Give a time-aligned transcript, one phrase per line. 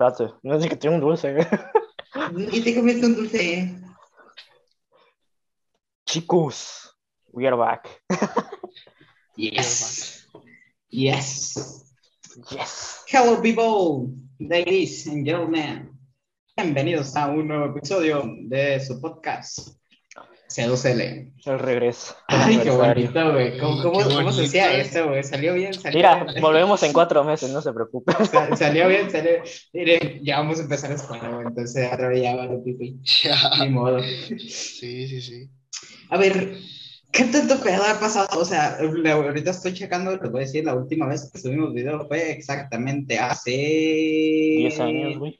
[0.00, 1.34] Espérate, no es que tiene un dulce.
[2.52, 3.80] Y te comiste un dulce.
[6.06, 6.96] Chicos,
[7.32, 8.00] we are back.
[9.34, 10.28] Yes.
[10.88, 11.84] Yes.
[12.48, 13.02] Yes.
[13.08, 15.90] Hello, people, ladies and gentlemen.
[16.56, 19.77] Bienvenidos a un nuevo episodio de su podcast
[20.48, 21.32] C2L.
[21.44, 22.16] El regreso.
[22.26, 23.58] Ay, qué bonito, güey.
[23.58, 25.22] ¿Cómo, cómo, cómo se decía esto, güey?
[25.22, 26.40] Salió bien, salió Mira, bien.
[26.42, 28.12] volvemos en cuatro meses, no se preocupe.
[28.24, 29.32] Sa- Salió bien, salió.
[29.72, 31.46] Mire, ya vamos a empezar la escuela, güey.
[31.46, 32.98] Entonces, vez ya va lo pipi.
[33.22, 33.36] Ya.
[33.60, 34.00] Ni modo.
[34.02, 35.50] Sí, sí, sí.
[36.10, 36.56] A ver,
[37.12, 38.40] ¿qué tanto pedo ha pasado?
[38.40, 42.06] O sea, ahorita estoy checando, les voy a decir, la última vez que subimos video
[42.08, 43.50] fue exactamente hace...
[43.50, 45.38] Diez años, güey.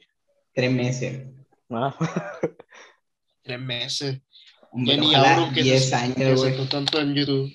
[0.53, 1.23] Tres meses.
[1.71, 1.95] Ah,
[3.41, 4.21] Tres meses.
[4.71, 6.69] Hombre, Ya ni ojalá hablo que diez se, años, que se güey.
[6.69, 7.51] tanto en YouTube.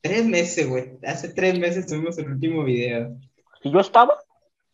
[0.00, 0.92] Tres meses, güey.
[1.04, 3.16] Hace tres meses subimos el último video.
[3.62, 4.14] ¿Y yo estaba?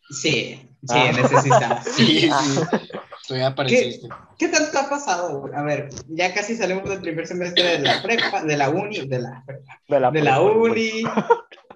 [0.09, 1.09] Sí, sí, Ah.
[1.09, 1.49] en ese sí.
[1.95, 2.29] Sí, sí.
[2.31, 2.81] Ah.
[3.27, 4.09] Tú ya apareciste.
[4.37, 5.39] ¿Qué tanto ha pasado?
[5.41, 5.53] güey?
[5.55, 9.19] A ver, ya casi salimos del primer semestre de la prepa, de la uni, de
[9.19, 9.43] la
[9.87, 11.03] De la, de la uni.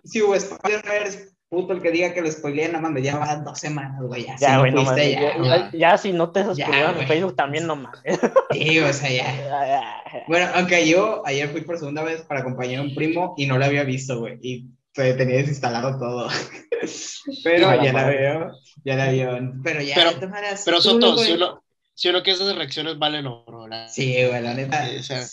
[0.04, 3.60] Si hubo spoilers, puto el que diga que lo spoileé, no mames, ya va dos
[3.60, 4.26] semanas, güey.
[4.26, 7.08] Ya, si Ya, güey, no fuiste, ya, Ya, ya, ya si no te suscribieron en
[7.08, 8.02] Facebook también no mames.
[8.52, 10.04] Sí, o sea, ya.
[10.28, 13.58] Bueno, aunque yo ayer fui por segunda vez para acompañar a un primo y no
[13.58, 14.38] lo había visto, güey.
[14.42, 16.30] Y tenía desinstalado todo.
[17.44, 18.52] Pero ya la veo,
[18.84, 19.38] ya la vio.
[19.64, 20.32] Pero ya, Pero-
[20.66, 24.54] Pero Soto, si uno, si uno que esas reacciones valen oro, la- Sí, güey, la
[24.54, 24.88] neta.
[24.88, 25.24] Sí, o sea,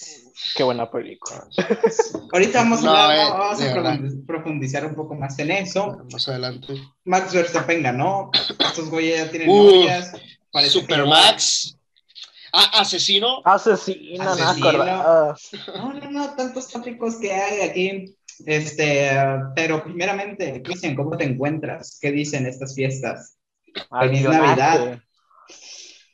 [0.57, 1.47] Qué buena película.
[2.33, 3.19] Ahorita vamos a, No, hablar-
[3.61, 5.99] eh, vamos a profundizar un poco más en eso.
[6.13, 6.75] más adelante.
[7.05, 8.31] Max Verstappen ganó.
[8.59, 10.13] Estos güeyes ya tienen Uh, novias.
[10.51, 11.77] Parece que Supermax.
[12.53, 13.43] Ah, asesino.
[13.45, 14.69] Asesina, no Asesino.
[14.69, 15.37] acordaba.
[15.77, 18.17] No, no, no, tantos tópicos que hay aquí.
[18.47, 19.11] Este,
[19.55, 21.99] pero primeramente, Cristian, ¿cómo te encuentras?
[22.01, 23.37] ¿Qué dicen estas fiestas?
[24.01, 24.23] Feliz.
[24.23, 25.01] Navidad.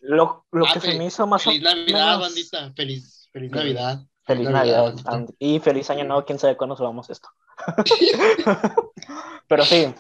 [0.01, 2.73] Lo, lo Ah, que se me hizo más o Feliz Navidad, menos- bandita.
[2.75, 4.01] Feliz, feliz Navidad.
[4.31, 4.95] Feliz Navidad,
[5.41, 7.31] Y feliz año nuevo, quién sabe cuándo subamos esto.
[9.49, 9.93] Pero sí,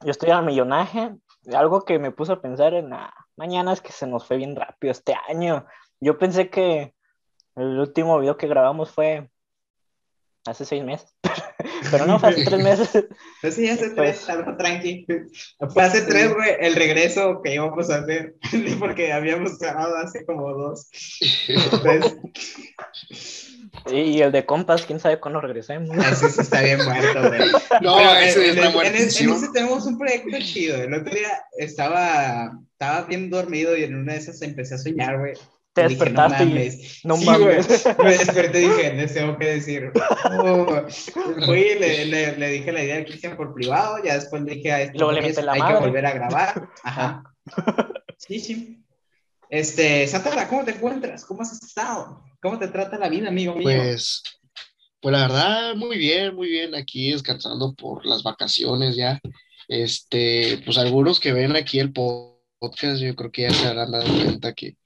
[0.00, 1.14] yo estoy al millonaje.
[1.54, 4.56] Algo que me puso a pensar en la mañana es que se nos fue bien
[4.56, 5.66] rápido este año.
[6.00, 6.94] Yo pensé que
[7.54, 9.30] el último video que grabamos fue
[10.46, 11.14] hace seis meses.
[11.90, 13.04] Pero no, fue hace tres meses.
[13.40, 15.06] Pues sí, hace Pues- tres, algo tranqui.
[15.72, 18.34] Fue hace tres, güey, el regreso que íbamos a hacer,
[18.78, 20.88] porque habíamos grabado hace como dos.
[21.48, 22.16] Entonces,
[23.90, 25.96] Y el de compas, quién sabe cuándo regresemos.
[26.04, 27.40] así sí está bien muerto, güey.
[27.80, 30.76] No, Pero ese en, está en- en- en ese tenemos un proyecto chido.
[30.76, 35.18] El otro día estaba, estaba bien dormido y en una de esas empecé a soñar,
[35.18, 35.32] güey.
[35.72, 37.00] Te Y dije, despertaste no y mames.
[37.04, 37.84] no Sí, mames.
[37.84, 37.94] güey.
[38.04, 39.92] Me desperté y dije, les tengo que decir.
[40.30, 40.82] Oh.
[41.46, 44.54] Fui y le, le, le dije la idea a Cristian por privado, ya después le
[44.56, 45.74] dije a estos Luego le la hay madre.
[45.74, 46.68] que volver a grabar.
[46.82, 47.22] Ajá.
[48.18, 48.84] Sí, sí.
[49.48, 51.24] Este, Santana, ¿cómo te encuentras?
[51.24, 52.22] ¿Cómo has estado?
[52.42, 53.62] ¿Cómo te trata la vida, amigo mío?
[53.64, 54.22] Pues,
[55.00, 56.74] pues la verdad, muy bien, muy bien.
[56.74, 59.20] Aquí descansando por las vacaciones ya.
[59.68, 63.92] Este, pues algunos que ven aquí el po- podcast, yo creo que ya se habrán
[63.92, 64.76] dado cuenta que,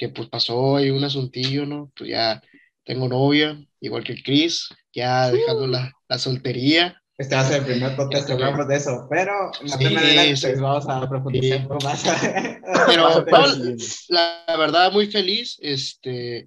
[0.00, 1.92] que pues pasó ahí un asuntillo, ¿no?
[1.94, 2.42] Pues ya
[2.84, 6.96] tengo novia, igual que el Chris, ya dejando la, la soltería.
[7.18, 9.94] Este va a ser el primer podcast que Este, hablamos de eso, pero no Sí,
[9.94, 10.52] te sí.
[10.58, 11.62] vamos a profundizar Sí.
[11.64, 12.02] un poco más.
[12.86, 13.24] Pero
[14.08, 15.58] la, la verdad, muy feliz.
[15.60, 16.46] Este,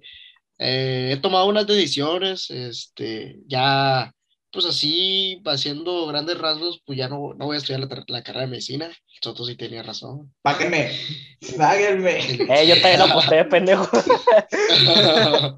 [0.58, 4.12] eh, he tomado unas decisiones, este, ya,
[4.50, 8.50] pues así, haciendo grandes rasgos, pues ya no, no voy a estudiar la carrera de
[8.50, 8.90] medicina.
[9.24, 10.32] Soto sí tenía razón.
[10.42, 10.90] Páguenme,
[11.56, 12.18] páguenme.
[12.20, 13.88] Eh, yo también aposté, pendejo.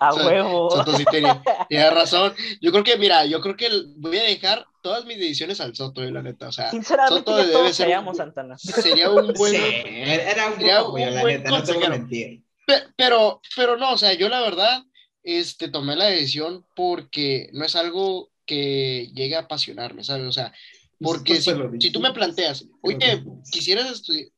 [0.00, 0.70] A huevo.
[0.70, 2.34] Soto sí tenía, tenía razón.
[2.60, 6.02] Yo creo que, mira, yo creo que voy a dejar todas mis decisiones al Soto,
[6.02, 6.48] eh, la neta.
[6.48, 8.58] O sea, Sinceramente, Soto debe todos ser callamos, Santana.
[8.58, 9.52] sería un buen.
[9.52, 12.42] Sí, era un Sería un la buen neta, no te voy a mentir.
[12.66, 14.82] Pe- Pero, pero no, o sea, yo la verdad,
[15.22, 20.26] este, tomé la decisión porque no es algo que llegue a apasionarme, ¿sabes?
[20.26, 20.52] O sea,
[21.00, 21.50] porque si,
[21.80, 24.28] si tú me planteas, oye, quisieras estudiar,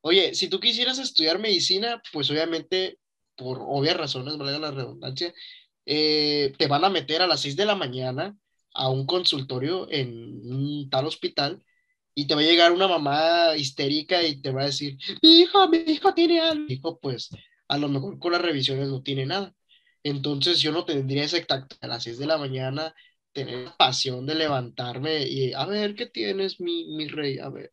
[0.00, 2.98] oye, si tú quisieras estudiar medicina, pues obviamente,
[3.36, 5.32] por obvias razones, valga la redundancia,
[5.84, 8.36] eh, te van a meter a las 6 de la mañana
[8.74, 10.08] a un consultorio en
[10.52, 11.64] un tal hospital
[12.14, 15.68] y te va a llegar una mamá histérica y te va a decir, mi hijo,
[15.68, 16.64] mi hijo tiene algo.
[16.68, 17.30] Hijo, pues,
[17.68, 19.54] a lo mejor con las revisiones no tiene nada.
[20.02, 22.94] Entonces yo no tendría ese tacto a las 6 de la mañana,
[23.36, 27.38] tener la pasión de levantarme y a ver, ¿qué tienes, mi, mi rey?
[27.38, 27.70] A ver.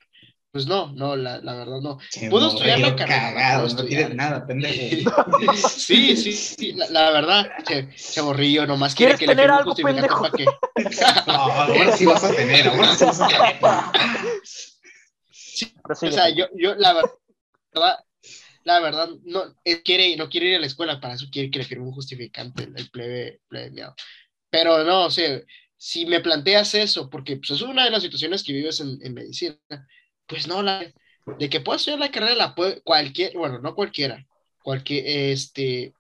[0.52, 1.98] Pues no, no, la, la verdad no.
[2.12, 5.26] Che, Puedo estudiar la carrera, Cagado, no tienes nada, pendejo.
[5.68, 9.46] Sí, sí, sí, la, la verdad, che, che borrillo, nomás quiere ¿Quieres que le tener
[9.46, 10.46] firme un algo, justificante para qué.
[11.28, 13.56] No, ahora sí vas a tener, ahora sí vas a tener.
[15.32, 17.98] Sí, o sea, yo, yo la verdad,
[18.64, 21.66] la verdad, no, quiere, no quiere ir a la escuela, para eso quiere que le
[21.66, 23.72] firme un justificante, el plebe, plebe
[24.54, 25.42] Pero no, o sea,
[25.76, 29.16] si me planteas eso, porque pues, es una de las situaciones que vives en, en
[29.16, 29.58] medicina,
[30.28, 30.94] pues no, la,
[31.40, 34.28] de que puedas estudiar la carrera, la puede, cualquier, bueno, no cualquiera,
[34.62, 35.96] cualquier este,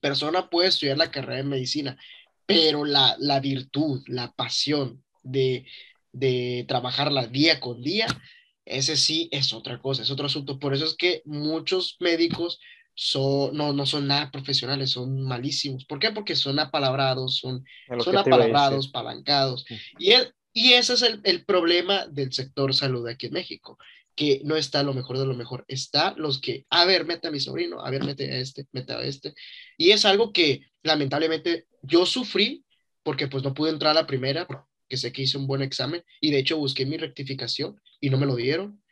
[0.00, 1.96] persona puede estudiar la carrera de medicina,
[2.44, 5.64] pero la, la virtud, la pasión de,
[6.10, 8.08] de trabajarla día con día,
[8.64, 10.58] ese sí es otra cosa, es otro asunto.
[10.58, 12.58] Por eso es que muchos médicos
[12.96, 15.84] son, no, no son nada profesionales, son malísimos.
[15.84, 16.10] ¿Por qué?
[16.10, 17.64] Porque son apalabrados, son,
[18.02, 19.66] son apalabrados, palancados.
[19.98, 23.78] Y, el, y ese es el, el, problema del sector salud aquí en México,
[24.14, 25.66] que no está lo mejor de lo mejor.
[25.68, 28.94] Está los que, a ver, mete a mi sobrino, a ver, mete a este, mete
[28.94, 29.34] a este.
[29.76, 32.64] Y es algo que lamentablemente yo sufrí
[33.02, 34.48] porque pues no pude entrar a la primera
[34.88, 38.16] que sé que hice un buen examen y de hecho busqué mi rectificación y no
[38.16, 38.82] me lo dieron.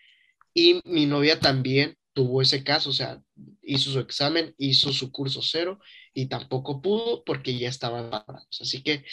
[0.52, 3.20] Y mi novia también tuvo ese caso, o sea,
[3.66, 5.78] hizo su examen, hizo su curso cero
[6.12, 8.58] y tampoco pudo porque ya estaban parados.
[8.60, 9.04] Así que,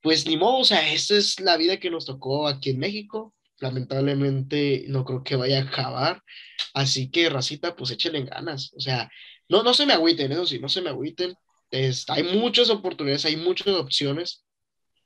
[0.00, 3.34] pues ni modo, o sea, esta es la vida que nos tocó aquí en México.
[3.60, 6.22] Lamentablemente no creo que vaya a acabar.
[6.74, 8.72] Así que, racita, pues échenle ganas.
[8.74, 9.10] O sea,
[9.48, 11.34] no, no se me agüiten, eso sí, no se me agüiten.
[12.08, 14.44] hay muchas oportunidades, hay muchas opciones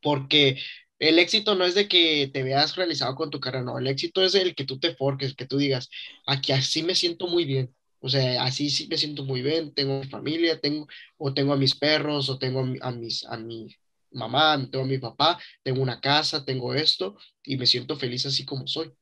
[0.03, 0.59] porque
[0.99, 4.23] el éxito no es de que te veas realizado con tu carrera, no, el éxito
[4.23, 5.91] es el que tú te forques, que tú digas,
[6.27, 7.75] aquí así me siento muy bien,
[8.07, 10.87] o sea, así sí me siento muy bien, tengo mi familia, tengo,
[11.19, 13.75] o tengo a mis perros, o tengo a, mis, a mi
[14.13, 18.45] mamá, tengo a mi papá, tengo una casa, tengo esto, y me siento feliz así
[18.45, 18.93] como soy.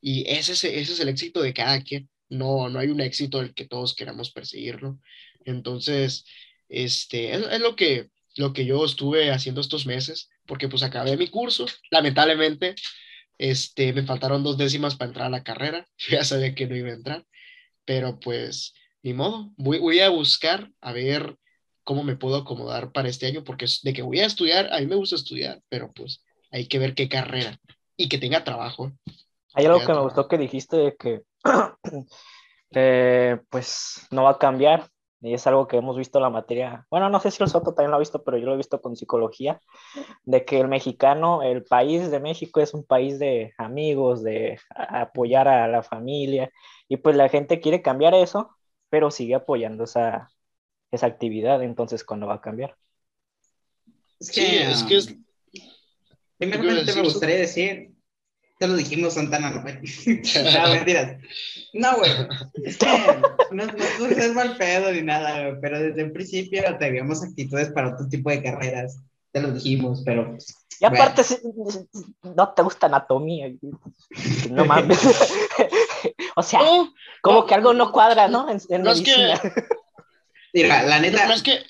[0.00, 3.38] Y ese es, ese es el éxito de cada quien, no, no hay un éxito
[3.38, 4.98] del que todos queramos perseguirlo.
[5.44, 6.24] Entonces,
[6.68, 11.28] este, es lo que lo que yo estuve haciendo estos meses, porque pues acabé mi
[11.28, 12.74] curso, lamentablemente,
[13.38, 16.90] este, me faltaron dos décimas para entrar a la carrera, ya sabía que no iba
[16.90, 17.26] a entrar,
[17.90, 18.72] pero pues
[19.02, 21.36] ni modo, voy, voy a buscar a ver
[21.82, 24.86] cómo me puedo acomodar para este año, porque de que voy a estudiar, a mí
[24.86, 27.58] me gusta estudiar, pero pues hay que ver qué carrera
[27.96, 28.92] y que tenga trabajo.
[29.54, 31.22] Hay algo que me gustó que dijiste de que
[32.76, 34.88] eh, pues no va a cambiar,
[35.22, 37.74] y es algo que hemos visto en la materia, bueno, no sé si el Soto
[37.74, 39.60] también lo ha visto, pero yo lo he visto con psicología,
[40.24, 45.48] de que el mexicano, el país de México es un país de amigos, de apoyar
[45.48, 46.50] a la familia,
[46.88, 48.56] y pues la gente quiere cambiar eso,
[48.88, 50.30] pero sigue apoyando esa,
[50.90, 52.76] esa actividad, entonces, ¿cuándo va a cambiar?
[54.18, 55.16] Es que, sí, es que es...
[56.38, 57.92] Primeramente me gustaría decir
[58.60, 61.16] te lo dijimos, Santana, no, no mentiras.
[61.72, 62.10] No, güey.
[62.62, 62.86] Es que
[63.52, 68.08] no, no, es mal pedo ni nada, pero desde el principio teníamos actitudes para otro
[68.08, 68.98] tipo de carreras.
[69.32, 70.36] Te lo dijimos, pero.
[70.80, 71.22] Y aparte,
[72.34, 73.52] no te gusta anatomía.
[74.50, 74.98] No mames.
[76.36, 76.60] o sea,
[77.22, 78.48] como que algo no cuadra, ¿no?
[78.50, 79.34] En, no es que.
[80.52, 81.26] Mira, la neta.
[81.26, 81.62] No, es que.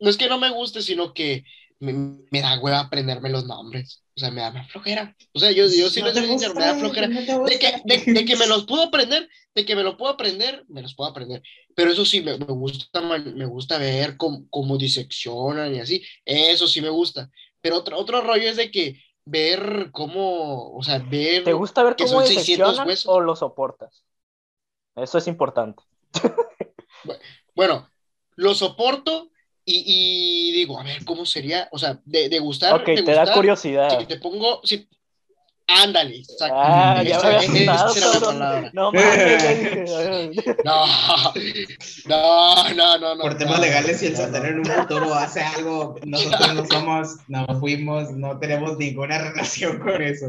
[0.00, 1.44] No es que no me guste, sino que
[1.80, 1.92] me,
[2.30, 4.02] me da hueva aprenderme los nombres.
[4.16, 5.16] O sea, me da flojera.
[5.32, 7.08] O sea, yo, yo sí no sincero, me da flojera.
[7.08, 10.82] de, que, de, que, me los puedo aprender, de que me lo puedo aprender, me
[10.82, 11.42] los puedo aprender.
[11.74, 16.02] Pero eso sí, me, me gusta, me gusta ver cómo, cómo, diseccionan y así.
[16.24, 17.30] Eso sí me gusta.
[17.60, 21.44] Pero otro, otro rollo es de que ver cómo, o sea, ver.
[21.44, 24.04] ¿Te gusta ver cómo diseccionan o lo soportas?
[24.96, 25.82] Eso es importante.
[27.54, 27.88] bueno,
[28.34, 29.30] lo soporto
[29.70, 31.68] y, digo, a ver, ¿cómo sería?
[31.72, 32.74] O sea, de, de gustar.
[32.74, 33.98] Ok, te da curiosidad.
[34.00, 34.60] Si te pongo.
[34.64, 34.88] Si...
[35.70, 36.54] Ándale, exacto.
[36.56, 38.90] Ah, ya esa, esa No,
[42.06, 45.96] no, no, no, no, Por temas legales, si el Santana en un futuro hace algo,
[46.06, 50.28] nosotros no somos, no fuimos, no tenemos ninguna relación con eso.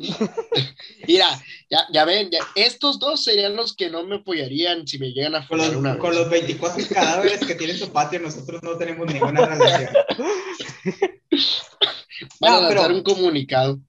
[1.06, 1.26] Mira,
[1.68, 5.46] ya, ya ven, estos dos serían los que no me apoyarían si me llegan a
[5.46, 9.46] con los, una con los 24 cadáveres que tiene su patio, nosotros no tenemos ninguna
[9.46, 9.90] relación.
[12.40, 13.80] Van a dar un comunicado.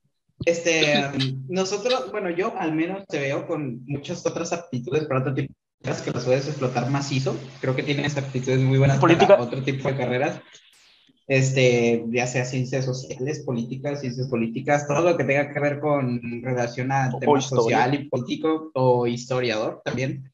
[0.46, 1.03] Este,
[1.48, 5.84] nosotros, bueno, yo al menos te veo con muchas otras aptitudes para otro tipo de
[5.84, 7.36] carreras que las puedes explotar macizo.
[7.60, 10.41] Creo que tienes aptitudes muy buenas para otro tipo de carreras
[11.32, 16.20] este, ya sea ciencias sociales, políticas, ciencias políticas, todo lo que tenga que ver con
[16.44, 20.30] relación a temas social y político o historiador también.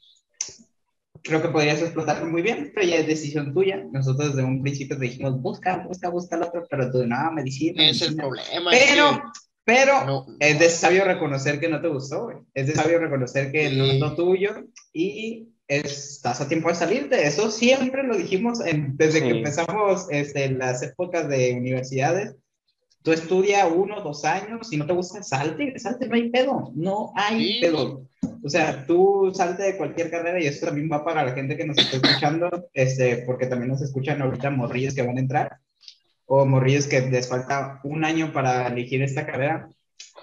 [1.22, 3.86] Creo que podrías explotar muy bien, pero ya es decisión tuya.
[3.92, 7.88] Nosotros desde un principio te dijimos, busca, busca, busca el otro, pero tú, no, medicina.
[7.88, 8.72] Es el problema.
[8.72, 9.22] Pero,
[9.64, 13.86] pero es de sabio reconocer que no te gustó, Es de sabio reconocer que no
[13.86, 14.64] es lo tuyo
[14.94, 17.52] y estás a tiempo de salir de eso.
[17.52, 22.36] Siempre lo dijimos desde que empezamos este, las épocas de universidades.
[23.04, 27.12] tú estudia uno, dos años, si no te gusta, salte, salte, no hay pedo, no
[27.16, 28.08] hay pedo.
[28.44, 31.66] O sea, tú salte de cualquier carrera y eso también va para la gente que
[31.66, 35.60] nos está escuchando, este, porque también nos escuchan ahorita morrillos que van a entrar
[36.28, 39.70] o morrillos que les falta un año para elegir esta carrera.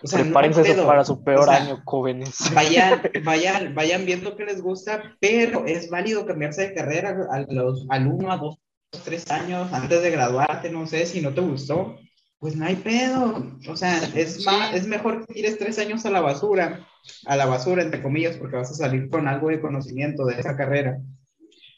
[0.02, 2.36] O sea, Prepárense para su peor año, jóvenes.
[2.52, 7.86] Vayan, vayan, vayan viendo qué les gusta, pero es válido cambiarse de carrera a los,
[7.88, 8.58] al uno, a dos,
[9.04, 11.96] tres años antes de graduarte, no sé, si no te gustó,
[12.38, 13.56] pues no hay pedo.
[13.68, 16.86] O sea, es, más, es mejor que tires tres años a la basura,
[17.24, 20.56] a la basura, entre comillas, porque vas a salir con algo de conocimiento de esa
[20.56, 20.98] carrera.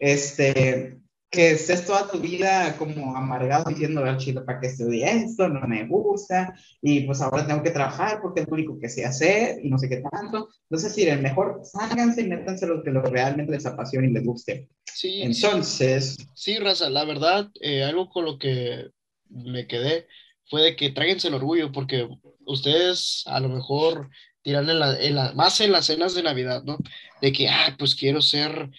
[0.01, 0.99] Este,
[1.31, 5.67] que estés toda tu vida como amargado diciendo al chile para que estudie esto, no
[5.67, 9.59] me gusta, y pues ahora tengo que trabajar porque es lo único que sé hacer
[9.63, 10.49] y no sé qué tanto.
[10.71, 14.69] Entonces, el mejor, sálganse y métanse lo que lo realmente les apasiona y les guste.
[14.85, 15.23] Sí.
[15.23, 16.17] Entonces.
[16.35, 18.91] Sí, Raza, la verdad, eh, algo con lo que
[19.29, 20.07] me quedé
[20.49, 22.09] fue de que tráiganse el orgullo porque
[22.45, 24.09] ustedes a lo mejor
[24.43, 26.79] tiran en la, en la, más en las cenas de Navidad, ¿no?
[27.21, 28.71] De que, ah, pues quiero ser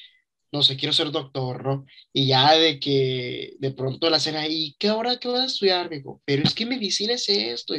[0.52, 1.86] no sé, quiero ser doctor, ¿no?
[2.14, 5.88] Y ya de que de pronto la cena, ¿y qué ahora qué vas a estudiar,
[5.88, 6.22] amigo?
[6.26, 7.74] Pero es que medicina es esto.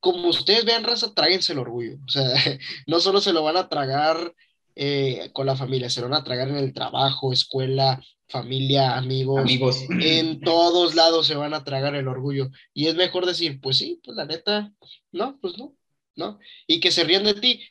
[0.00, 1.96] como ustedes vean, raza, tráguense el orgullo.
[2.06, 2.24] O sea,
[2.86, 4.34] no solo se lo van a tragar
[4.74, 9.40] eh, con la familia, se lo van a tragar en el trabajo, escuela, familia, amigos.
[9.40, 9.84] Amigos.
[10.00, 12.50] En todos lados se van a tragar el orgullo.
[12.74, 14.72] Y es mejor decir, pues sí, pues la neta,
[15.12, 15.76] no, pues no.
[16.16, 16.38] ¿no?
[16.66, 17.62] Y que se rían de ti,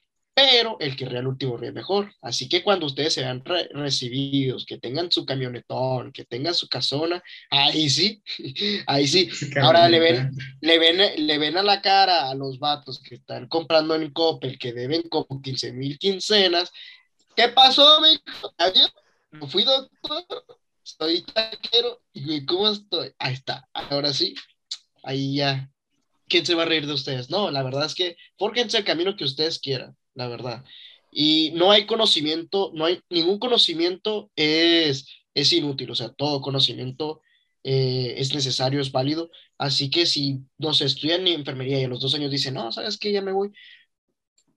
[0.41, 2.11] pero el que rea el último ríe mejor.
[2.19, 7.21] Así que cuando ustedes sean recibidos, que tengan su camionetón, que tengan su casona,
[7.51, 8.23] ahí sí,
[8.87, 9.29] ahí sí.
[9.61, 10.31] Ahora le ven,
[10.61, 14.57] le ven, le ven a la cara a los vatos que están comprando en Coppel,
[14.57, 16.71] que deben como 15 mil quincenas.
[17.35, 18.21] ¿Qué pasó, amigo?
[18.57, 18.91] Adiós.
[19.29, 20.25] No fui doctor,
[20.81, 22.01] soy taquero.
[22.13, 23.13] ¿Y cómo estoy?
[23.19, 23.69] Ahí está.
[23.73, 24.33] Ahora sí,
[25.03, 25.69] ahí ya.
[26.27, 27.29] ¿Quién se va a reír de ustedes?
[27.29, 30.63] No, la verdad es que fórquense el camino que ustedes quieran la verdad.
[31.11, 37.21] Y no hay conocimiento, no hay ningún conocimiento es, es inútil, o sea, todo conocimiento
[37.63, 39.29] eh, es necesario, es válido.
[39.57, 42.71] Así que si no se estudian en enfermería y a los dos años dicen, no,
[42.71, 43.51] sabes que ya me voy,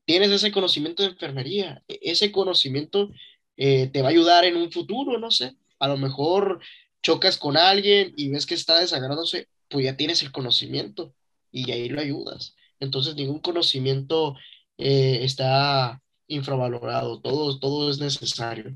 [0.05, 3.11] tienes ese conocimiento de enfermería, e-, ese conocimiento
[3.57, 6.61] eh, te va a ayudar en un futuro, no sé, a lo mejor
[7.03, 11.15] chocas con alguien y ves que está desagradose, pues ya tienes el conocimiento
[11.53, 12.57] y ahí lo ayudas.
[12.81, 14.37] Entonces, ningún conocimiento
[14.79, 18.75] eh, está infravalorado, todo, todo es necesario.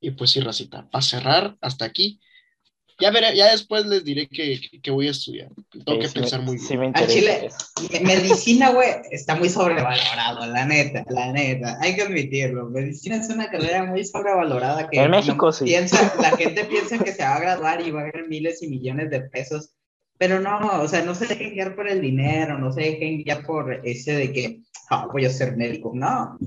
[0.00, 2.20] Y pues sí, Racita, para cerrar hasta aquí,
[3.00, 5.48] ya, veré, ya después les diré que, que voy a estudiar.
[5.84, 6.92] Tengo que pensar muy bien.
[6.94, 7.48] a Chile,
[8.02, 11.78] medicina, güey, está muy sobrevalorado, la neta, la neta.
[11.80, 12.68] Hay que admitirlo.
[12.70, 15.64] Medicina es una carrera muy sobrevalorada que en México sí.
[15.64, 18.68] piensa, la gente piensa que se va a graduar y va a ganar miles y
[18.68, 19.70] millones de pesos.
[20.22, 23.44] Pero no, o sea, no se dejen guiar por el dinero, no se dejen guiar
[23.44, 24.60] por ese de que
[25.12, 26.38] voy a ser médico, no.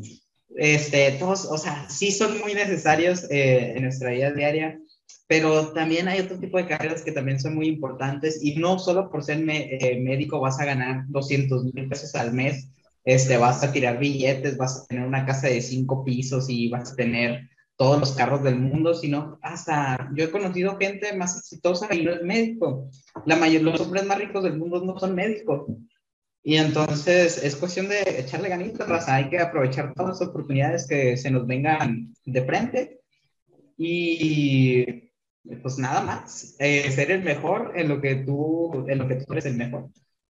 [0.56, 4.80] Este, todos, o sea, sí son muy necesarios eh, en nuestra vida diaria,
[5.28, 9.12] pero también hay otro tipo de carreras que también son muy importantes y no solo
[9.12, 12.70] por ser eh, médico vas a ganar 200 mil pesos al mes,
[13.04, 16.94] este, vas a tirar billetes, vas a tener una casa de cinco pisos y vas
[16.94, 21.94] a tener todos los carros del mundo, sino hasta yo he conocido gente más exitosa
[21.94, 22.90] y no es médico.
[23.26, 25.66] La mayoría, los hombres más ricos del mundo no son médicos.
[26.44, 29.16] Y entonces es cuestión de echarle ganitas, raza.
[29.16, 33.02] Hay que aprovechar todas las oportunidades que se nos vengan de frente.
[33.78, 35.06] Y
[35.62, 39.34] pues nada más, eh, ser el mejor en lo que tú, en lo que tú
[39.34, 39.90] eres el mejor.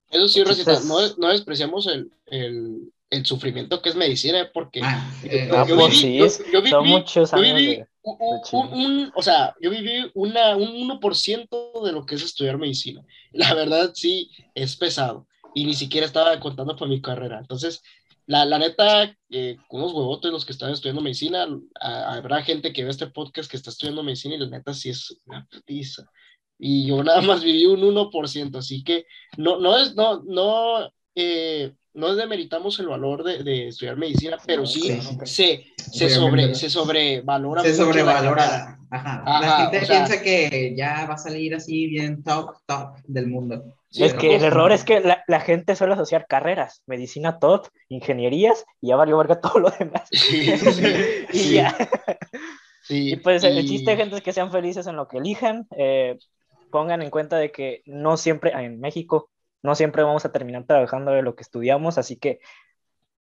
[0.09, 5.11] Eso sí, Rosita, no, no despreciamos el, el, el, sufrimiento que es medicina, porque ah,
[5.23, 6.19] eh, yo, viví,
[6.51, 7.87] yo, viví, muchos años
[8.51, 13.03] un, o sea, yo viví una, un 1% de lo que es estudiar medicina.
[13.31, 17.39] La verdad, sí, es pesado y ni siquiera estaba contando por mi carrera.
[17.39, 17.81] Entonces,
[18.27, 21.47] la, la neta, eh, unos huevotes los que están estudiando medicina,
[21.79, 25.17] habrá gente que ve este podcast que está estudiando medicina y la neta sí es
[25.25, 26.05] una putiza.
[26.57, 29.05] Y yo nada más viví un 1%, así que
[29.37, 34.65] no, no es, no, no, eh, no demeritamos el valor de, de estudiar medicina, pero
[34.65, 37.63] sí, se, se, sobre, se sobrevalora.
[37.63, 38.79] Se sobrevalora.
[38.91, 39.23] Ajá.
[39.25, 43.63] La gente piensa que ya va a salir así bien top, top del mundo
[44.03, 48.89] es que el error es que la, gente suele asociar carreras, medicina top, ingenierías, y
[48.89, 50.09] ya valió verga todo lo demás.
[51.31, 51.75] y ya.
[52.89, 56.17] y pues el chiste de gente es que sean felices en lo que elijan, eh,
[56.71, 59.29] pongan en cuenta de que no siempre, en México,
[59.65, 62.39] no siempre vamos a terminar trabajando de lo que estudiamos, así que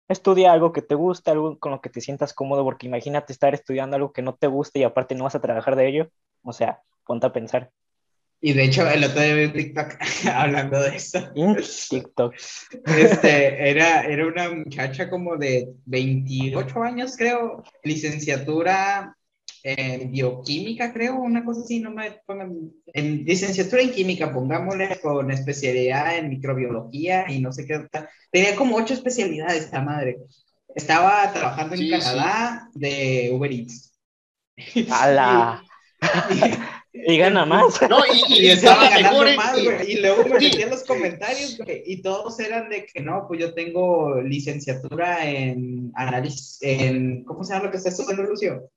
[0.08, 3.54] estudia algo que te guste, algo con lo que te sientas cómodo, porque imagínate estar
[3.54, 6.10] estudiando algo que no te guste y aparte no vas a trabajar de ello,
[6.42, 7.70] o sea, ponte a pensar.
[8.40, 9.94] Y de hecho, el otro día vi un TikTok
[10.32, 11.18] hablando de eso.
[11.90, 12.34] TikTok.
[12.84, 19.16] Este, era, era una muchacha como de 28 años, creo, licenciatura
[19.68, 25.28] en bioquímica, creo, una cosa así, no me pongan, en licenciatura en química, pongámosle con
[25.32, 27.84] especialidad en microbiología y no sé qué,
[28.30, 30.18] tenía como ocho especialidades esta madre.
[30.72, 33.92] Estaba trabajando en Canadá de Uber Eats.
[34.88, 35.64] ¡Hala!
[36.92, 37.80] y, gana más.
[37.90, 39.90] No, y, estaba ganando más, güey.
[39.90, 43.40] Y luego me metí en los comentarios, güey, y todos eran de que no, pues
[43.40, 48.70] yo tengo licenciatura en análisis, en, ¿cómo se llama lo que está estudiando, Lucio?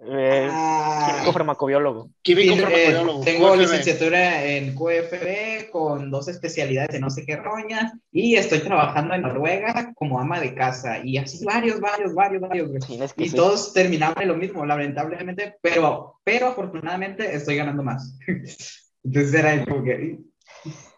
[0.00, 2.10] Eh, ah, químico farmacobiólogo.
[2.22, 3.24] Químico eh, farmacobiólogo.
[3.24, 9.14] tengo licenciatura en QFB con dos especialidades de no sé qué roña y estoy trabajando
[9.14, 12.70] en Noruega como ama de casa y así varios, varios, varios, varios.
[13.16, 18.16] y todos terminaban en lo mismo, lamentablemente, pero, pero afortunadamente estoy ganando más.
[19.04, 20.18] Entonces era como que...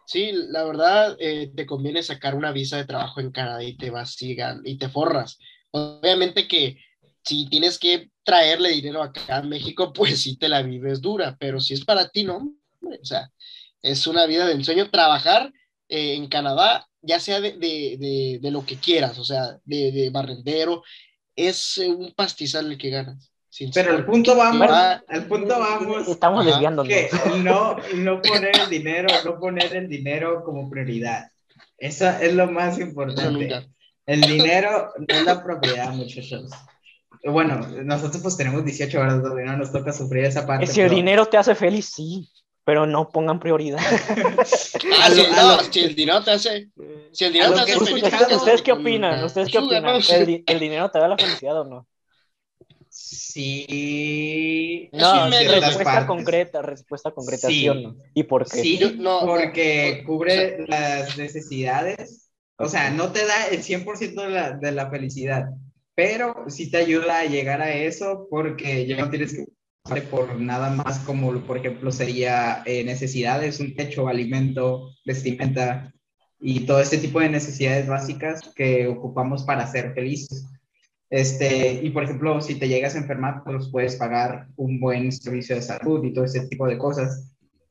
[0.05, 3.91] Sí, la verdad, eh, te conviene sacar una visa de trabajo en Canadá y te
[3.91, 5.39] vas y te forras.
[5.71, 6.77] Obviamente que
[7.25, 11.59] si tienes que traerle dinero acá a México, pues sí te la vives dura, pero
[11.61, 13.29] si es para ti, no, o sea,
[13.83, 15.53] es una vida de ensueño trabajar
[15.89, 20.85] eh, en Canadá, ya sea de, de, de, lo que quieras, o sea, de, barrendero,
[21.35, 23.33] es un pastizal el que ganas.
[23.75, 24.71] Pero el punto vamos,
[25.09, 26.07] el punto vamos.
[26.07, 26.85] Estamos desviando.
[27.43, 31.33] no, no poner el dinero, no poner el dinero como prioridad.
[31.77, 33.67] Eso es lo más importante.
[34.07, 36.53] El dinero no es la propiedad, muchachos
[37.25, 40.67] bueno, nosotros pues tenemos 18 horas donde no nos toca sufrir esa parte.
[40.67, 42.31] Si el dinero te hace feliz, sí,
[42.65, 43.81] pero no pongan prioridad.
[43.81, 46.71] ah, si, no, si el dinero te hace,
[47.13, 48.05] si el dinero te hace feliz.
[48.37, 49.25] ¿Ustedes qué opinan?
[49.25, 50.01] ¿Ustedes qué opinan?
[50.09, 51.87] ¿El, ¿El, dinero te da la felicidad o no?
[52.89, 54.89] Sí.
[54.93, 57.69] No, respuesta concreta, respuesta concreta, sí.
[57.69, 57.97] o no?
[58.15, 58.61] ¿Y por qué?
[58.61, 64.53] Sí, no, porque cubre las necesidades, o sea, no te da el 100% de la,
[64.53, 65.51] de la felicidad,
[66.01, 70.71] pero sí te ayuda a llegar a eso porque ya no tienes que por nada
[70.71, 75.93] más como por ejemplo sería eh, necesidades, un techo, alimento, vestimenta
[76.41, 80.47] y todo este tipo de necesidades básicas que ocupamos para ser felices.
[81.11, 85.55] Este, y por ejemplo, si te llegas a enfermar, pues puedes pagar un buen servicio
[85.55, 87.31] de salud y todo ese tipo de cosas.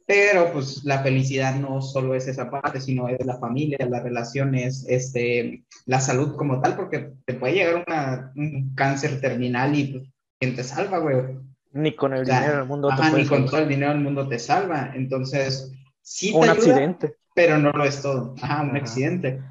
[0.10, 4.84] Pero pues la felicidad no solo es esa parte, sino es la familia, las relaciones,
[4.89, 10.04] este, la salud como tal, porque te puede llegar una, un cáncer terminal y pues,
[10.39, 11.38] ¿quién te salva, güey?
[11.74, 14.39] Ni con el dinero del mundo ajá, ni con todo el dinero del mundo te
[14.39, 14.93] salva.
[14.95, 17.15] Entonces, sí te Un accidente.
[17.36, 18.34] Pero no lo es todo.
[18.41, 19.43] Ajá, un accidente.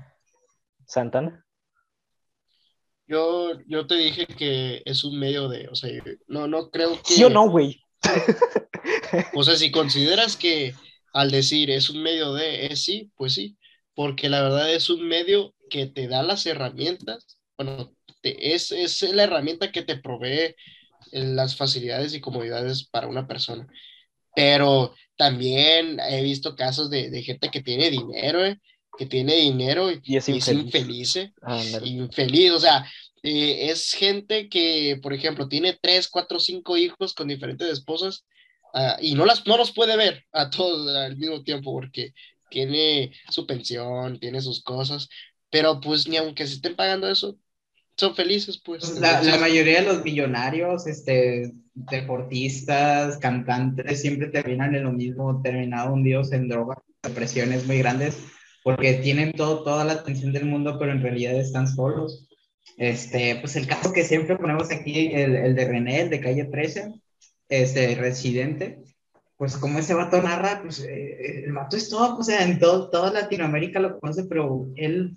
[0.86, 1.46] Santana.
[3.06, 5.88] Yo, yo te dije que es un medio de, o sea,
[6.26, 7.14] no, no creo que...
[7.14, 7.80] ¿Sí o no, güey?
[9.34, 10.74] O sea, si consideras que
[11.12, 13.56] al decir es un medio de, es sí, pues sí,
[13.94, 19.24] porque la verdad es un medio que te da las herramientas, bueno, es, es la
[19.24, 20.54] herramienta que te provee
[21.12, 23.66] las facilidades y comodidades para una persona.
[24.34, 28.60] Pero también he visto casos de, de gente que tiene dinero, eh,
[28.96, 31.16] que tiene dinero y, es infeliz.
[31.16, 31.32] Eh,
[31.84, 32.84] infeliz, o sea,
[33.22, 38.24] eh, es gente que, por ejemplo, tiene tres, cuatro, cinco hijos con diferentes esposas
[38.74, 42.12] uh, y no, las, no los puede ver a todos al mismo tiempo porque
[42.50, 45.08] tiene su pensión, tiene sus cosas,
[45.50, 47.38] pero pues ni aunque se estén pagando eso,
[47.96, 49.00] son felices, pues.
[49.00, 55.92] La, la, mayoría de los millonarios, este, deportistas, cantantes, siempre terminan en lo mismo, terminado
[55.92, 58.18] hundidos en drogas, depresiones muy grandes,
[58.62, 62.27] porque tienen todo, toda la atención del mundo, pero en realidad están solos.
[62.76, 66.44] Este, pues el caso que siempre ponemos aquí, el, el de René, el de calle
[66.44, 66.92] 13,
[67.48, 68.82] este, residente,
[69.36, 72.90] pues como ese vato narra, pues eh, el vato es todo, o sea, en todo,
[72.90, 75.16] toda Latinoamérica lo conoce, pero él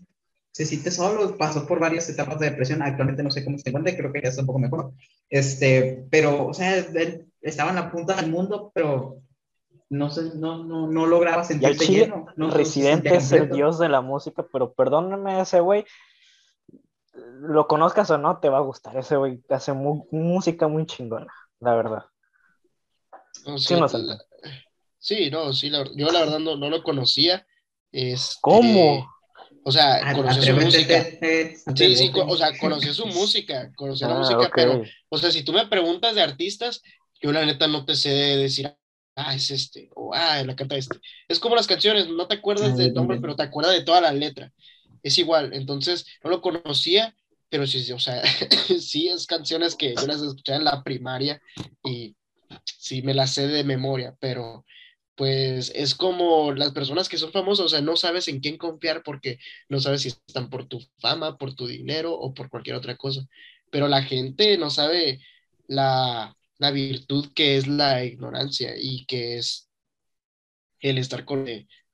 [0.52, 3.96] se siente solo, pasó por varias etapas de depresión, actualmente no sé cómo se encuentra,
[3.96, 4.92] creo que ya está un poco mejor,
[5.30, 9.18] este, pero, o sea, él estaba en la punta del mundo, pero
[9.90, 12.28] no, sé, no, no, no lograba sentirse lleno.
[12.36, 15.84] No, Residente es el dios de la música, pero perdóname ese güey,
[17.42, 18.98] lo conozcas o no, te va a gustar.
[18.98, 22.06] Ese güey hace música muy chingona, la verdad.
[23.58, 23.88] sí, no,
[25.00, 27.46] sí, no, sí, yo la verdad no, lo conocía.
[27.92, 29.08] Este, ¿Cómo?
[29.64, 31.04] O sea, conocí su música.
[31.76, 35.44] Sí, sí, o sea, conocí su música, conocí la ah, música, pero, o sea, si
[35.44, 36.82] tú me preguntas de artistas,
[37.22, 38.74] yo la neta no te sé decir,
[39.16, 41.00] ah, es este, o ah, la canta este.
[41.28, 44.12] Es como las canciones, no te acuerdas del nombre, pero te acuerdas de toda la
[44.12, 44.52] letra
[45.04, 45.54] es igual.
[45.54, 47.16] Entonces, no lo conocía,
[47.50, 48.22] pero sí, o sea,
[48.80, 51.42] sí es canciones que yo las escuchaba en la primaria
[51.84, 52.16] y
[52.66, 54.66] sí me las sé de memoria, pero
[55.16, 59.04] pues es como las personas que son famosas, o sea, no sabes en quién confiar
[59.04, 59.38] porque
[59.70, 63.22] no sabes si están por tu fama, por tu dinero o por cualquier otra cosa.
[63.70, 65.20] Pero la gente no sabe
[65.68, 69.70] la, la virtud que es la ignorancia y que es
[70.80, 71.46] el estar con,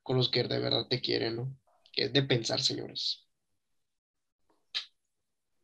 [0.03, 1.57] con los que de verdad te quieren, ¿no?
[1.97, 3.27] Es de pensar, señores.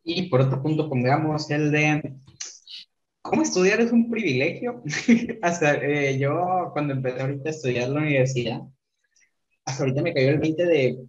[0.04, 2.16] Y por otro punto, pongamos el de
[3.22, 4.84] cómo estudiar es un privilegio.
[5.44, 8.62] hasta eh, yo, cuando empecé ahorita a estudiar la universidad,
[9.66, 11.06] hasta ahorita me cayó el 20 de,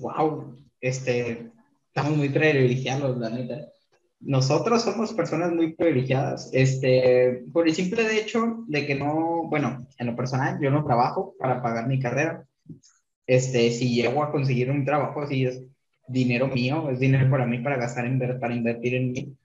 [0.00, 1.50] wow, este,
[1.88, 3.68] estamos muy privilegiados, la neta.
[4.20, 10.06] Nosotros somos personas muy privilegiadas, este, por el simple hecho de que no, bueno, en
[10.06, 12.46] lo personal, yo no trabajo para pagar mi carrera.
[13.26, 15.62] Este, si llego a conseguir un trabajo, si es
[16.08, 18.06] dinero mío, es dinero para mí para gastar,
[18.40, 19.36] para invertir en mí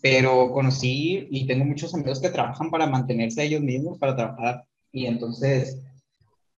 [0.00, 4.64] pero conocí y tengo muchos amigos que trabajan para mantenerse ellos mismos, para trabajar.
[4.92, 5.78] Y entonces,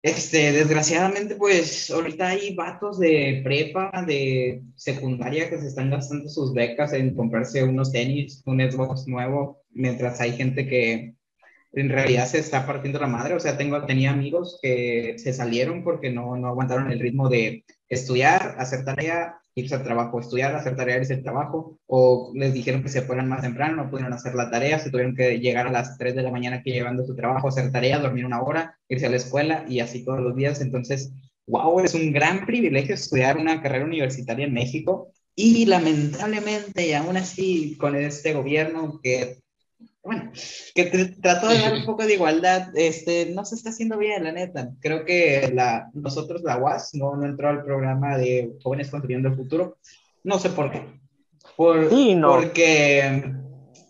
[0.03, 6.53] este, desgraciadamente, pues ahorita hay vatos de prepa, de secundaria que se están gastando sus
[6.53, 11.15] becas en comprarse unos tenis, un Xbox nuevo, mientras hay gente que
[11.73, 13.33] en realidad se está partiendo la madre.
[13.33, 17.65] O sea, tengo, tenía amigos que se salieron porque no, no aguantaron el ritmo de
[17.89, 22.83] estudiar, hacer tarea, irse al trabajo, estudiar, hacer tarea, irse al trabajo, o les dijeron
[22.83, 25.71] que se fueran más temprano, no pudieron hacer la tarea, se tuvieron que llegar a
[25.71, 29.07] las 3 de la mañana que llevando su trabajo, hacer tarea, dormir una hora, irse
[29.07, 30.61] a la escuela y así todos los días.
[30.61, 31.13] Entonces,
[31.47, 37.17] wow, es un gran privilegio estudiar una carrera universitaria en México y lamentablemente, y aún
[37.17, 39.41] así, con este gobierno que
[40.03, 40.31] bueno,
[40.73, 40.85] que
[41.21, 44.71] trató de dar un poco de igualdad, este, no se está haciendo bien, la neta.
[44.79, 49.35] Creo que la, nosotros, la UAS, no, no entró al programa de Jóvenes Construyendo el
[49.35, 49.77] Futuro.
[50.23, 50.87] No sé por qué.
[51.55, 52.29] Por, sí, no.
[52.29, 53.31] Porque,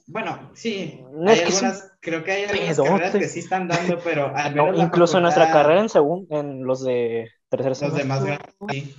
[0.08, 4.34] bueno, sí, hay algunas, creo que hay algunas carreras que sí están dando, pero
[4.76, 8.06] incluso en nuestra carrera en segundo, en los de tercer semestre.
[8.06, 8.96] Los demás, sí.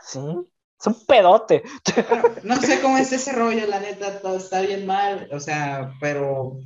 [0.00, 0.20] Sí.
[0.84, 1.62] Es un pedote.
[2.42, 6.58] no sé cómo es ese rollo, la neta, todo está bien mal, o sea, pero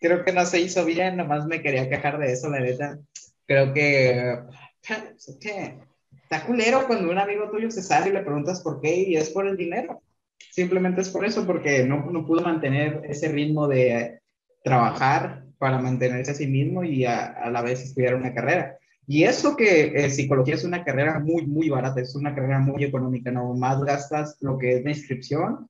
[0.00, 2.98] creo que no se hizo bien, nomás me quería quejar de eso, la neta.
[3.46, 4.38] Creo que,
[5.40, 5.78] ¿qué?
[6.12, 9.30] está culero cuando un amigo tuyo se sale y le preguntas por qué y es
[9.30, 10.02] por el dinero.
[10.50, 14.20] Simplemente es por eso, porque no, no pudo mantener ese ritmo de
[14.62, 18.78] trabajar para mantenerse a sí mismo y a, a la vez estudiar una carrera.
[19.10, 22.84] Y eso que eh, psicología es una carrera muy, muy barata, es una carrera muy
[22.84, 25.66] económica, no más gastas lo que es la inscripción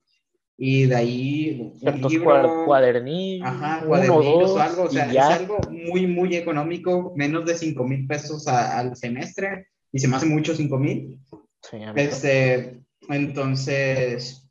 [0.57, 1.73] y de ahí
[2.11, 7.57] libro, cuadernillos, ajá, cuadernillos o algo, o sea, es algo muy, muy económico, menos de
[7.57, 11.21] 5 mil pesos al semestre y se me hace mucho 5 mil.
[11.63, 14.51] Sí, este, entonces,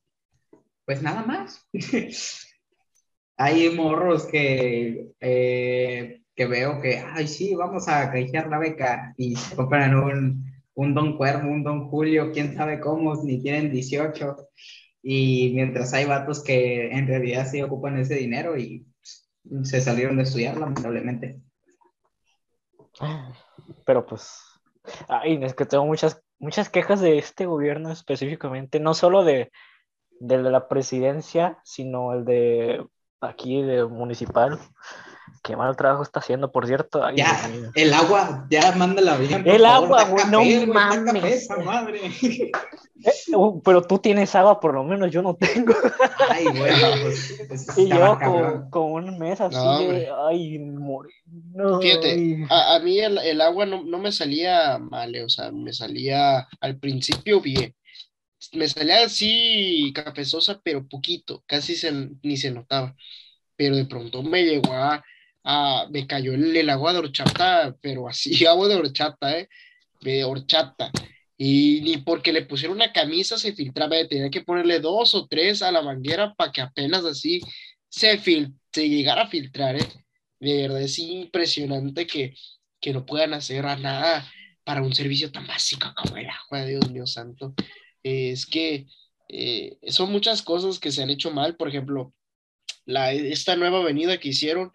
[0.86, 1.68] pues nada más.
[3.40, 9.34] Hay morros que eh, que veo que, ay, sí, vamos a canjear la beca y
[9.56, 10.46] compran un,
[10.76, 14.38] un Don Cuervo, un Don Julio, quién sabe cómo, ni tienen 18.
[15.02, 18.86] Y mientras hay vatos que en realidad sí ocupan ese dinero y
[19.64, 21.42] se salieron de estudiar, lamentablemente.
[23.84, 24.40] Pero pues,
[25.08, 29.52] ay, es que tengo muchas, muchas quejas de este gobierno específicamente, no solo de,
[30.20, 32.86] de la presidencia, sino el de
[33.22, 34.60] aquí, de municipal.
[35.48, 37.10] Qué mal trabajo está haciendo, por cierto.
[37.16, 39.48] ya, el agua, ya mándala bien.
[39.48, 41.48] el agua, güey, no mames.
[41.64, 42.02] madre.
[43.06, 45.74] Eh, uh, pero tú tienes agua, por lo menos yo no tengo.
[46.30, 47.46] Ay, bueno, pues.
[47.48, 53.18] pues y yo con, con, un mes así de, ay, no, Fíjate, A, mí el,
[53.20, 57.74] el agua no, no, me salía mal, eh, o sea, me salía al principio bien.
[58.52, 62.98] Me salía así cafezosa, pero poquito, casi se, ni se notaba.
[63.56, 65.02] Pero de pronto me llegó a
[65.50, 69.50] Ah, me cayó el, agua de horchata, pero así, agua de horchata, ¿eh?
[70.02, 70.92] De horchata.
[71.38, 75.62] Y ni porque le pusieron una camisa se filtraba, tenía que ponerle dos o tres
[75.62, 77.40] a la manguera para que apenas así
[77.88, 78.20] se,
[78.74, 79.88] se llegara a filtrar, ¿eh?
[80.40, 82.36] De verdad es impresionante que,
[82.82, 84.30] que no puedan hacer nada
[84.66, 87.54] para un servicio tan básico como el agua, Dios mío santo.
[88.04, 88.88] es que
[89.30, 92.14] eh, son muchas cosas que se han hecho mal, por ejemplo,
[92.86, 94.74] la, esta nueva avenida que hicieron,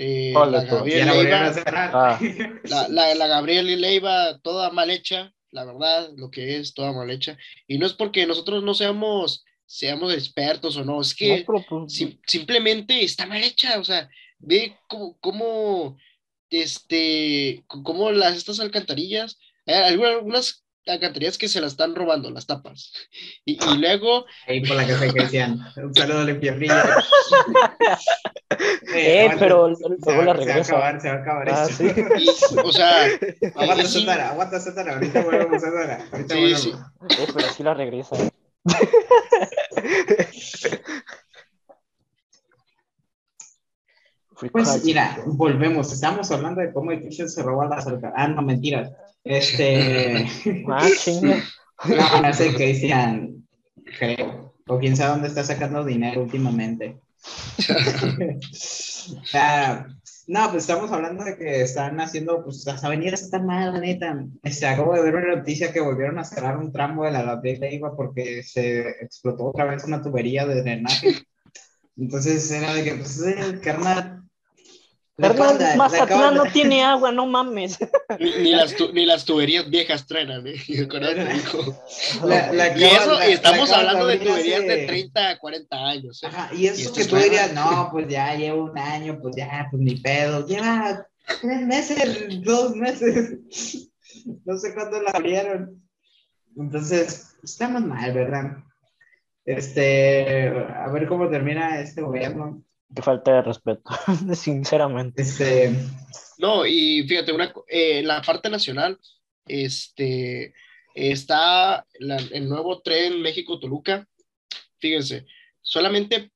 [0.00, 1.52] eh, la, Gabriela Leiva,
[1.92, 2.20] ah.
[2.88, 7.36] la, la, Gabriela Leiva, toda mal hecha, la verdad, lo que es, toda mal hecha.
[7.66, 13.02] Y no es porque nosotros no seamos, seamos expertos o no, es que pues, simplemente
[13.02, 14.08] está mal hecha, o sea,
[14.38, 15.98] ve cómo, cómo
[16.48, 22.92] este, cómo las, estas alcantarillas, hay algunas alcantarillas que se las están robando, las tapas.
[23.44, 24.24] Y, y luego...
[24.46, 25.10] Ahí por la que se
[25.82, 26.30] Un saludo a la
[28.94, 30.64] eh, pero luego la regresa.
[30.64, 31.86] Se va a acabar, se va a acabar ah, ¿sí?
[32.64, 33.04] o sea,
[33.54, 34.08] aguanta, sí.
[34.08, 36.08] aguanta, Sotara, ahorita volvemos a Sotara.
[36.12, 36.62] Ahorita sí, volvemos.
[36.62, 36.72] sí.
[37.10, 38.16] Eh, pero sí la regresa.
[44.52, 45.92] Pues mira, volvemos.
[45.92, 48.12] Estamos hablando de cómo Cristian se robó la cerca.
[48.16, 48.92] Ah, no, mentiras.
[49.24, 50.26] Este.
[50.68, 51.42] Ah, chinga.
[51.84, 53.46] No, no sé, Cristian.
[53.98, 54.54] Creo.
[54.68, 56.98] O quién sabe dónde está sacando dinero últimamente.
[59.34, 59.86] ah,
[60.28, 64.24] no, pues estamos hablando de que están haciendo, pues las avenidas están mal, la neta.
[64.42, 67.60] Este, acabo de ver una noticia que volvieron a cerrar un tramo de la Gabriel
[67.60, 71.14] Leiva porque se explotó otra vez una tubería de drenaje.
[71.96, 74.17] Entonces era de que, pues, el carnal,
[75.18, 77.78] Hernán Mazatlán no tiene agua, no mames.
[78.20, 80.54] Ni, las, ni las tuberías viejas truenan, ¿eh?
[82.24, 86.22] La, la y eso, y estamos hablando de tuberías de 30 a 40 años.
[86.22, 86.26] ¿eh?
[86.26, 89.82] Ajá, y eso que tú dirías, no, pues ya llevo un año, pues ya, pues
[89.82, 90.46] ni pedo.
[90.46, 91.06] Lleva
[91.40, 93.38] tres meses, dos meses.
[94.44, 95.82] No sé cuándo la abrieron.
[96.56, 98.58] Entonces, estamos mal, ¿verdad?
[99.44, 102.62] Este, a ver cómo termina este gobierno.
[102.94, 103.90] Qué falta de respeto,
[104.34, 105.22] sinceramente.
[105.22, 105.74] Este...
[106.38, 108.98] No, y fíjate, una, eh, la parte nacional,
[109.46, 110.54] este,
[110.94, 114.06] está el nuevo tren México-Toluca.
[114.78, 115.26] Fíjense,
[115.60, 116.30] solamente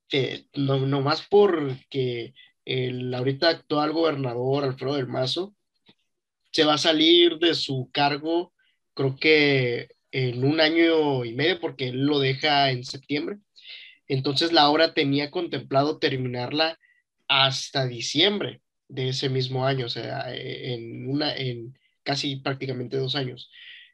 [0.54, 2.34] no, no, más porque
[2.64, 5.54] el ahorita actual gobernador Alfredo del Mazo
[6.52, 8.52] se va a salir de su cargo,
[8.94, 13.38] creo que en un año y medio, porque él lo deja en septiembre.
[14.12, 16.78] Entonces la obra tenía contemplado terminarla
[17.28, 23.16] hasta diciembre de ese mismo año, o sea, e, en, una, en casi prácticamente dos
[23.16, 23.50] años.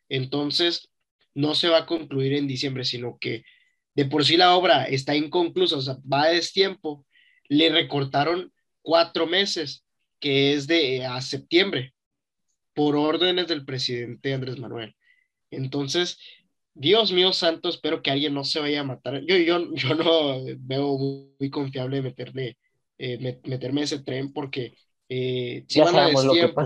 [0.09, 0.91] Entonces,
[1.35, 3.45] no se va a concluir en diciembre, sino que
[3.95, 7.07] de por sí la obra está inconclusa, o sea, va a destiempo,
[7.49, 8.53] le recortaron
[8.83, 9.85] cuatro meses,
[10.19, 11.95] que es de a septiembre,
[12.75, 14.97] por órdenes del presidente Andrés Manuel.
[15.53, 16.19] Entonces,
[16.79, 19.21] Dios mío santo, espero que alguien no se vaya a matar.
[19.27, 20.97] Yo, yo, yo no veo
[21.39, 22.57] muy, confiable meterle,
[22.99, 24.75] eh, meterme ese tren porque
[25.09, 26.65] eh, si van a destiempo,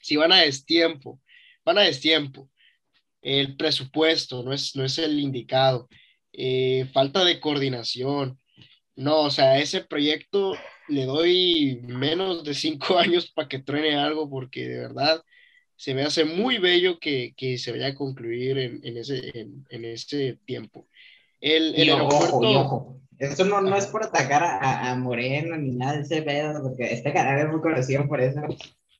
[0.00, 1.20] si van a destiempo,
[1.64, 2.48] van a destiempo.
[3.20, 5.88] El presupuesto no es, no es el indicado.
[6.32, 8.38] Eh, falta de coordinación.
[8.94, 10.54] No, o sea, ese proyecto
[10.88, 15.22] le doy menos de cinco años para que truene algo porque de verdad
[15.76, 19.64] se me hace muy bello que, que se vaya a concluir en, en ese, en,
[19.68, 20.88] en, ese tiempo.
[21.40, 22.36] El, el aeropuerto...
[22.38, 23.00] Ojo, ojo.
[23.18, 26.92] Esto no, no es por atacar a, a, Moreno ni nada de ese pedo, porque
[26.92, 28.42] este canal es muy conocido por eso.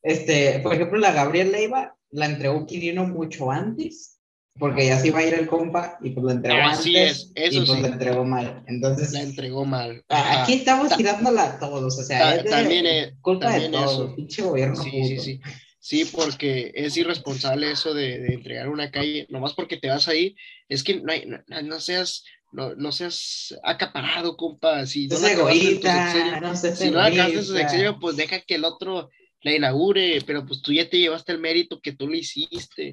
[0.02, 4.18] Este, por ejemplo, la Gabriel Leiva la entregó Quirino mucho antes,
[4.58, 7.52] porque ya se iba a ir el compa y pues la entregó Así antes es,
[7.52, 7.82] eso y pues sí.
[7.82, 8.62] la entregó mal.
[8.66, 10.02] Entonces, la entregó mal.
[10.08, 13.78] Aquí estamos tirándola a todos, o sea, Ta es de también es, culpa también de
[13.78, 15.06] todos, pinche gobierno Sí, puto.
[15.08, 15.40] sí, sí.
[15.87, 20.35] Sí, porque es irresponsable eso de, de, entregar una calle, nomás porque te vas ahí,
[20.68, 25.29] es que no, hay, no, no seas, no, no, seas acaparado, compa, si no, no
[25.29, 27.01] egoísta, no seas si no
[27.40, 29.11] su sexenio, pues deja que el otro
[29.42, 32.92] la inaugure, pero pues tú ya te llevaste el mérito que tú lo hiciste,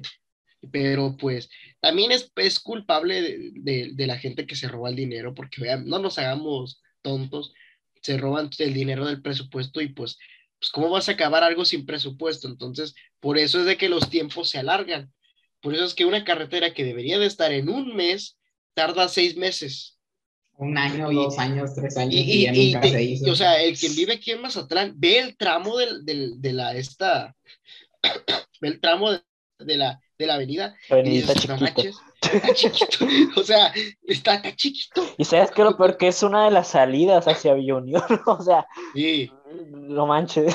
[0.70, 4.94] pero pues también es, es culpable de, de, de la gente que se roba el
[4.94, 7.54] dinero, porque vean, no nos hagamos tontos,
[8.02, 10.16] se roban el dinero del presupuesto y pues
[10.64, 12.48] pues ¿cómo vas a acabar algo sin presupuesto?
[12.48, 15.12] Entonces, por eso es de que los tiempos se alargan.
[15.60, 18.38] Por eso es que una carretera que debería de estar en un mes,
[18.72, 19.98] tarda seis meses.
[20.56, 22.14] Un año, y, dos años, tres años.
[22.14, 25.18] Y, y, y, y te, y, o sea, el quien vive aquí en Mazatlán ve
[25.18, 27.34] el tramo del, del, de la, esta,
[28.62, 29.20] ve el tramo de,
[29.58, 30.74] de la, de la avenida.
[30.88, 31.98] Avenida está chiquito.
[33.36, 33.70] o sea,
[34.02, 35.02] está, está chiquito.
[35.18, 38.42] Y sabes que lo peor que es una de las salidas hacia Villa Unión, o
[38.42, 39.30] sea, sí.
[39.70, 40.54] No manches.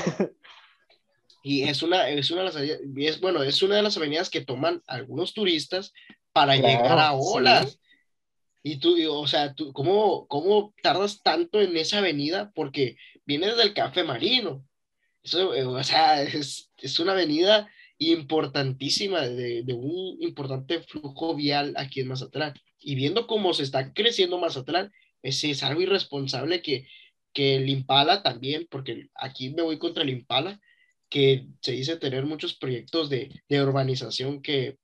[1.42, 4.42] Y es una, es una de las es, bueno, es una de las avenidas que
[4.42, 5.92] toman algunos turistas
[6.32, 7.72] para Claro, llegar a olas.
[7.72, 7.78] sí.
[8.62, 12.52] Y tú, o sea, tú, ¿cómo, ¿cómo tardas tanto en esa avenida?
[12.54, 14.66] Porque viene desde el Café Marino.
[15.22, 21.72] Eso, eh, o sea, es, es una avenida importantísima, de, de un importante flujo vial
[21.78, 22.52] aquí en Mazatlán.
[22.78, 26.86] Y viendo cómo se está creciendo Mazatlán, es, es algo irresponsable que,
[27.32, 30.60] que el Impala también, porque aquí me voy contra el Impala,
[31.08, 34.78] que se dice tener muchos proyectos de, de urbanización que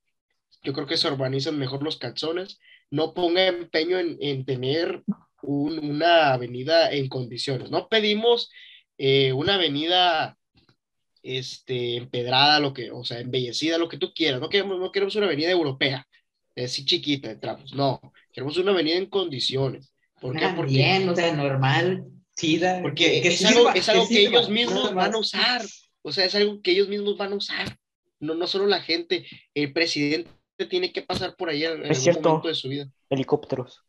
[0.63, 5.03] yo creo que se urbanizan mejor los calzones, no ponga empeño en, en tener
[5.41, 7.69] un, una avenida en condiciones.
[7.69, 8.49] No pedimos
[8.97, 10.37] eh, una avenida
[11.23, 14.41] este, empedrada, lo que, o sea, embellecida, lo que tú quieras.
[14.41, 16.07] No queremos, no queremos una avenida europea,
[16.55, 17.73] así chiquita de tramos.
[17.73, 18.01] No,
[18.33, 19.93] queremos una avenida en condiciones.
[20.19, 20.45] ¿Por qué?
[20.45, 22.05] Ah, Porque bien, o sea, normal.
[22.37, 22.81] Chida.
[22.81, 25.61] Porque es, algo, es algo que, ellos mismos van a usar.
[26.01, 27.77] O sea, es algo que ellos mismos van a usar.
[28.19, 29.25] No, no solo la gente.
[29.53, 30.29] El presidente
[30.69, 32.89] tiene que pasar por ahí en es algún momento de su vida.
[33.09, 33.83] Helicópteros.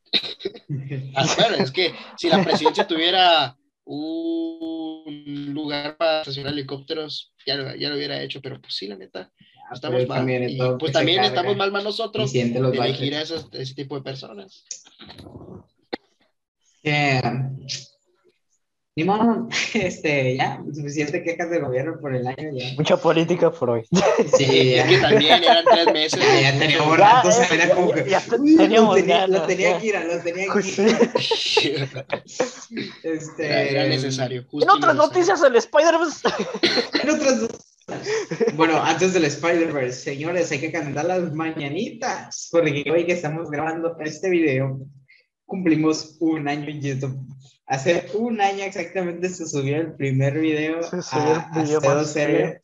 [1.15, 7.75] ah, claro, es que si la presidencia tuviera un lugar para estacionar helicópteros, ya lo,
[7.75, 9.33] ya lo hubiera hecho, pero pues sí, la neta,
[9.71, 10.27] ah, estamos mal.
[10.79, 14.65] pues también estamos mal más nosotros de elegir a ese tipo de personas.
[18.99, 22.75] Ni modo, este, ya, suficiente quejas de gobierno por el año ya.
[22.77, 23.85] Mucha política por hoy.
[24.37, 26.21] Sí, es que también eran tres meses.
[26.43, 28.11] Ya, teníamos rato, se venía como que.
[28.11, 30.83] Ya, teníamos tenía, lo tenía que ir, lo tenía que
[31.63, 31.89] ir.
[33.05, 34.45] este, era, era necesario.
[34.53, 36.29] en otras noticias, el Spider-Verse.
[37.01, 37.49] en otras
[38.55, 43.97] bueno, antes del Spider-Verse, señores, hay que cantar las mañanitas, porque hoy que estamos grabando
[44.01, 44.81] este video,
[45.47, 47.38] cumplimos un año en YouTube.
[47.69, 52.61] Hace un año exactamente se subió el primer video a, a C2L.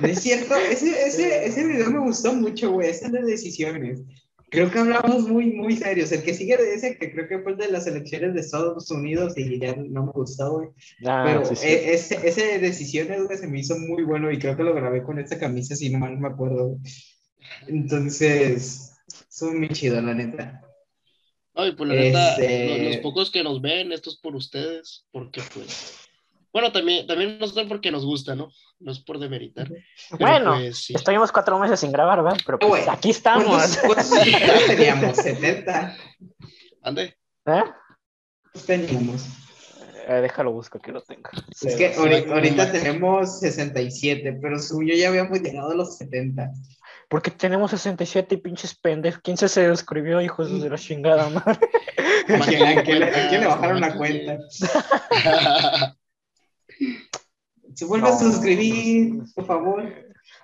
[0.00, 0.56] ¿No es cierto?
[0.56, 2.90] Ese, ese, ese video me gustó mucho, güey.
[2.90, 4.00] Esas de decisiones.
[4.50, 6.10] Creo que hablamos muy, muy serios.
[6.10, 8.90] El que sigue de ese, que creo que fue el de las elecciones de Estados
[8.90, 10.68] Unidos y ya no me gustó, güey.
[11.06, 14.56] Ah, Pero e, ese, ese de decisiones, güey, se me hizo muy bueno y creo
[14.56, 16.76] que lo grabé con esta camisa, si no mal me acuerdo.
[17.68, 18.96] Entonces,
[19.28, 20.60] son muy chido, la neta.
[21.54, 25.42] Ay, pues la neta, este los, pocos que nos ven, esto es por ustedes, porque
[25.52, 25.96] pues.
[26.52, 28.50] Bueno, también, también nos ven porque nos gusta, ¿no?
[28.80, 29.70] No es por demeritar.
[30.18, 32.40] bueno, pues, estuvimos cuatro meses sin grabar, ¿verdad?
[32.44, 33.78] Pero pues, aquí estamos.
[33.78, 34.10] ¿Cuántos,
[34.66, 35.16] teníamos?
[35.16, 35.96] ¿70?
[36.82, 37.14] ¿Ande?
[37.46, 37.62] ¿Eh?
[38.66, 39.26] teníamos?
[40.08, 41.30] Eh, déjalo busco que lo tenga.
[41.60, 46.50] Es que ahorita, tenemos 67, pero yo ya habíamos llegado a los 70.
[47.10, 49.20] Porque tenemos 67 y pinches pendejos.
[49.24, 51.58] ¿Quién se suscribió, hijos de la chingada madre?
[52.84, 54.38] quién, le, bajaron la cuenta?
[57.74, 59.92] se vuelve a suscribir, por favor.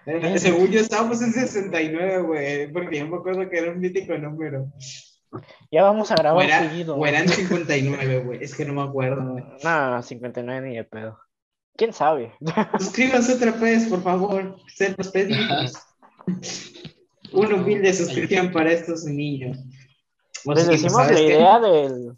[0.07, 4.19] Eh, según yo estábamos en 69, güey, porque yo me acuerdo que era un mítico
[4.19, 4.67] número.
[5.71, 6.97] Ya vamos a grabar seguido.
[6.97, 9.37] O eran 59, güey, es que no me acuerdo.
[9.63, 11.17] No, 59 ni el pedo.
[11.77, 12.33] ¿Quién sabe?
[12.77, 14.57] Suscríbanse otra vez, por favor.
[14.75, 15.73] Se los pedimos.
[17.33, 19.59] Una humilde suscripción para estos niños.
[20.45, 22.17] Les decimos la idea del,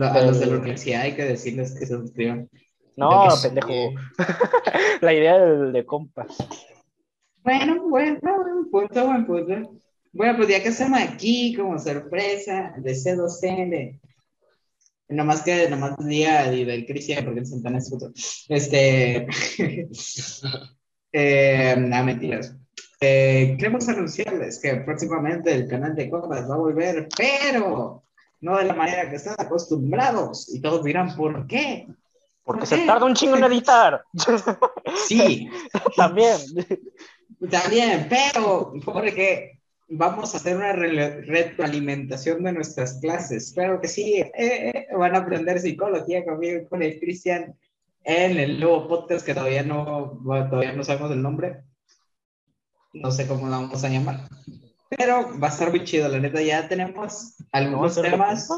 [0.00, 2.48] A los de la universidad hay que decirles que se suscriban.
[2.96, 3.94] No, pendejo.
[5.00, 6.28] la idea del de compas.
[7.42, 9.78] Bueno, bueno, buen punto, buen punto.
[10.12, 14.00] Bueno, pues ya que estamos aquí como sorpresa de C2N,
[15.08, 18.12] nomás que nomás día del Cristian porque el Santana es puto.
[18.48, 19.26] Este.
[21.12, 22.56] eh, no, mentiras.
[23.00, 28.04] Eh, queremos anunciarles que próximamente el canal de Compas va a volver, pero
[28.40, 30.54] no de la manera que están acostumbrados.
[30.54, 31.86] Y todos dirán, ¿por qué?
[32.44, 34.02] Porque se tarda un chingo en editar.
[35.06, 35.48] Sí.
[35.96, 36.38] También.
[37.50, 43.48] También, pero porque vamos a hacer una retroalimentación de nuestras clases.
[43.48, 44.16] Espero que sí.
[44.16, 47.56] Eh, eh, van a aprender psicología conmigo con el Cristian
[48.04, 51.64] en el nuevo podcast que todavía no, todavía no sabemos el nombre
[52.94, 54.28] no sé cómo la vamos a llamar.
[54.88, 58.48] Pero va a estar muy chido, la neta, ya tenemos algunos temas.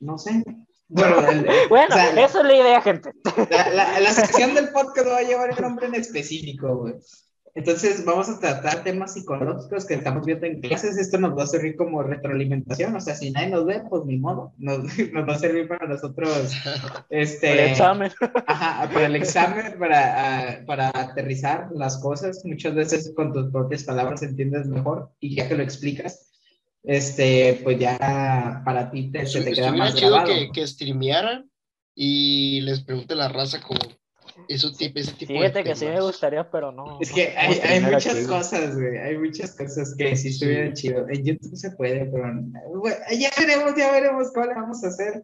[0.00, 0.42] No sé.
[0.88, 1.16] Bueno,
[1.68, 3.12] bueno eso es la idea, gente.
[3.50, 6.94] La, la, sección del podcast va a llevar el nombre en específico, güey.
[7.58, 10.96] Entonces vamos a tratar temas psicológicos que estamos viendo en clases.
[10.96, 12.94] Esto nos va a servir como retroalimentación.
[12.94, 14.52] O sea, si nadie nos ve, pues ni modo.
[14.58, 14.78] Nos,
[15.12, 16.52] nos va a servir para nosotros.
[17.10, 18.12] Este, para el examen.
[18.46, 22.44] Ajá, para el examen, para, para aterrizar las cosas.
[22.44, 26.30] Muchas veces con tus propias palabras entiendes mejor y ya que lo explicas,
[26.84, 31.50] este, pues ya para ti te, se te queda más chido que, que streamearan
[31.94, 33.80] y les pregunte la raza como
[34.48, 36.98] eso tipo, ese tipo Fíjate que sí me gustaría, pero no.
[37.00, 38.98] Es que hay, hay muchas cosas, güey.
[38.98, 41.06] Hay muchas cosas que sí estuvieran chido.
[41.08, 42.32] En YouTube se puede, pero
[43.18, 45.22] ya veremos, ya veremos cómo le vamos a hacer.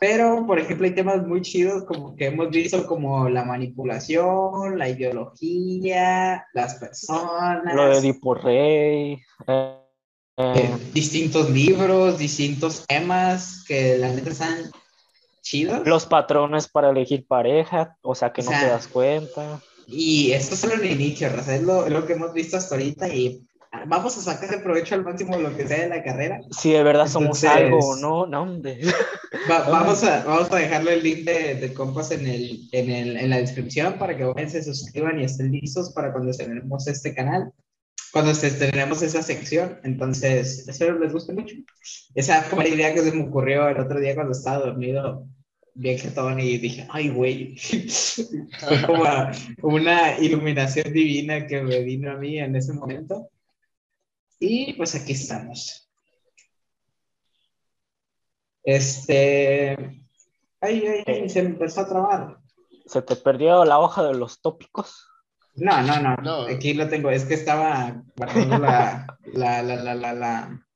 [0.00, 4.88] Pero, por ejemplo, hay temas muy chidos como que hemos visto como la manipulación, la
[4.88, 7.74] ideología, las personas.
[7.74, 9.18] Lo de Edipo Rey.
[9.46, 9.78] Eh,
[10.36, 10.70] eh.
[10.92, 14.70] distintos libros, distintos temas que la neta están
[15.44, 15.86] chidos.
[15.86, 19.60] Los patrones para elegir pareja, o sea que no te das cuenta.
[19.86, 23.46] Y esto es solo el inicio, es lo, lo, que hemos visto hasta ahorita y
[23.86, 26.40] vamos a sacar el provecho al máximo de lo que sea de la carrera.
[26.50, 28.26] Si de verdad somos algo, ¿no?
[28.26, 28.46] No,
[29.48, 33.30] vamos, a, vamos a dejarle el link de, de compas en, el, en, el, en
[33.30, 37.52] la descripción para que vayan, se suscriban y estén listos para cuando estrenemos este canal
[38.14, 39.80] cuando estrenemos esa sección.
[39.82, 41.56] Entonces, espero les guste mucho.
[42.14, 45.26] Esa fue la idea que se me ocurrió el otro día cuando estaba dormido
[45.74, 47.56] bien jetón y dije, ay, güey.
[47.58, 49.04] Fue como
[49.62, 53.28] una iluminación divina que me vino a mí en ese momento.
[54.38, 55.90] Y pues aquí estamos.
[58.62, 59.76] Este.
[60.60, 62.38] Ay, ay, ay, se empezó a trabar.
[62.86, 65.06] ¿Se te perdió la hoja de los tópicos?
[65.56, 66.42] No, no, no, no.
[66.46, 67.10] Aquí lo tengo.
[67.10, 70.66] Es que estaba guardando la, la, la, la, la, la...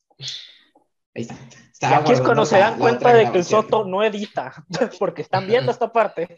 [1.15, 1.37] Ahí está.
[1.83, 4.65] Aquí es cuando se dan cuenta de que el Soto no edita,
[4.99, 6.37] porque están viendo esta parte.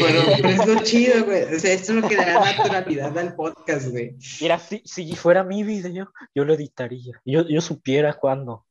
[0.00, 1.42] Bueno, pero es lo chido, güey.
[1.54, 4.16] O sea, esto es lo que da naturalidad al podcast, güey.
[4.40, 7.20] Mira, si, si fuera mi video, yo lo editaría.
[7.24, 8.66] Yo, yo supiera cuándo.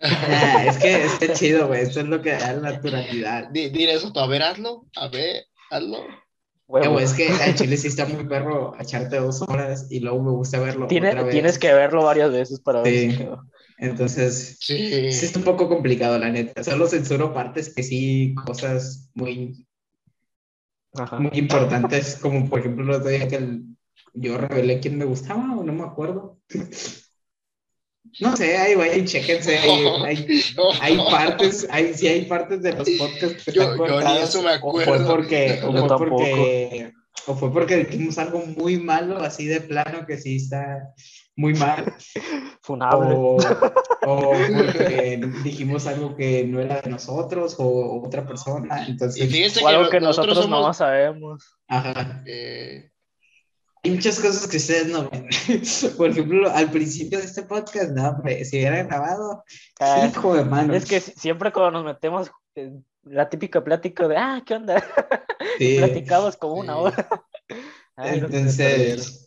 [0.00, 1.82] Ah, es que es chido, güey.
[1.82, 3.48] Esto es lo que da naturalidad.
[3.50, 4.86] Dile eso, a ver, hazlo.
[4.96, 6.04] A ver, hazlo.
[6.66, 10.30] Bueno, es que en Chile sí está muy perro echarte dos horas y luego me
[10.30, 10.86] gusta verlo.
[10.86, 13.28] Tienes que verlo varias veces para ver
[13.82, 15.10] Entonces, sí.
[15.10, 15.26] sí.
[15.26, 16.62] está un poco complicado, la neta.
[16.62, 19.66] Solo censuro partes que sí, cosas muy,
[21.18, 23.60] muy importantes, como por ejemplo los de que
[24.14, 26.38] yo revelé quién me gustaba o no me acuerdo.
[28.20, 30.26] No sé, ahí vayan, chéquense, hay,
[30.80, 34.50] hay, partes, hay, sí hay partes de los podcasts que yo, yo ni eso me
[34.50, 34.92] acuerdo.
[34.92, 36.92] O fue porque, o fue porque,
[37.26, 40.92] o fue porque dijimos algo muy malo, así de plano, que sí está
[41.34, 41.92] muy mal.
[42.62, 43.14] Funable.
[43.14, 43.36] O,
[44.06, 49.62] o porque dijimos algo que no era de nosotros o otra persona, entonces...
[49.62, 51.58] o algo que, nosotros, no sabemos.
[51.66, 52.22] Ajá.
[52.24, 52.92] Eh,
[53.84, 55.28] hay muchas cosas que ustedes no ven.
[55.96, 59.42] Por ejemplo, al principio de este podcast, no, hombre, si hubiera grabado,
[59.80, 60.72] ah, hijo de mano.
[60.72, 62.30] Es que siempre cuando nos metemos,
[63.02, 64.82] la típica plática de, ah, ¿qué onda?
[65.58, 67.08] Sí, Platicamos como una hora.
[67.96, 69.26] Entonces...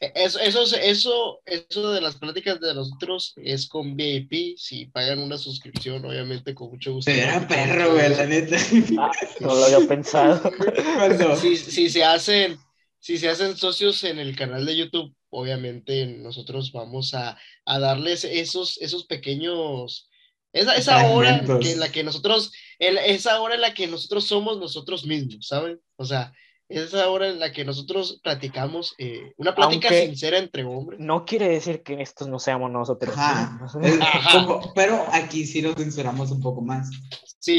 [0.00, 4.56] Eso, eso, eso, eso de las pláticas de nosotros es con VIP.
[4.56, 7.10] Si pagan una suscripción, obviamente, con mucho gusto.
[7.10, 8.56] Era perro, güey, la neta.
[8.98, 10.52] Ah, no lo había pensado.
[11.40, 12.58] Si, si se hacen
[13.00, 18.78] si se hacen socios en el canal de YouTube, obviamente nosotros vamos a, darles esos,
[18.80, 20.10] esos pequeños,
[20.52, 24.58] esa, esa hora que, en la que nosotros, esa hora en la que nosotros somos
[24.58, 25.80] nosotros mismos, ¿saben?
[25.96, 26.32] O sea,
[26.68, 31.00] esa hora en la que nosotros platicamos, eh, una plática sincera entre hombres.
[31.00, 33.14] No quiere decir que estos no seamos nosotros.
[34.74, 36.90] pero aquí sí nos censuramos un poco más.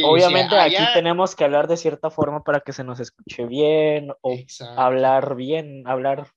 [0.03, 4.37] Obviamente aquí tenemos que hablar de cierta forma para que se nos escuche bien o
[4.77, 6.27] hablar bien, hablar...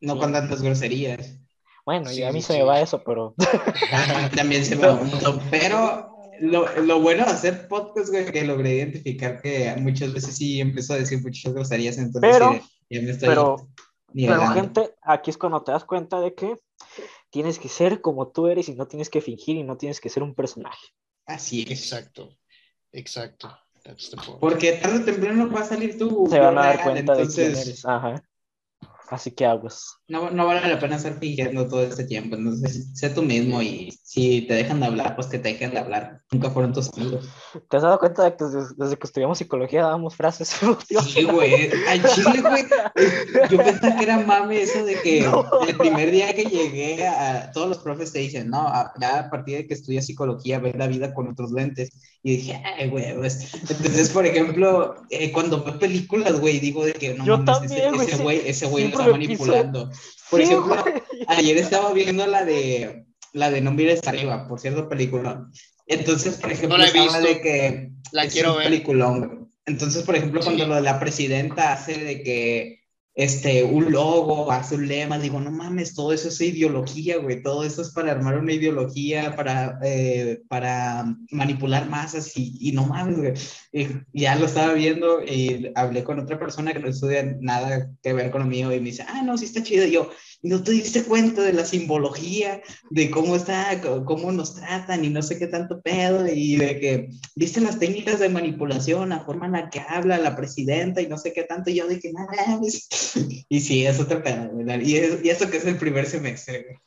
[0.00, 1.38] No con tantas groserías.
[1.84, 3.34] Bueno, y a mí se me va eso, pero...
[4.36, 5.00] También se me va
[5.50, 10.60] Pero lo, lo, bueno de hacer podcast, güey, que logré identificar que muchas veces sí
[10.60, 12.52] empezó a decir muchas groserías, entonces pero,
[12.90, 13.68] ya me estoy pero,
[14.14, 16.56] pero gente, aquí es cuando te das cuenta de que
[17.30, 20.08] tienes que ser como tú eres y no tienes que fingir y no tienes que
[20.08, 20.88] ser un personaje.
[21.26, 21.70] Así es.
[21.70, 22.30] Exacto.
[22.92, 23.50] Exacto.
[24.40, 26.26] Porque tarde o temprano va a salir tú.
[26.28, 27.84] Se van a dar cuenta de quién eres.
[27.84, 28.22] Ajá.
[29.08, 29.98] Así que aguas.
[30.08, 32.36] No, no vale la pena estar fingiendo todo este tiempo.
[32.36, 35.78] Entonces, sé tú mismo y si te dejan de hablar, pues que te dejen de
[35.78, 36.22] hablar.
[36.32, 37.28] Nunca fueron tus amigos.
[37.68, 40.56] ¿Te has dado cuenta de que desde, que estudiamos psicología dábamos frases?
[41.06, 41.70] Sí, güey.
[41.88, 42.64] Al chile, güey.
[43.50, 47.68] Yo pensaba que era mame eso de que el primer día que llegué a todos
[47.68, 51.14] los profes te dicen, no, ya a partir de que estudias psicología, ves la vida
[51.14, 51.90] con otros lentes.
[52.26, 53.54] Y dije, ay, güey, pues.
[53.54, 58.16] Entonces, por ejemplo, eh, cuando veo películas, güey, digo de que no Yo también, ese
[58.16, 59.92] güey, ese güey está manipulando.
[60.28, 60.74] Por ejemplo,
[61.28, 65.48] ayer estaba viendo la de la de No mires arriba, por cierto, película.
[65.86, 67.20] Entonces, por ejemplo, no la he visto.
[67.20, 68.64] de que la quiero ver.
[68.70, 69.52] Peliculón.
[69.64, 72.80] Entonces, por ejemplo, cuando lo de la presidenta hace de que
[73.16, 77.64] este, un logo, hace un lema, digo, no mames, todo eso es ideología, güey, todo
[77.64, 83.16] eso es para armar una ideología, para, eh, para manipular masas y, y no mames,
[83.16, 83.32] güey.
[83.72, 88.12] Y ya lo estaba viendo y hablé con otra persona que no estudia nada que
[88.12, 89.86] ver con lo mío y me dice, ah, no, sí está chido.
[89.86, 90.10] Y yo,
[90.46, 95.22] no te diste cuenta de la simbología, de cómo está, cómo nos tratan y no
[95.22, 99.52] sé qué tanto pedo, y de que viste las técnicas de manipulación, la forma en
[99.52, 102.60] la que habla la presidenta y no sé qué tanto, y yo dije, nada,
[103.48, 104.50] y sí, es otro pedo,
[104.82, 106.80] Y, y eso que es el primer semestre,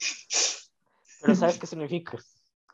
[1.21, 2.17] Pero ¿sabes qué significa?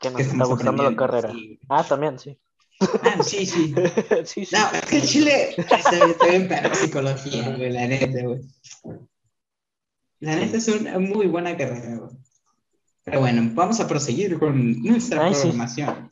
[0.00, 1.32] Que nos está gustando la carrera.
[1.68, 2.38] Ah, también, sí.
[2.80, 3.74] Ah, sí, sí.
[4.24, 4.54] sí, sí.
[4.54, 8.40] No, es que Chile está, bien para psicología, güey, la neta, güey.
[10.20, 12.08] La neta es una muy buena carrera.
[13.04, 16.10] Pero bueno, vamos a proseguir con nuestra programación.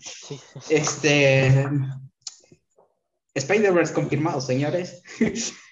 [0.69, 1.67] Este.
[3.35, 5.03] Spider-Verse confirmado, señores.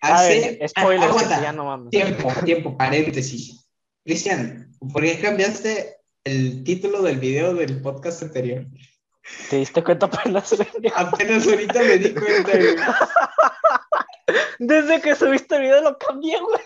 [0.00, 0.66] Hace.
[0.66, 1.08] spoiler,
[1.40, 1.90] ya no mames.
[1.90, 3.64] Tiempo, tiempo, paréntesis.
[4.04, 8.66] Cristian, ¿por qué cambiaste el título del video del podcast anterior?
[9.48, 10.52] ¿Te diste cuenta apenas?
[10.96, 12.52] Apenas ahorita me di cuenta.
[14.58, 16.60] Desde que subiste el video lo cambié, güey.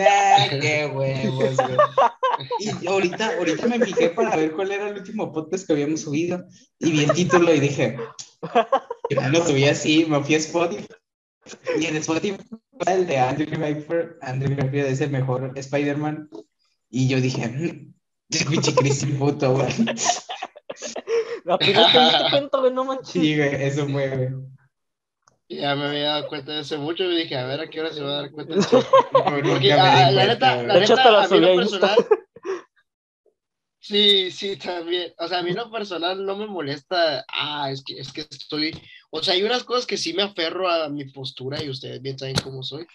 [0.00, 1.76] Ah, qué huevos, güey.
[2.58, 6.44] Y ahorita, ahorita me fijé para ver cuál era el último podcast que habíamos subido.
[6.78, 7.98] Y vi el título y dije,
[9.10, 10.86] yo lo subí así, me fui a Spotify.
[11.78, 12.38] Y en Spotify
[12.86, 16.30] el de Andrew Garfield, Andrew Garfield es el mejor Spider-Man.
[16.90, 17.92] Y yo dije, mmm,
[18.50, 19.72] pinche Cristian puto, güey.
[21.46, 23.12] Apenas te diste cuenta, güey, no manches.
[23.12, 24.28] Sí, güey, eso fue, güey.
[25.56, 27.92] Ya me había dado cuenta de eso mucho y dije, a ver a qué hora
[27.92, 28.84] se va a dar cuenta de eso.
[29.12, 31.96] Porque, me ah, la neta, la neta, a mí a lo personal.
[33.84, 35.12] Sí, sí, también.
[35.18, 37.24] O sea, a mí lo personal no me molesta.
[37.28, 38.80] Ah, es que, es que estoy.
[39.10, 42.16] O sea, hay unas cosas que sí me aferro a mi postura y ustedes bien
[42.16, 42.86] saben cómo soy.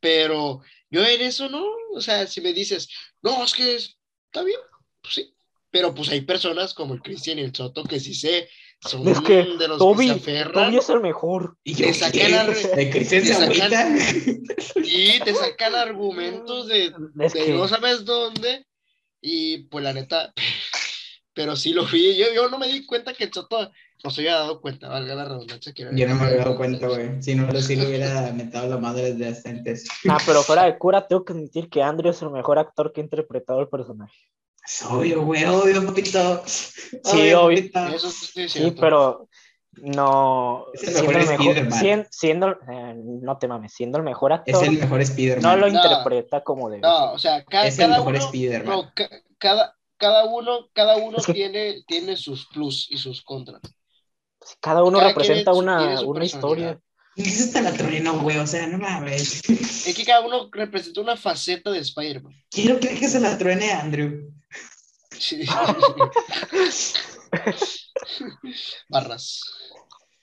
[0.00, 0.60] Pero
[0.90, 1.64] yo en eso no.
[1.94, 2.88] O sea, si me dices,
[3.22, 3.96] no, es que es-
[4.26, 4.58] está bien,
[5.00, 5.32] pues sí.
[5.70, 8.48] Pero pues hay personas como el Cristian y el Soto que sí se
[8.82, 10.66] son Es que de los Toby, que se aferran.
[10.66, 11.56] Toby es el mejor.
[11.64, 12.28] Y yo, Te sacan ¿qué?
[12.28, 12.44] la-
[12.76, 14.82] ¿De Cristian te se sacan- agüita?
[14.84, 16.86] Y te sacan argumentos de,
[17.20, 18.66] Es de que no sabes dónde.
[19.20, 20.32] Y pues la neta,
[21.34, 22.16] pero sí lo vi.
[22.16, 23.70] Yo, yo no me di cuenta que el Soto
[24.04, 25.72] no se había dado cuenta, valga la redundancia.
[25.72, 27.22] que era- Yo no me había dado cuenta, güey.
[27.22, 29.86] Si no, lo sí le hubiera metido la madre desde antes.
[30.08, 33.00] Ah, pero fuera de cura, tengo que admitir que Andrew es el mejor actor que
[33.00, 34.16] ha interpretado el personaje.
[34.64, 36.42] Es obvio, güey, obvio, papito.
[36.46, 37.70] Sí, obvio.
[37.72, 37.86] papito.
[37.96, 39.28] Eso sí es Sí, pero
[39.74, 40.66] no.
[40.72, 41.80] Es el siendo mejor el mejor, Spider-Man.
[41.80, 45.42] sien- siendo, eh, no te mames, siendo el mejor Es actor, el mejor Spider-Man.
[45.42, 45.74] no lo No.
[45.82, 46.82] interpreta como debe.
[46.82, 48.76] No, o sea, ca- Es el cada mejor uno, Spider-Man.
[48.76, 53.60] no, ca- cada, cada uno, cada uno Es tiene, tiene sus plus y sus contras.
[53.62, 54.56] ser.
[54.60, 56.80] Cada uno cada representa tiene una, tiene una historia.
[57.14, 58.38] Y eso está la trueno, güey.
[58.38, 59.42] O sea, no mames.
[59.48, 62.32] Es que cada uno representa una faceta de Spider-Man.
[62.50, 64.30] Quiero creer que se la truene Andrew.
[65.22, 65.44] Sí.
[68.88, 69.40] Barras.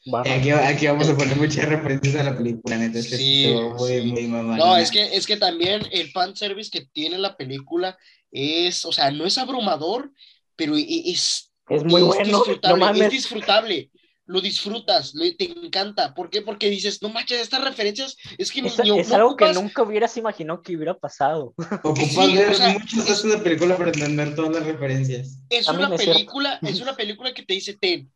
[0.05, 0.35] Barra.
[0.35, 2.99] Aquí, aquí vamos a poner muchas referencias a la película, neta.
[2.99, 4.07] Es que Sí, estuvo muy, sí.
[4.07, 4.57] muy mamá.
[4.57, 7.97] No, es que, es que también el fanservice que tiene la película
[8.29, 10.11] es, o sea, no es abrumador,
[10.57, 13.91] pero es, Es muy es bueno, no disfrutable, es disfrutable.
[14.29, 16.13] Lo disfrutas, lo- te encanta.
[16.13, 16.41] ¿Por qué?
[16.41, 19.81] Porque dices, no manches, estas referencias es que Es, ni- es no algo que nunca
[19.83, 21.55] hubieras imaginado que hubiera pasado.
[21.83, 25.39] Ocupas sí, ver o sea, datos de película para entender todas las referencias.
[25.49, 26.19] es También una es cierto.
[26.19, 28.11] película, es una película que te dice, ten,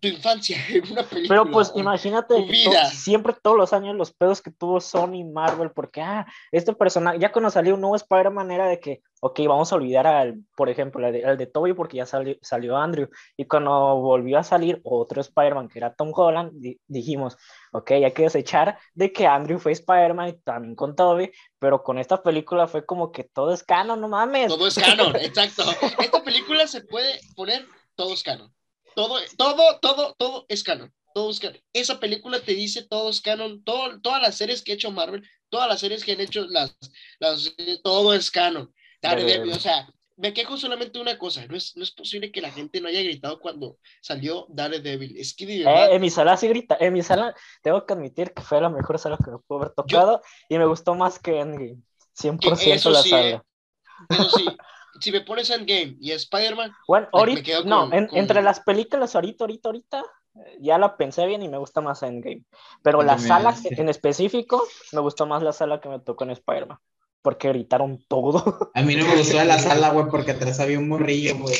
[0.00, 1.28] tu infancia, en una película.
[1.28, 2.34] Pero pues imagínate,
[2.64, 6.72] to- siempre todos los años los pedos que tuvo Sony y Marvel, porque ah, este
[6.74, 10.40] personaje, ya cuando salió un nuevo Spider-Man era de que, ok, vamos a olvidar al,
[10.56, 13.70] por ejemplo, al de, al de Tobey porque ya salió, salió Andrew, y cuando
[14.00, 17.36] volvió a salir otro Spider-Man que era Tom Holland, di- dijimos,
[17.72, 21.98] ok, hay que desechar de que Andrew fue Spider-Man y también con Tobey, pero con
[21.98, 24.48] esta película fue como que todo es canon, no mames.
[24.48, 25.64] Todo es canon, exacto.
[25.98, 28.50] Esta película se puede poner todo es canon.
[28.94, 30.92] Todo, todo, todo, todo es canon.
[31.14, 31.60] Todo es canon.
[31.72, 33.62] Esa película te dice todo es canon.
[33.64, 36.76] Todo, todas las series que ha hecho Marvel, todas las series que han hecho, las,
[37.18, 38.72] las, eh, todo es canon.
[39.02, 41.46] Daredevil, o sea, me quejo solamente de una cosa.
[41.46, 45.16] No es, no es posible que la gente no haya gritado cuando salió Daredevil.
[45.16, 47.94] Es que de verdad, Eh, en mi sala sí grita, en mi sala tengo que
[47.94, 51.18] admitir que fue la mejor sala que me pudo haber tocado y me gustó más
[51.18, 51.78] que Endgame,
[52.12, 53.28] 100% eso la sí, sala.
[53.28, 53.42] eh.
[54.10, 54.46] eso sí,
[55.00, 58.60] si me pones Endgame y Spider-Man, Bueno, me ahorita, no, con- en- con- entre las
[58.60, 60.04] películas ahorita, ahorita, ahorita,
[60.36, 62.44] eh, ya la pensé bien y me gusta más Endgame,
[62.82, 66.78] pero la sala en específico me gustó más la sala que me tocó en Spider-Man,
[67.22, 68.70] porque gritaron todo.
[68.74, 71.56] A mí no me gustó la sala, güey, porque atrás había un morrillo, güey.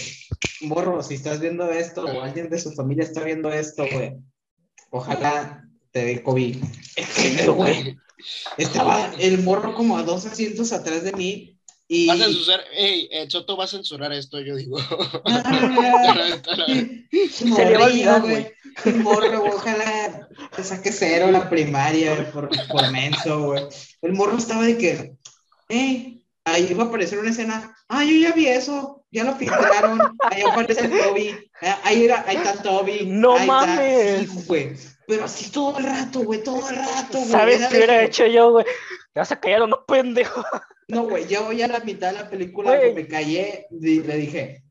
[0.63, 4.17] Morro, si estás viendo esto o alguien de su familia está viendo esto, güey,
[4.91, 6.57] ojalá te dé COVID.
[8.57, 11.59] Estaba el morro como a dos asientos atrás de mí
[11.93, 12.07] y...
[12.07, 14.79] Va a censurar, hey, el Soto va a censurar esto, yo digo.
[17.29, 18.47] Se le va a olvidar, güey.
[19.03, 23.65] Morro, güey, ojalá te saque cero la primaria güey, por, por menso, güey.
[24.03, 25.17] El morro estaba de que,
[25.69, 27.77] eh, ahí iba a aparecer una escena.
[27.89, 30.01] Ah, yo ya vi eso, ya lo filtraron.
[30.31, 31.51] Ahí aparece el Toby.
[31.61, 33.07] Ah, Ahí, era, ahí está Toby.
[33.07, 33.53] No ahí está".
[33.53, 34.31] mames.
[34.31, 34.77] Sí, güey.
[35.09, 37.31] Pero así todo el rato, güey, todo el rato, güey.
[37.31, 38.65] ¿Sabes Era qué hubiera hecho yo, güey?
[39.13, 40.45] Te vas a callar o no, pendejo.
[40.89, 44.17] No, güey, yo voy a la mitad de la película, güey, me callé, di- le
[44.17, 44.65] dije,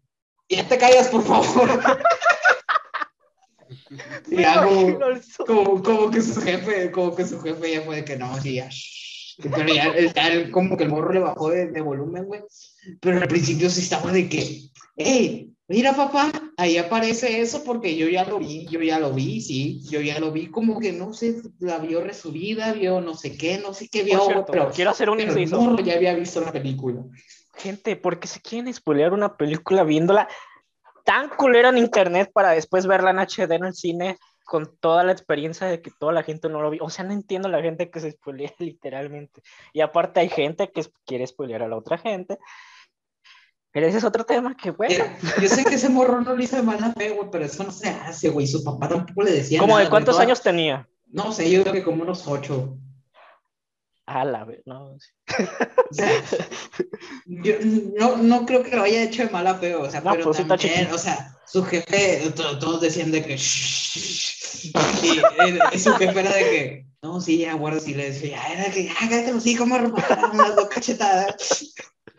[0.50, 1.70] ya te callas, por favor.
[4.32, 5.00] y hago
[5.46, 8.56] como, como que su jefe, como que su jefe ya fue de que no, sí,
[8.56, 8.70] ya.
[9.42, 12.42] Pero ya, ya como que el morro le bajó de, de volumen, güey.
[13.00, 14.62] Pero al principio sí estaba de que,
[14.98, 19.42] hey, mira papá, ahí aparece eso porque yo ya lo vi, yo ya lo vi,
[19.42, 23.38] sí, yo ya lo vi, como que no sé, la vio resubida, vio no sé
[23.38, 25.62] qué, no sé qué vio, cierto, pero, quiero hacer un inciso.
[25.62, 27.02] morro ya había visto la película.
[27.56, 30.28] Gente, ¿por qué se quieren spoilear una película viéndola
[31.06, 35.12] tan culera en internet para después verla en HD en el cine con toda la
[35.12, 36.84] experiencia de que toda la gente no lo vio.
[36.84, 39.42] O sea, no entiendo la gente que se spoilea literalmente.
[39.74, 42.38] Y aparte hay gente que quiere spoilear a la otra gente.
[43.72, 45.06] Pero ese es otro tema que, bueno.
[45.42, 47.90] yo sé que ese morro no le hizo mala fe, güey, pero eso no se
[47.90, 48.48] hace, güey.
[48.48, 50.88] Su papá tampoco le decía ¿Cómo de cuántos años tenía?
[51.12, 52.78] No sé, yo creo que como unos ocho.
[54.08, 54.94] A la vez, no.
[54.96, 54.98] O
[55.92, 56.10] sea,
[57.28, 57.54] yo
[58.00, 60.38] no, no creo que lo haya hecho de mala fe, o sea, No, pero pues
[60.38, 63.36] sí también, o sea, su jefe, to- todos decían de que...
[63.36, 64.72] Y
[65.76, 66.86] eh, su jefe era de que...
[67.04, 68.30] No, sí, ya, guarda silencio.
[68.32, 69.94] Ya era que, ya, cállate los hijos, morro,
[70.34, 71.36] unas dos cachetadas.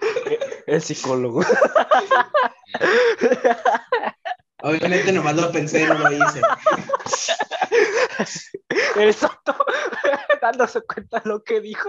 [0.71, 1.41] El psicólogo.
[4.63, 6.41] Obviamente nomás lo pensé, no lo hice.
[8.97, 9.57] El santo
[10.43, 11.89] dándose cuenta de lo que dijo.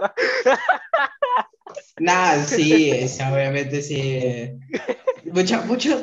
[1.99, 4.57] Nada, sí, es- obviamente sí.
[5.25, 6.01] mucha- muchos,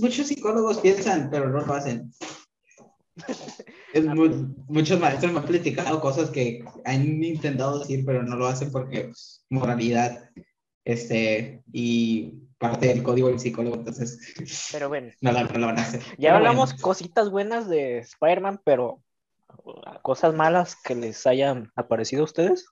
[0.00, 2.12] muchos psicólogos piensan, pero no lo hacen.
[3.92, 8.72] Es muchos maestros me han platicado cosas que han intentado decir, pero no lo hacen
[8.72, 10.30] porque pues, moralidad
[10.88, 14.18] este, y parte del código del psicólogo, entonces
[14.72, 16.00] Pero bueno, no, lo- no lo van a hacer.
[16.00, 19.02] ya Pero hablamos bueno, cositas buenas de Spider-Man, pero
[20.02, 22.66] cosas malas que les hayan aparecido a ustedes.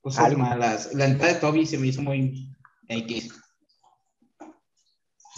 [0.00, 0.40] cosas algo.
[0.40, 0.92] malas.
[0.94, 2.50] La entrada de Toby se me hizo muy
[2.88, 3.30] X.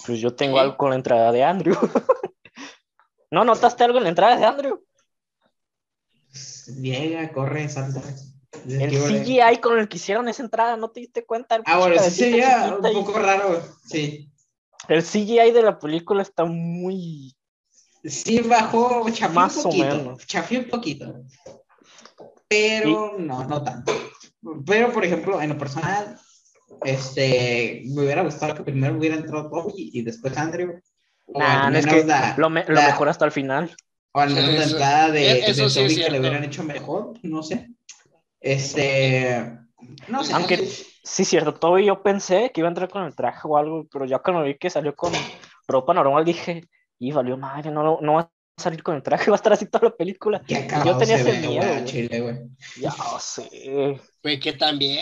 [0.06, 1.76] Pues yo tengo algo con la entrada de Andrew.
[3.30, 4.84] ¿No notaste algo en la entrada de Andrew?
[6.80, 8.02] Llega, corre, salta.
[8.68, 8.90] El.
[8.90, 11.56] CGI con el que hicieron esa entrada, ¿no te diste cuenta?
[11.56, 14.30] El Ah, bueno, sí sería un y- poco raro, sí.
[14.88, 17.34] El CGI de la película está muy...
[18.04, 21.14] Sí, bajó, chafió Más un poquito, chafió un poquito.
[22.48, 23.92] Pero no, no tanto.
[24.66, 26.18] Pero, por ejemplo, en lo personal,
[26.84, 30.80] este, me hubiera gustado que primero hubiera entrado Toby y después Andrew.
[31.28, 33.74] Nah, no es que la- lo, me- lo mejor hasta el final.
[34.12, 36.20] O al menos la Eso- entrada de, e- eso de sí es Toby que le
[36.20, 37.70] hubieran hecho mejor, no sé.
[38.44, 39.58] Este,
[40.08, 40.32] no sé.
[40.34, 40.86] Aunque- no sé.
[41.06, 44.06] Sí, cierto, Toby yo pensé que iba a entrar con el traje o algo, pero
[44.06, 45.12] ya cuando vi que salió con
[45.68, 46.62] ropa normal dije,
[46.98, 48.30] y valió madre, no, no va a
[48.62, 50.42] salir con el traje, va a estar así toda la película.
[50.46, 51.84] Qué acabado tenía se ese ve, miedo, güey, güey.
[51.84, 52.36] Chile, güey.
[52.80, 54.00] Ya sé.
[54.22, 54.98] Pues que también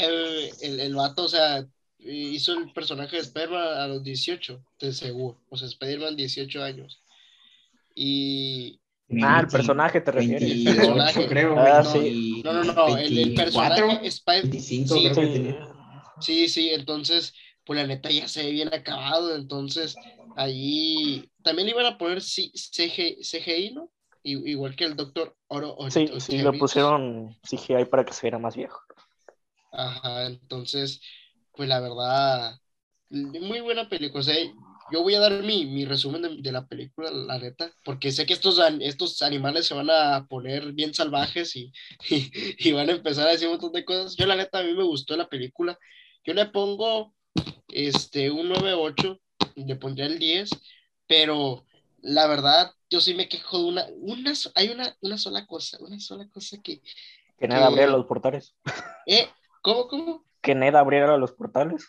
[0.61, 1.65] el, el vato, o sea,
[1.99, 5.39] hizo el personaje de Spider-Man a los 18, de seguro.
[5.51, 7.03] O sea, Spider-Man 18 años.
[7.95, 8.81] Y.
[9.23, 10.49] Ah, el personaje te refieres.
[10.49, 11.27] 28, personaje.
[11.27, 11.59] creo.
[11.59, 12.43] Ah, 20, sí.
[12.45, 15.33] No, no, no, el, el 24, personaje Spider 25, Sí, creo que Sí.
[15.33, 15.69] tenía.
[16.21, 17.35] Sí, sí, entonces,
[17.65, 19.35] pues la neta ya se ve bien acabado.
[19.35, 19.97] Entonces,
[20.37, 23.91] ahí también iban a poner CGI, ¿no?
[24.25, 25.77] Igual que el Doctor Oro.
[25.91, 26.59] Sí, sí, Octavius.
[26.59, 28.81] pusieron CGI para que se viera más viejo.
[29.73, 31.01] Ajá, entonces,
[31.57, 32.55] pues la verdad,
[33.11, 34.21] muy buena película.
[34.21, 34.37] O sea,
[34.93, 38.27] yo voy a dar mi, mi resumen de, de la película, la neta, porque sé
[38.27, 41.73] que estos, estos animales se van a poner bien salvajes y,
[42.11, 42.31] y,
[42.69, 44.17] y van a empezar a decir un montón de cosas.
[44.17, 45.79] Yo, la neta, a mí me gustó la película.
[46.25, 47.15] Yo le pongo
[47.69, 49.19] este, un 9.8,
[49.57, 50.51] le pondría el 10,
[51.07, 51.65] pero
[52.03, 55.99] la verdad, yo sí me quejo de una, una hay una, una sola cosa, una
[56.01, 56.81] sola cosa que,
[57.39, 58.55] Que Que- abriera los portales.
[59.07, 59.29] eh,
[59.63, 60.25] ¿cómo, cómo?
[60.41, 61.87] Que Ned abriera los portales.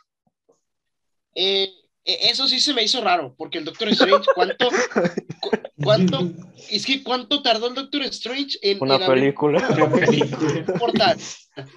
[1.36, 1.74] Eh,
[2.06, 4.70] eso sí se me hizo raro, porque el Doctor Strange, ¿cuánto,
[5.40, 5.52] cu-
[5.84, 6.32] cuánto,
[6.70, 9.68] es que cuánto tardó el Doctor Strange en, Una en película.
[9.70, 10.66] Una película.
[10.68, 11.18] un portal?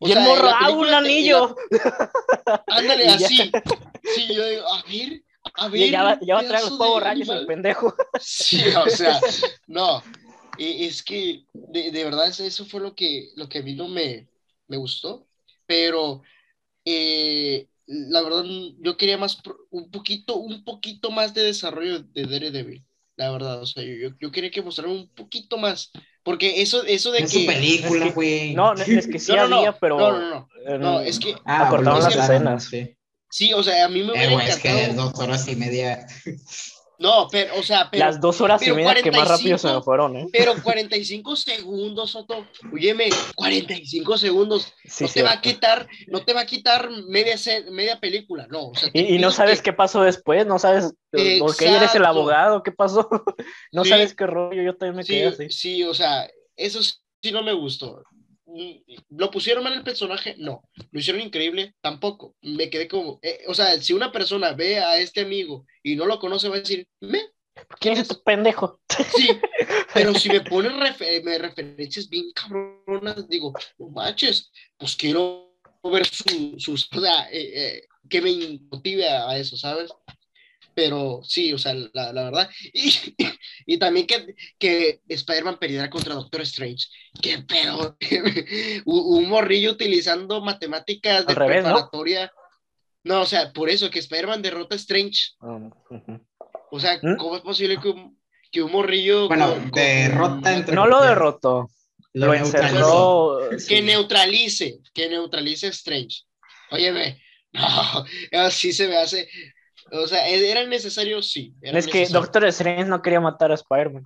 [0.00, 1.56] O Y sea, la ¡ah, un anillo!
[2.66, 3.14] Ándale, Y ya.
[3.26, 3.52] así.
[4.14, 5.22] Sí, yo digo, a ver,
[5.54, 5.80] a ver.
[5.80, 7.94] Y ya, va- ya va a traer los pavos rayos el pendejo.
[8.20, 9.18] Sí, o sea,
[9.66, 10.02] no.
[10.58, 13.74] E- Es que de, de verdad eso- eso fue lo que, lo que a mí
[13.74, 14.28] no me,
[14.68, 15.26] me gustó.
[15.64, 16.20] Pero
[16.84, 18.44] eh, la verdad,
[18.80, 19.38] yo quería más,
[19.70, 22.84] un poquito, un poquito más de desarrollo de Daredevil.
[23.16, 25.92] La verdad, o sea, yo, yo, yo quería que mostraran un poquito más.
[26.24, 27.46] Porque eso, eso de Es su que.
[27.46, 28.54] película, es que- güey.
[28.54, 29.98] No, es que sí No, no, no, había, pero.
[29.98, 30.48] no, no, no.
[30.66, 32.64] eh, No, es que, Ah, acortaron las escenas.
[32.64, 32.96] Sí.
[33.30, 35.10] sí, o sea, a mí me Eh, hubiera güey, es que encantado.
[35.10, 36.06] dos horas y media.
[37.04, 38.04] No, pero, o sea, pero.
[38.06, 40.26] Las dos horas y media que más rápido se me 45 fueron, ¿eh?
[40.32, 42.46] Pero 45 segundos, Soto.
[42.72, 44.72] Óyeme, 45 segundos.
[44.84, 47.36] Sí, no te va a quitar, no te va a quitar media,
[47.70, 48.68] media película, no.
[48.68, 50.94] o sea, te Y, y no sabes que- qué pasó después, no sabes
[51.38, 53.08] por qué eres el abogado, qué pasó.
[53.72, 53.90] No Sí.
[53.90, 55.50] sabes qué rollo, yo también me quedé así.
[55.50, 58.02] sí, o sea, eso sí no me gustó.
[58.56, 60.36] Mm, ¿Lo pusieron mal el personaje?
[60.38, 60.62] No.
[60.92, 61.74] ¿Lo hicieron increíble?
[61.80, 62.36] Tampoco.
[62.42, 66.06] Me quedé como, eh, o sea, si una persona ve a este amigo y no
[66.06, 67.20] lo conoce, va a decir, me,
[67.80, 68.80] ¿Quién es tu pendejo?
[69.16, 69.28] Sí,
[69.92, 75.52] pero si me pones refe- me referencias bien cabronas, digo, no manches, pues quiero
[75.84, 79.90] ver su- sus, o sea, eh, eh, que me motive a eso, ¿sabes?
[80.74, 82.50] Pero sí, o sea, la, la verdad.
[82.72, 82.92] Y,
[83.66, 86.86] y, también que, que Spider-Man perdiera contra Doctor Strange.
[87.20, 87.96] Qué pedo.
[88.86, 92.32] un morrillo utilizando matemáticas de preparatoria.
[93.04, 93.20] ¿no?
[93.20, 95.34] o sea, por eso que Spider-Man derrota a Strange.
[95.40, 95.70] Ah,
[96.70, 97.16] o sea, ¿Mm?
[97.16, 98.18] ¿cómo es posible que un,
[98.54, 99.28] que un morrillo.
[99.28, 100.74] Bueno, derrota entre.
[100.74, 101.68] No lo derrotó.
[102.14, 103.40] Lo, encerró.
[103.68, 106.22] Que neutralice, que neutralice a Strange.
[106.70, 107.20] Óyeme,
[107.52, 108.04] no,
[108.40, 109.28] así se me hace.
[109.92, 111.22] O sea, ¿e-, ¿era necesario?
[111.22, 111.54] Sí.
[111.62, 114.04] es que Doctor Strange no quería matar a Spider-Man.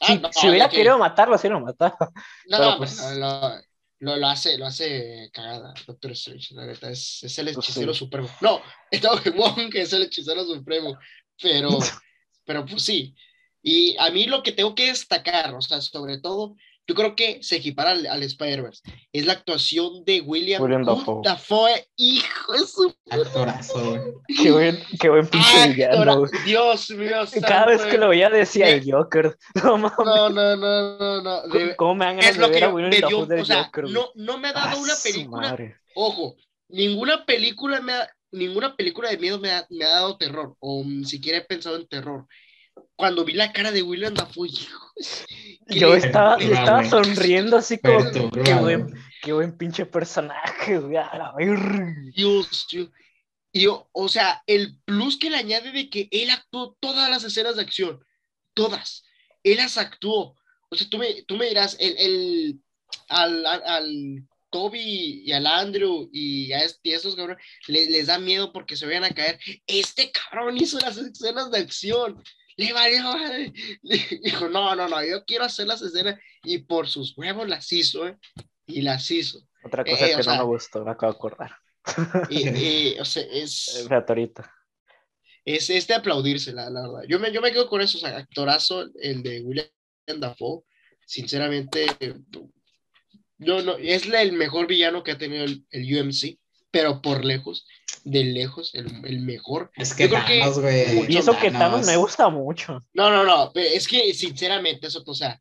[0.00, 2.10] Ah, si, hubiera querido matarlo, sí lo mataba.
[2.46, 2.98] No, pues...
[3.16, 3.56] lo,
[4.00, 7.94] lo, lo, hace, lo hace cagada, Doctor Strange, la neta, es, es el pues hechicero
[7.94, 8.28] supremo.
[8.40, 9.00] No, es
[9.34, 10.98] Wong que es el hechicero supremo,
[11.40, 11.68] pero,
[12.44, 13.14] pero pues sí.
[13.62, 16.56] Y a mí lo que tengo que destacar, o sea, sobre todo,
[16.88, 18.82] yo creo que se equipara al, Spider-Verse.
[19.12, 21.20] Es la actuación de William, William Dafoe.
[21.22, 21.86] Dafoe.
[21.96, 22.94] Hijo de su.
[23.08, 24.14] Actorazo.
[24.26, 26.24] Qué buen, qué buen pinche villano.
[26.44, 27.24] Dios mío.
[27.46, 29.36] Cada vez que lo veía decía el Joker.
[29.62, 31.42] No, no, no, no, no.
[31.76, 33.84] ¿Cómo me han ganado de ver a William Dafoe del o sea, Joker?
[33.84, 35.56] No, no me ha dado una película.
[35.94, 36.36] Ojo,
[36.68, 40.56] ninguna película me ha, ninguna película de miedo me ha, me ha dado terror.
[40.58, 42.26] O siquiera he pensado en terror
[43.02, 44.48] cuando vi la cara de William Dafoe,
[45.70, 47.98] yo estaba, estaba sonriendo así como,
[48.30, 51.34] qué buen, qué buen pinche personaje, güey, a la
[52.14, 52.90] Dios, Dios.
[53.50, 57.24] Y yo, o sea, el plus que le añade de que él actuó todas las
[57.24, 58.04] escenas de acción,
[58.54, 59.02] todas,
[59.42, 60.36] él las actuó.
[60.70, 62.60] O sea, tú me, tú me dirás, el, el,
[63.08, 68.52] al, al, Toby y al Andrew y a, este, estos cabrones les, les da miedo
[68.52, 69.40] porque se vayan a caer.
[69.66, 72.22] Este cabrón hizo las escenas de acción
[72.56, 73.02] le valió,
[73.82, 78.06] dijo, no, no, no, yo quiero hacer las escenas y por sus huevos las hizo,
[78.06, 78.18] ¿eh?
[78.66, 79.40] Y las hizo.
[79.64, 81.56] Otra cosa eh, que no me gustó, me acabo de acordar.
[82.30, 83.86] Y, o sea, es...
[83.88, 84.52] Reatorita.
[85.44, 87.02] Es, es de aplaudirse, la, la, verdad.
[87.08, 89.68] Yo me, yo me quedo con eso, o sea, actorazo, el de William
[90.06, 90.62] Dafoe,
[91.04, 91.86] sinceramente,
[93.38, 96.38] no, no, es el mejor villano que ha tenido el, el UMC
[96.72, 97.66] pero por lejos,
[98.02, 99.70] de lejos, el, el mejor.
[99.76, 101.12] Es que Thanos, güey.
[101.12, 102.80] Y eso que Thanos me gusta mucho.
[102.94, 105.40] No, no, no, es que sinceramente eso, o sea,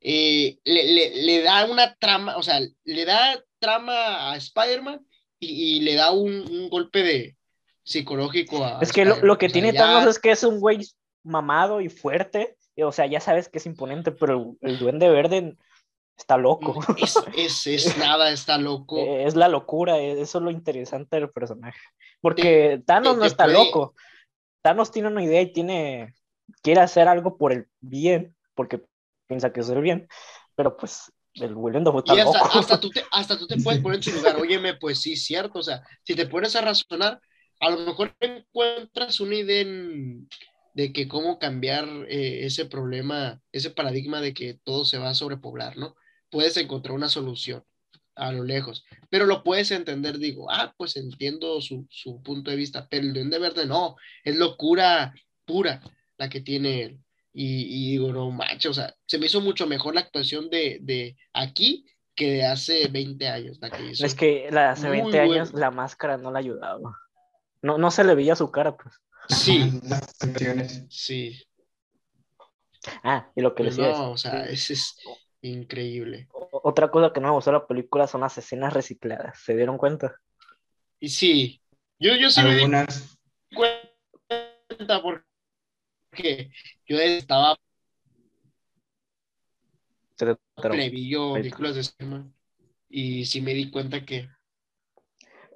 [0.00, 5.04] eh, le, le, le, da una trama, o sea, le da trama a Spider-Man
[5.38, 7.36] y, y, le da un, un, golpe de
[7.82, 8.78] psicológico a...
[8.80, 10.86] Es que lo, lo, que tiene Thanos es que es un güey
[11.22, 15.56] mamado y fuerte, o sea, ya sabes que es imponente, pero el, el duende verde
[16.20, 16.78] está loco.
[16.96, 18.98] Es, es, es, nada, está loco.
[18.98, 21.80] Es la locura, eso es lo interesante del personaje.
[22.20, 23.94] Porque Thanos no está loco.
[24.62, 26.14] Thanos tiene una idea y tiene,
[26.62, 28.82] quiere hacer algo por el bien, porque
[29.26, 30.06] piensa que es el bien,
[30.54, 32.58] pero pues el William Dafoe está hasta, loco.
[32.58, 35.60] Hasta tú, te, hasta tú te puedes poner en su lugar, óyeme, pues sí, cierto,
[35.60, 37.20] o sea, si te pones a razonar,
[37.60, 39.64] a lo mejor encuentras una idea
[40.74, 45.14] de que cómo cambiar eh, ese problema, ese paradigma de que todo se va a
[45.14, 45.96] sobrepoblar, ¿no?
[46.30, 47.64] Puedes encontrar una solución
[48.16, 52.56] a lo lejos, pero lo puedes entender, digo, ah, pues entiendo su, su punto de
[52.56, 55.14] vista, pero el Duende Verde no, es locura
[55.44, 55.80] pura
[56.18, 57.00] la que tiene él.
[57.32, 60.78] Y, y, digo, no macho, o sea, se me hizo mucho mejor la actuación de,
[60.82, 63.58] de aquí que de hace 20 años.
[63.60, 64.04] La que hizo.
[64.04, 66.98] Es que la, hace 20 años la máscara no la ayudaba.
[67.62, 68.94] No, no se le veía su cara, pues.
[69.28, 69.70] Sí.
[70.90, 71.42] sí.
[73.04, 73.92] Ah, y lo que le decía.
[73.92, 74.96] No, o sea, es, es,
[75.42, 76.28] Increíble.
[76.32, 79.38] Otra cosa que no me gustó de la película son las escenas recicladas.
[79.38, 80.14] ¿Se dieron cuenta?
[80.98, 81.62] Y sí,
[81.98, 83.18] yo, yo sí Algunas...
[83.50, 83.56] me di
[84.68, 86.50] cuenta porque
[86.86, 87.58] yo estaba
[90.90, 92.30] vi yo películas de cinema
[92.88, 94.28] y sí me di cuenta que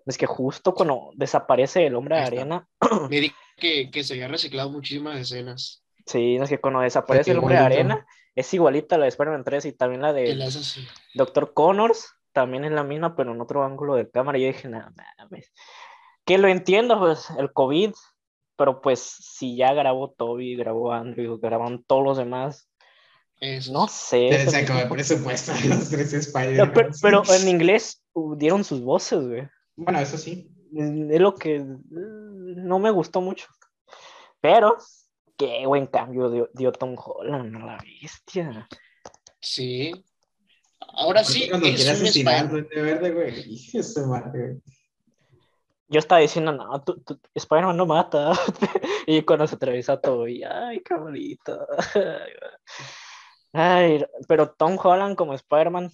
[0.07, 2.69] es que justo cuando desaparece el hombre de arena
[3.11, 7.39] me di que, que se había reciclado muchísimas escenas sí es que cuando desaparece el
[7.39, 10.37] hombre de arena es igualita a la de Spider-Man 3 y también la de
[11.15, 14.39] Doctor Connors, también es la misma, pero en otro ángulo de cámara.
[14.39, 14.93] Y yo dije, nada,
[16.25, 17.93] que lo entiendo, pues el COVID,
[18.57, 22.69] pero pues si ya grabó Toby, grabó Andrew, grabaron todos los demás.
[23.71, 24.49] No sé.
[24.49, 26.73] Se acabó el presupuesto de los tres Spider-Man.
[26.73, 28.03] Pero, pero, en inglés
[28.37, 29.49] dieron sus voces, güey.
[29.77, 30.51] Bueno, eso sí.
[30.77, 33.47] Es lo que no me gustó mucho.
[34.41, 34.79] Pero
[35.37, 38.69] qué buen cambio dio, Tom Holland a la bestia.
[39.41, 39.93] Sí.
[40.81, 41.49] Ahora sí.
[41.49, 43.61] Cuando quiere asesinar de verde, güey.
[45.89, 47.03] Yo estaba diciendo, no, tú,
[47.35, 48.33] Spider-Man no mata.
[49.07, 51.67] y cuando se atraviesa todo, y ay, qué bonito.
[53.53, 55.91] ay, pero Tom Holland como Spider-Man,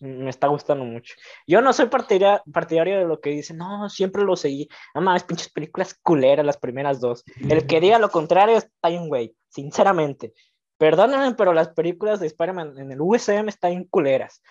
[0.00, 1.14] Me está gustando mucho.
[1.46, 4.68] Yo no soy partidario, partidario de lo que dicen, no, siempre lo seguí.
[4.94, 7.24] No más pinches películas culeras, las primeras dos.
[7.48, 10.34] El que diga lo contrario está bien, güey, sinceramente.
[10.78, 14.42] Perdónenme, pero las películas de Spider-Man en el USM están bien culeras.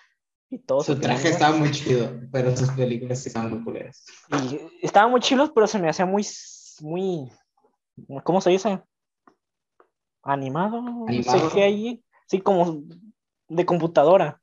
[0.50, 4.04] Y todo su traje estaba muy chido, pero sus películas estaban muy culeras.
[4.30, 6.24] Y estaban muy chilos, pero se me hacía muy,
[6.80, 7.32] muy,
[8.22, 8.80] ¿cómo se dice?
[10.22, 10.78] Animado.
[11.06, 11.50] Animado.
[11.54, 12.82] ahí, sí, como
[13.48, 14.40] de computadora.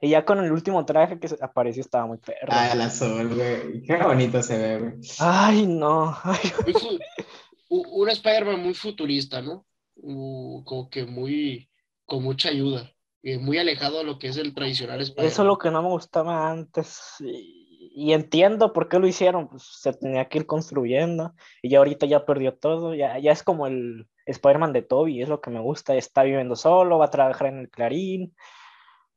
[0.00, 2.48] Y ya con el último traje que apareció estaba muy perro.
[2.48, 3.82] Ah, la sol, güey.
[3.82, 4.92] Qué bonito se ve, güey.
[5.18, 6.16] Ay, no.
[7.68, 9.66] Un Spider-Man muy futurista, ¿no?
[9.98, 11.70] como que muy,
[12.04, 12.92] con mucha ayuda.
[13.40, 15.32] muy alejado de lo que es el tradicional Spider-Man.
[15.32, 17.00] Eso es lo que no me gustaba antes.
[17.20, 19.48] Y, entiendo por qué lo hicieron.
[19.48, 21.34] Pues se tenía que ir construyendo.
[21.62, 22.94] Y ya ahorita ya perdió todo.
[22.94, 25.22] Ya, ya es como el Spider-Man de Toby.
[25.22, 25.96] Es lo que me gusta.
[25.96, 28.34] Está viviendo solo, va a trabajar en el Clarín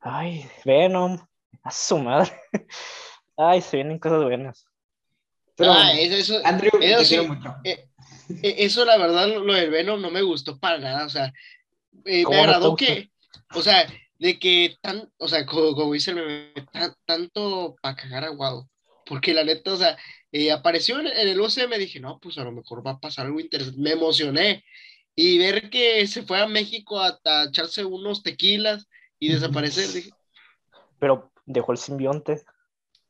[0.01, 1.19] Ay, Venom,
[1.63, 2.31] a su madre.
[3.37, 4.65] Ay, se vienen cosas buenas.
[5.55, 7.55] Pero, ah, eso, Andrew, eso, mucho.
[7.65, 7.85] Eh,
[8.43, 11.05] eh, eso, la verdad, lo del Venom no me gustó para nada.
[11.05, 11.33] O sea,
[12.05, 13.11] eh, me agradó que,
[13.53, 13.85] o sea,
[14.19, 16.53] de que tan, o sea, como, dice el meme,
[17.05, 18.69] tanto para cagar aguado.
[19.05, 19.97] Porque la neta, o sea,
[20.53, 23.81] apareció en, el UCM, dije, no, pues a lo mejor va a pasar algo interesante.
[23.81, 24.63] Me emocioné.
[25.15, 27.19] Y ver que se fue a México a
[27.49, 28.87] echarse unos tequilas
[29.19, 29.91] y desaparecer.
[29.91, 30.11] Dije.
[30.99, 32.43] Pero dejó el simbionte.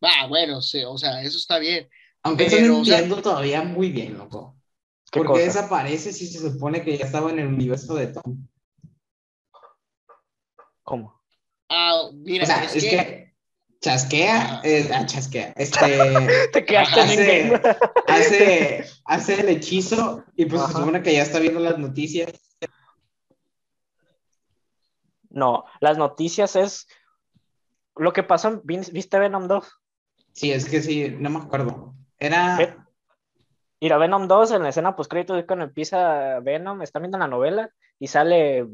[0.01, 1.89] Ah, bueno, sí, o sea, eso está bien.
[2.23, 4.55] Aunque pero, entiendo todavía muy bien, loco.
[5.11, 8.47] Porque desaparece si se supone que ya estaba en el universo de Tom.
[10.83, 11.19] ¿Cómo?
[11.69, 13.33] Ah, mira, o sea, es, que...
[13.81, 15.79] chasquea, eh, ah, chasquea, este,
[16.53, 17.61] Te quedaste hace, en
[18.07, 22.31] hace, hace el hechizo y pues se supone que ya está viendo las noticias
[25.29, 26.87] no, las noticias es
[27.95, 28.61] lo que pasó.
[28.63, 29.81] ¿Viste Venom 2?
[30.33, 31.93] Sí, es que sí, no me acuerdo.
[32.17, 32.85] Era.
[33.81, 37.69] Mira, Venom 2 en la escena post crédito cuando empieza Venom, está viendo la novela
[37.97, 38.67] y sale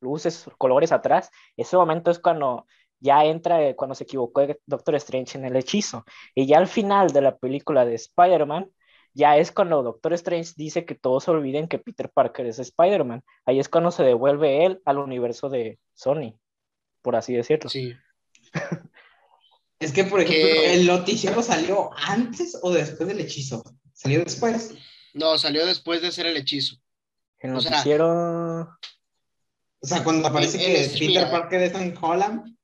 [0.00, 1.30] luces, colores atrás.
[1.56, 2.66] Ese momento es cuando
[3.00, 6.04] ya entra, cuando se equivocó Doctor Strange en el hechizo.
[6.34, 8.70] Y ya al final de la película de Spider-Man,
[9.16, 13.24] ya es cuando Doctor Strange dice que todos se olviden que Peter Parker es Spider-Man.
[13.46, 16.38] Ahí es cuando se devuelve él al universo de Sony,
[17.00, 17.70] por así decirlo.
[17.70, 17.94] Sí.
[19.80, 23.64] es que, por ejemplo, ¿el noticiero salió antes o después del hechizo?
[23.94, 24.74] ¿Salió después?
[25.14, 26.76] No, salió después de hacer el hechizo.
[27.38, 28.68] El noticiero...
[29.80, 32.54] O sea, cuando aparece que Peter Parker está en Holland.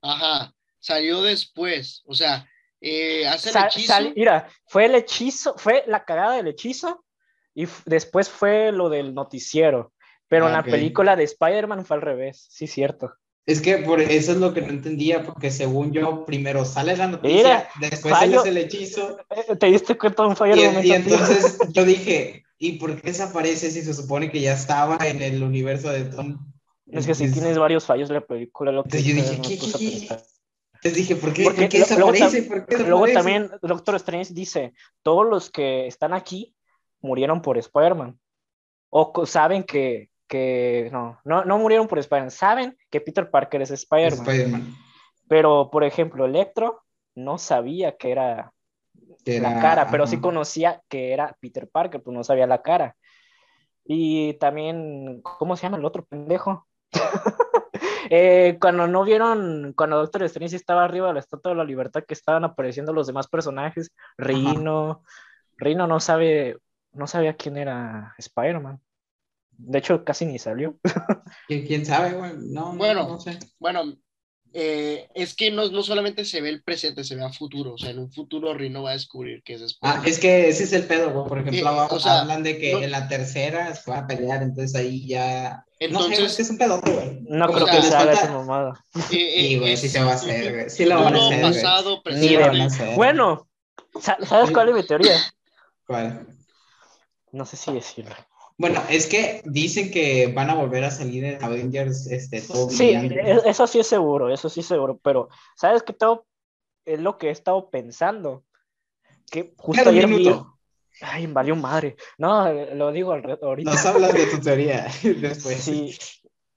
[0.00, 2.04] Ajá, salió después.
[2.06, 2.48] O sea,
[2.80, 3.94] eh, hace el hechizo.
[4.14, 7.04] mira, fue el hechizo, fue la cagada del hechizo
[7.54, 9.92] y después fue lo del noticiero.
[10.28, 13.14] Pero en la película de Spider-Man fue al revés, sí, cierto.
[13.46, 17.06] Es que por eso es lo que no entendía, porque según yo, primero sale la
[17.06, 19.18] noticia, después sale el hechizo.
[19.30, 20.56] Eh, ¿Te diste cuenta de un fallo?
[20.56, 24.98] Y, y entonces yo dije, ¿y por qué desaparece si se supone que ya estaba
[25.06, 26.38] en el universo de Tom?
[26.88, 29.00] Es que si tienes varios fallos de la película, lo que...
[29.02, 30.18] yo dije, ¿qué,
[30.86, 32.48] les dije, ¿por qué, ¿por qué desaparece?
[32.86, 34.72] Luego, también Doctor Strange dice,
[35.02, 36.54] todos los que están aquí
[37.00, 38.18] murieron por Spider-Man.
[38.90, 43.70] O saben que, que no, no, no murieron por Spider-Man, saben que Peter Parker es
[43.70, 44.74] Spider-Man.
[45.28, 46.84] pero, por ejemplo, Electro
[47.14, 48.52] no sabía que era,
[49.24, 52.96] la cara, pero sí conocía que era Peter Parker, pues no sabía la cara.
[53.84, 56.66] Y también, ¿cómo se llama el otro pendejo?
[58.08, 62.04] Eh, cuando no vieron, cuando Doctor Strange estaba arriba de la Estatua de la Libertad,
[62.06, 65.02] que estaban apareciendo los demás personajes, Rino,
[65.56, 66.56] Rino no sabe,
[66.92, 68.80] no sabía quién era Spider-Man.
[69.58, 70.78] De hecho, casi ni salió.
[71.48, 73.38] ¿Quién, sabe, No, bueno, no sé.
[73.58, 73.96] Bueno,
[74.52, 77.74] eh, es que no, no, solamente se ve el presente, se ve a futuro.
[77.74, 80.02] O sea, en un futuro Rino va a descubrir que es Spider-Man.
[80.02, 81.28] Ah, es que ese es el pedo, güey.
[81.28, 85.06] Por ejemplo, eh, hablan de que en la tercera se va a pelear, entonces ahí
[85.06, 87.20] ya entonces, no sé, es un pedote, güey.
[87.28, 88.84] No creo que se haga esa mamada.
[89.08, 90.70] Sí, güey, sí se va a hacer, güey.
[90.70, 91.42] Sí lo van a hacer.
[91.42, 92.94] Pasado, presente.
[92.94, 93.48] Bueno,
[94.00, 95.16] ¿sabes cuál es mi teoría?
[95.86, 96.26] ¿Cuál?
[97.32, 98.14] No sé si decirlo.
[98.58, 102.92] Bueno, es que dicen que van a volver a salir en Avengers, este, todo Sí,
[102.94, 106.26] e-, eso sí es seguro, eso sí es seguro, pero ¿sabes qué todo
[106.86, 108.44] es lo que he estado pensando?
[109.30, 110.32] Que justo ayer vi,
[111.00, 111.96] Ay, valió madre.
[112.18, 113.70] No, lo digo ahorita.
[113.70, 115.60] Nos hablas de tu teoría después.
[115.60, 115.96] Sí.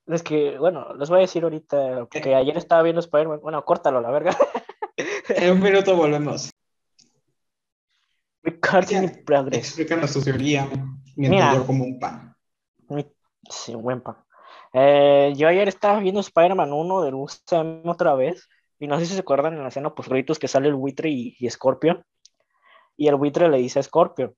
[0.07, 3.41] Es que, bueno, les voy a decir ahorita que ayer estaba viendo Spider-Man.
[3.41, 4.35] Bueno, córtalo, la verga.
[5.29, 6.49] En un minuto volvemos.
[8.43, 9.59] Recording progress.
[9.59, 10.67] Explícanos tu teoría
[11.15, 12.35] mientras Mira, yo como un pan.
[13.49, 14.17] Sí, buen pan.
[14.73, 19.13] Eh, yo ayer estaba viendo Spider-Man 1 del UCM otra vez, y no sé si
[19.13, 22.03] se acuerdan en la escena post que sale el buitre y, y Scorpio,
[22.99, 24.35] y el buitre le dice a Scorpio,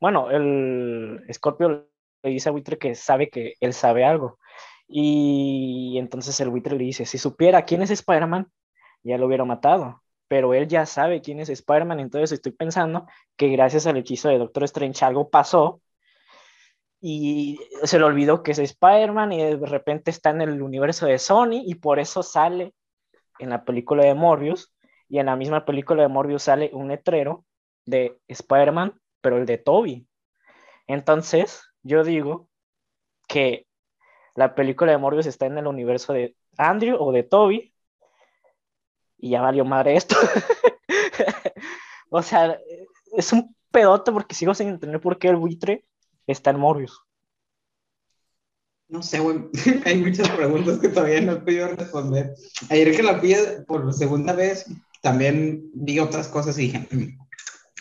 [0.00, 1.86] bueno, el Scorpio
[2.22, 4.38] le dice a buitre que sabe que él sabe algo,
[4.88, 8.50] y entonces el buitre le dice, si supiera quién es Spider-Man,
[9.04, 13.06] ya lo hubiera matado, pero él ya sabe quién es Spider-Man, entonces estoy pensando
[13.36, 15.80] que gracias al hechizo de Doctor Strange algo pasó
[17.00, 21.20] y se le olvidó que es Spider-Man y de repente está en el universo de
[21.20, 22.74] Sony y por eso sale
[23.38, 24.74] en la película de Morbius
[25.08, 27.44] y en la misma película de Morbius sale un letrero
[27.90, 30.06] de Spider-Man, pero el de Toby.
[30.86, 32.48] Entonces, yo digo
[33.28, 33.66] que
[34.34, 37.74] la película de Morbius está en el universo de Andrew o de Toby
[39.18, 40.16] y ya valió madre esto.
[42.10, 42.58] o sea,
[43.12, 45.84] es un pedote porque sigo sin entender por qué el buitre
[46.26, 47.00] está en Morbius?
[48.88, 49.38] No sé, güey.
[49.84, 52.34] Hay muchas preguntas que todavía no he podido responder.
[52.68, 53.34] Ayer que la vi
[53.66, 54.66] por segunda vez,
[55.00, 57.18] también vi otras cosas y dije, mm,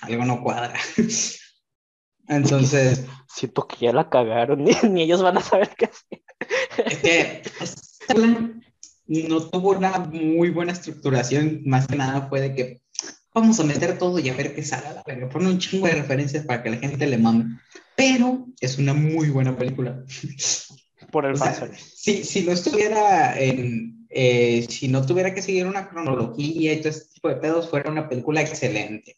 [0.01, 0.73] algo no cuadra.
[2.27, 3.05] Entonces.
[3.27, 6.21] Siento que ya la cagaron, ni, ellos van a saber qué hacer.
[6.85, 7.43] Es que
[9.07, 12.81] no tuvo una muy buena estructuración, más que nada fue de que
[13.33, 15.29] vamos a meter todo y a ver qué sale a la verga.
[15.29, 17.59] Pone un chingo de referencias para que la gente le mame.
[17.95, 20.03] Pero es una muy buena película.
[21.11, 24.07] Por el si, si no estuviera en.
[24.11, 27.91] Eh, si no tuviera que seguir una cronología y todo este tipo de pedos, fuera
[27.91, 29.17] una película excelente.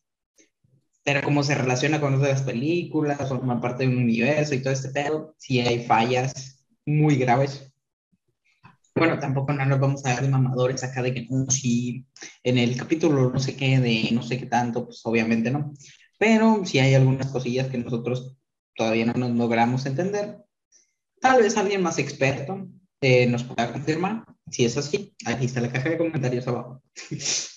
[1.03, 4.89] Pero como se relaciona con otras películas, forma parte de un universo y todo este
[4.89, 7.71] pedo, sí hay fallas muy graves
[8.95, 12.05] bueno, tampoco no nos vamos a dar de mamadores acá de que no, si
[12.43, 15.73] en el capítulo no sé qué, de no sé qué tanto, pues obviamente no.
[16.17, 18.35] Pero si hay algunas cosillas que nosotros
[18.75, 20.43] todavía no nos logramos entender.
[21.19, 22.67] Tal vez alguien más experto
[23.01, 24.25] eh, nos pueda confirmar.
[24.49, 26.83] Si es así, aquí está la caja de comentarios abajo.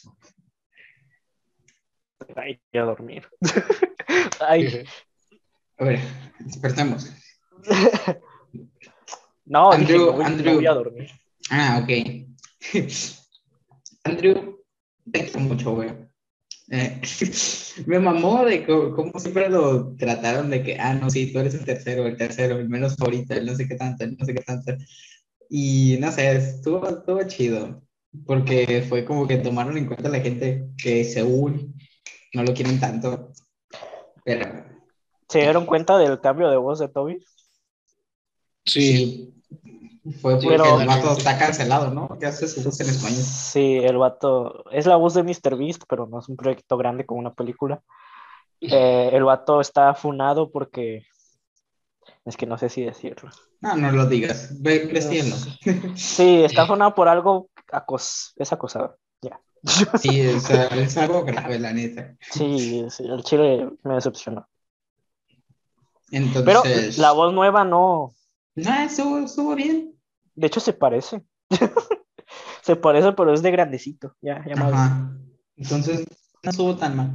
[2.37, 3.29] Ay, a dormir.
[4.41, 4.85] Ay.
[5.79, 6.01] A ver,
[6.41, 7.13] despertamos.
[9.47, 11.11] No, Andrew, voy a dormir.
[11.51, 12.27] Ah, ok.
[14.05, 14.59] Andrew,
[15.13, 15.91] te mucho, güey.
[16.71, 17.01] Eh,
[17.87, 21.65] me mamó de cómo, siempre lo trataron de que, ah, no, sí, tú eres el
[21.65, 24.41] tercero, el tercero, el menos favorito, el no sé qué tanto, el no sé qué
[24.41, 24.73] tanto.
[25.51, 27.83] Y no sé, estuvo, estuvo chido,
[28.27, 31.74] porque fue como que tomaron en cuenta la gente que según
[32.35, 33.33] no lo quieren tanto.
[34.25, 34.65] Pero.
[35.29, 37.25] ¿Se dieron cuenta del cambio de voz de Toby?
[38.65, 39.31] sí.
[40.21, 42.19] Fue porque el vato está cancelado, ¿no?
[42.21, 43.23] ¿Qué hace su voz en español?
[43.23, 45.57] Sí, el vato es la voz de Mr.
[45.57, 47.81] Beast, pero no es un proyecto grande como una película.
[48.61, 51.07] Eh, el vato está funado porque
[52.27, 53.31] es que no sé si decirlo.
[53.63, 55.37] No, no lo digas, ve creciendo.
[55.95, 58.99] Sí, está funado por algo acos es acosado.
[60.01, 62.17] Sí, es, es, algo grave, la neta.
[62.21, 64.47] Sí, el chile me decepcionó.
[66.11, 66.45] Entonces...
[66.45, 66.63] Pero
[66.99, 68.15] la voz nueva no.
[68.55, 69.95] No, estuvo, estuvo bien.
[70.35, 71.25] De hecho, se parece.
[72.63, 74.15] se parece, pero es de grandecito.
[74.21, 75.11] Ya, ya
[75.57, 76.07] Entonces,
[76.43, 77.11] no estuvo tan mal.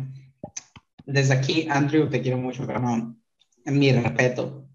[1.06, 3.16] Desde aquí, Andrew, te quiero mucho, pero no.
[3.66, 4.68] Mi respeto.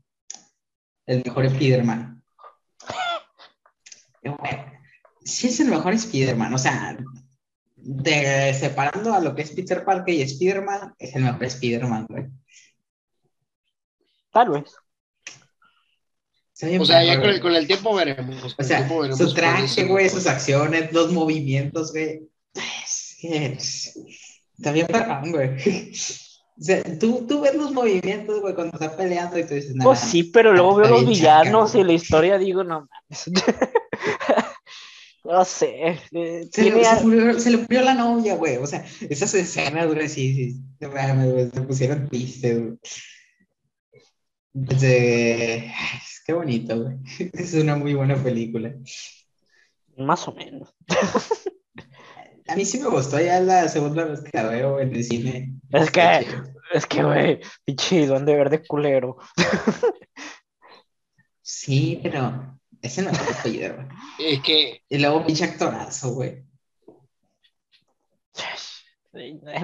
[1.07, 2.23] El mejor Spider-Man.
[5.23, 6.55] Sí es el mejor Spider-Man.
[6.55, 6.97] O sea,
[7.85, 12.27] de, separando a lo que es Peter Parker y Spider-Man, es el mejor Spider-Man, güey.
[14.31, 14.75] Tal vez
[16.81, 18.55] o sea, ya con el, con el, tiempo veremos.
[18.57, 22.29] O sea, su traje, güey, sus acciones, los movimientos, güey.
[23.23, 25.51] Está bien perrón, güey.
[26.57, 29.91] O sea, tú, tú ves los movimientos, güey, cuando está peleando y tú dices, nada.
[29.91, 33.25] Pues sí, pero luego veo los villanos y la historia digo, no mames.
[35.25, 35.99] no sé.
[36.13, 38.59] Eh, se, le, se, le murió la novia, güey.
[38.59, 40.63] O sea, esas escenas, güey, sí, sí.
[40.79, 42.79] Se pusieron tristes, güey.
[44.55, 45.73] Entonces,
[46.27, 46.97] qué bonito, güey.
[47.33, 48.75] Es una muy buena película.
[49.97, 50.75] Más o menos.
[52.47, 55.55] A mí sí me gustó ya la segunda vez que la veo en el cine.
[55.71, 56.27] Es que,
[56.75, 59.17] es que, güey, pinche de verde culero.
[61.47, 63.87] Sí, pero ese no es el güey.
[64.19, 64.83] Es que.
[64.89, 66.45] Y luego pinche actorazo, güey.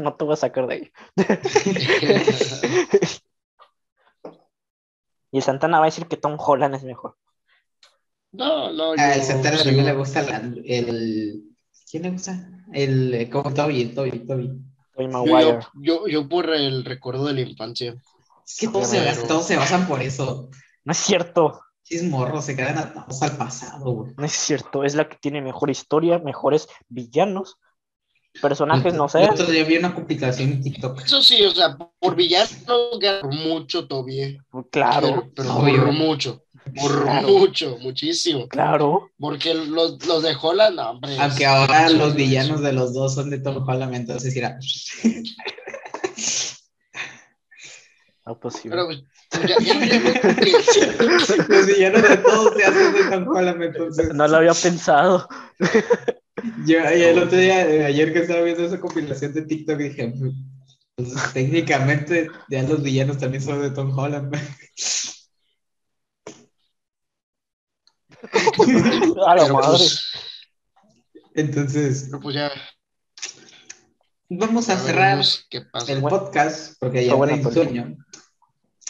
[0.00, 0.92] No te voy a sacar de ahí.
[5.32, 7.16] Y Santana va a decir que Tom Holland es mejor.
[8.32, 8.92] No, no.
[8.92, 10.22] A ah, Santana también le gusta
[10.64, 11.44] el.
[11.88, 12.50] ¿Quién le gusta?
[12.72, 13.14] El.
[13.14, 14.60] Eh, como Toby, Toby, Toby.
[14.92, 15.60] Toby Maguire.
[15.74, 17.94] Yo, yo, por el recuerdo de la infancia.
[18.44, 20.50] Es que todos, se, todos se basan por eso.
[20.82, 21.60] No es cierto.
[21.90, 24.14] Es morro, se quedan atados al pasado, güey.
[24.16, 27.58] No es cierto, es la que tiene mejor historia, mejores villanos,
[28.40, 29.28] personajes, no sé.
[29.36, 31.02] Yo vi una complicación en TikTok.
[31.04, 32.56] Eso sí, o sea, por villanos
[33.00, 34.38] gana mucho todavía.
[34.70, 35.30] Claro.
[35.34, 36.44] Pero, por mucho.
[36.80, 38.46] Por mucho, muchísimo.
[38.48, 39.10] Claro.
[39.18, 41.18] Porque los, los de Holland, no, hombre.
[41.18, 44.58] Aunque ahora los villanos de los dos son de Tom Holland, entonces irá.
[48.30, 48.68] No, pues sí.
[48.68, 49.02] Pero pues,
[49.32, 50.02] ya, ya, ya,
[51.48, 54.14] Los villanos de todos se hacen de Tom Holland, entonces.
[54.14, 55.28] No lo había pensado.
[56.64, 60.14] Yo el otro día, eh, ayer que estaba viendo esa compilación de TikTok, dije,
[60.96, 64.32] pues, técnicamente ya los villanos también son de Tom Holland.
[69.26, 69.68] A la pero, madre.
[69.78, 70.12] pues,
[71.34, 72.52] Entonces, pero pues ya.
[74.28, 75.92] vamos a ya cerrar qué pasa.
[75.92, 77.54] el podcast porque ya hay película.
[77.54, 77.96] sueño.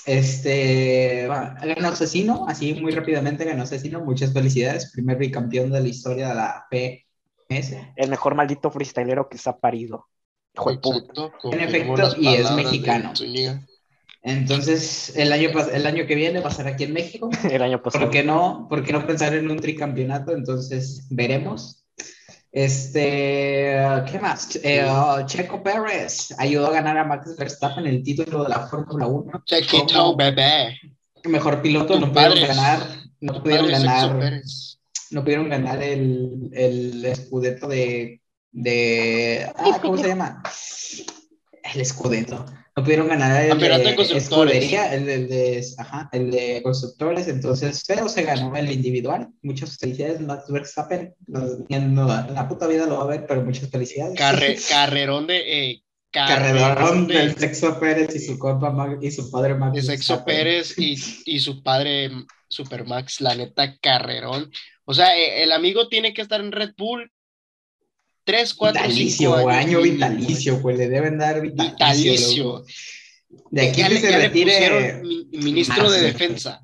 [0.07, 6.29] Este, ganó Asesino, así muy rápidamente ganó Asesino, muchas felicidades, primer bicampeón de la historia
[6.29, 7.93] de la PMS.
[7.97, 10.07] El mejor maldito freestylero que se ha parido.
[10.55, 13.13] Exacto, En efecto, y es mexicano.
[14.23, 17.31] Entonces, el año, el año que viene va a ser aquí en México.
[17.51, 18.05] El año pasado.
[18.05, 18.67] ¿Por qué no?
[18.69, 20.33] ¿Por qué no pensar en un tricampeonato?
[20.33, 21.80] Entonces, veremos.
[22.53, 23.77] Este,
[24.11, 24.59] ¿qué más?
[24.63, 29.07] Eh, oh, Checo Pérez ayudó a ganar a Max Verstappen el título de la Fórmula
[29.07, 29.43] 1.
[29.45, 30.77] Check it Como out, bebé.
[31.25, 32.81] Mejor piloto, no pudieron ganar,
[33.21, 34.43] no pudieron ganar,
[35.11, 38.21] no pudieron ganar el, el escudeto de,
[38.51, 40.43] de, ah, ¿cómo se llama?
[41.73, 42.47] El escudeto.
[42.81, 44.55] No pudieron ganar el Campeonato de de constructores.
[44.55, 49.29] escudería, el de, el de- ajá, el de constructores, entonces, pero se ganó el individual.
[49.43, 51.15] Muchas felicidades, Max Verstappen.
[51.27, 54.19] No, la puta vida lo va a ver, pero muchas felicidades.
[54.19, 55.71] Carre- carrerón de.
[55.71, 59.83] Eh, Carrerón de, del Sexo Pérez y su compa Max- y su padre Max de
[59.83, 60.35] Sexo Verstappen.
[60.37, 62.11] Pérez y, y su padre
[62.49, 64.51] Supermax, la neta, carrerón.
[64.85, 67.13] O sea, eh, el amigo tiene que estar en Red Bull
[68.31, 69.67] 3, 4, Vitalicio, 5 güey, años.
[69.69, 71.73] año vitalicio, güey, le deben dar vitalicio.
[72.13, 72.65] Vitalicio.
[73.51, 75.03] De aquí ya que le, se ya retire.
[75.33, 76.61] ministro más, de defensa.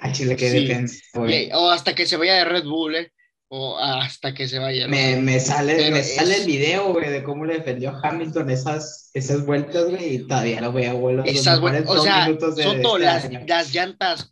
[0.00, 0.60] Ah, chile, qué Sí.
[0.66, 1.34] defensa, güey.
[1.34, 3.12] Eh, o hasta que se vaya de Red Bull, ¿eh?
[3.48, 4.84] O hasta que se vaya.
[4.86, 7.98] no Me, me sale, Pero me es- sale el video, güey, de cómo le defendió
[8.02, 11.16] Hamilton esas, esas vueltas, güey, y todavía lo veo, güey.
[11.16, 14.30] los Esas, mejores o sea, de Soto, este las, las llantas,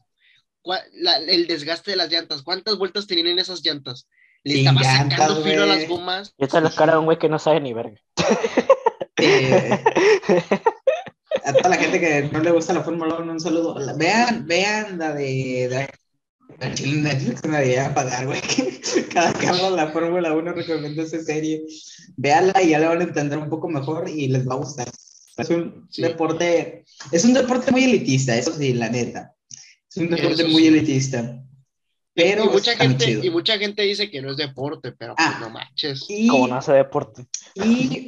[0.95, 4.09] la- el desgaste de las llantas, ¿cuántas vueltas tenían en esas llantas?
[4.45, 6.35] Le estaba llantas, sacando filo a las gomas.
[6.39, 7.97] Y esta es la cara de un güey que no sabe ni verga.
[9.17, 9.79] Eh,
[11.45, 13.79] a toda la gente que no le gusta la Fórmula 1, un saludo.
[13.79, 15.89] La- Vean, vean la de,
[16.59, 18.41] de chile Netflix me debería pagar, güey.
[19.13, 21.63] Cada que hablo de la Fórmula 1 recomiendo esa serie.
[22.17, 24.89] Véanla y ya la van a entender un poco mejor y les va a gustar.
[25.37, 26.03] Es un Sí.
[26.03, 29.33] deporte, es un deporte muy elitista, eso sí, la neta.
[29.91, 30.69] Es un deporte Eso muy sí.
[30.69, 31.41] elitista.
[32.15, 33.25] Pero y mucha gente, chido.
[33.25, 35.39] y mucha gente dice que no es deporte, pero pues Ah.
[35.41, 36.05] no manches.
[36.09, 37.27] Y- Como no hace deporte.
[37.55, 38.07] Y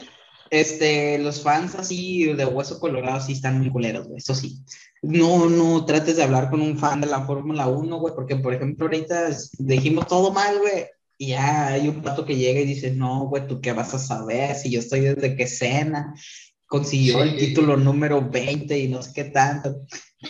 [0.50, 4.60] este, los fans así de hueso colorado sí están muy culeros, güey, eso sí.
[5.02, 8.54] No, no trates de hablar con un fan de la Fórmula 1, güey, porque por
[8.54, 9.28] ejemplo ahorita
[9.58, 10.84] dijimos todo mal, güey,
[11.18, 13.98] y ya hay un pato que llega y dice, no, güey, ¿tú qué vas a
[13.98, 14.54] saber?
[14.54, 16.14] Si yo estoy desde que Cena
[16.66, 17.46] consiguió el Sí.
[17.46, 19.80] título número 20 y no sé qué tanto.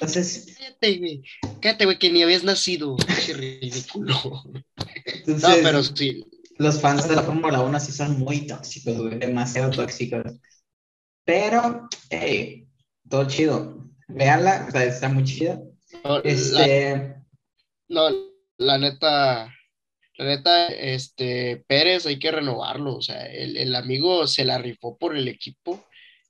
[0.00, 1.22] Entonces, Cállate, güey.
[1.60, 2.96] Cállate, güey, que ni habías nacido.
[3.26, 4.14] Qué ridículo.
[5.26, 6.24] No, pero sí.
[6.58, 10.22] los fans de la Fórmula 1 sí son muy tóxicos, güey, demasiado tóxicos.
[11.24, 12.66] Pero, hey,
[13.08, 13.84] todo chido.
[14.08, 15.60] Veanla, o sea, está muy chida.
[16.04, 17.16] no, La, Este,
[17.88, 18.08] no,
[18.58, 19.52] la neta,
[20.16, 22.96] la neta, este, Pérez hay que renovarlo.
[22.96, 25.84] O sea, el, el amigo se la rifó por el equipo,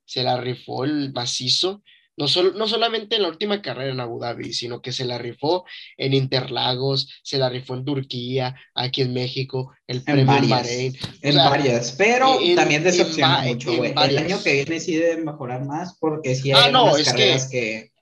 [0.04, 1.82] se la rifó el macizo.
[2.18, 5.18] No, solo, no solamente en la última carrera en Abu Dhabi, sino que se la
[5.18, 5.64] rifó
[5.98, 10.50] en Interlagos, se la rifó en Turquía, aquí en México, el premio en varias.
[10.50, 10.96] Bahrein.
[11.20, 13.92] en sea, varias, pero en- también en decepciona va- mucho, en güey.
[14.08, 17.04] El año que viene sí debe mejorar más porque sí Ah, hay no, unas es
[17.04, 17.92] que- carreras que,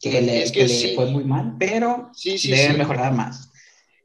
[0.00, 0.92] que, le, es que que le sí.
[0.94, 3.47] fue muy mal, pero Sí, sí, debe mejorar más.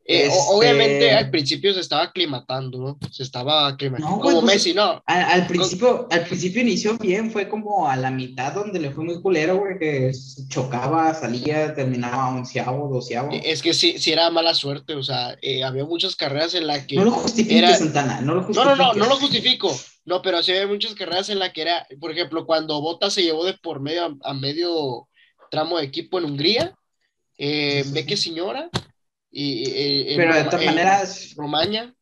[0.05, 2.97] Eh, Este- Obviamente al principio se estaba aclimatando, ¿no?
[3.09, 4.17] Se estaba aclimatando.
[4.17, 5.01] No, Como pues- Messi, no.
[5.05, 9.05] Al, al principio, al principio inició bien, fue como a la mitad donde le fue
[9.05, 10.11] muy culero, güey, que
[10.49, 13.31] chocaba, salía, terminaba onceavo, doceavo.
[13.31, 16.67] Eh, Es que sí, sí era mala suerte, o sea, eh, había muchas carreras en
[16.67, 16.97] las que...
[16.97, 19.73] No lo justifiques, era- Santana, no lo No, no, no, no lo justifico.
[20.05, 23.23] No, pero sí había muchas carreras en las que era, por ejemplo, cuando Bota se
[23.23, 25.07] llevó de por medio a, a medio
[25.49, 26.75] tramo de equipo en Hungría,
[27.37, 28.69] eh, Sí, sí, ve que señora,
[29.33, 31.95] y, eh, en Pero de Roma- todas en maneras, Romaña,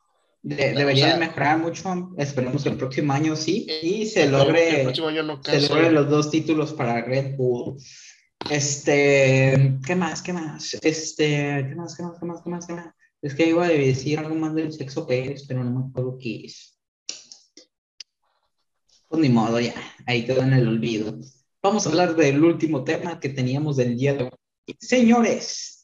[0.44, 2.14] de- deberían mejorar mucho.
[2.18, 5.70] Esperemos que el próximo año sí, y se logre, próximo año no se canse.
[5.70, 7.78] logren los dos títulos para Red Bull.
[8.49, 10.22] Este, ¿qué más?
[10.22, 10.74] ¿Qué más?
[10.82, 11.95] Este, ¿qué más?
[11.95, 12.20] ¿Qué más?
[12.20, 12.41] ¿Qué más?
[12.44, 12.66] ¿Qué más?
[12.68, 12.88] ¿Qué más?
[13.22, 16.45] Es que iba a decir algo más del sexo Pérez, pero no me acuerdo qué
[16.45, 16.78] es.
[19.08, 19.74] Pues ni modo, ya,
[20.08, 21.18] ahí quedó en el olvido.
[21.62, 24.76] Vamos a hablar del último tema que teníamos del día de hoy.
[24.80, 25.81] Señores,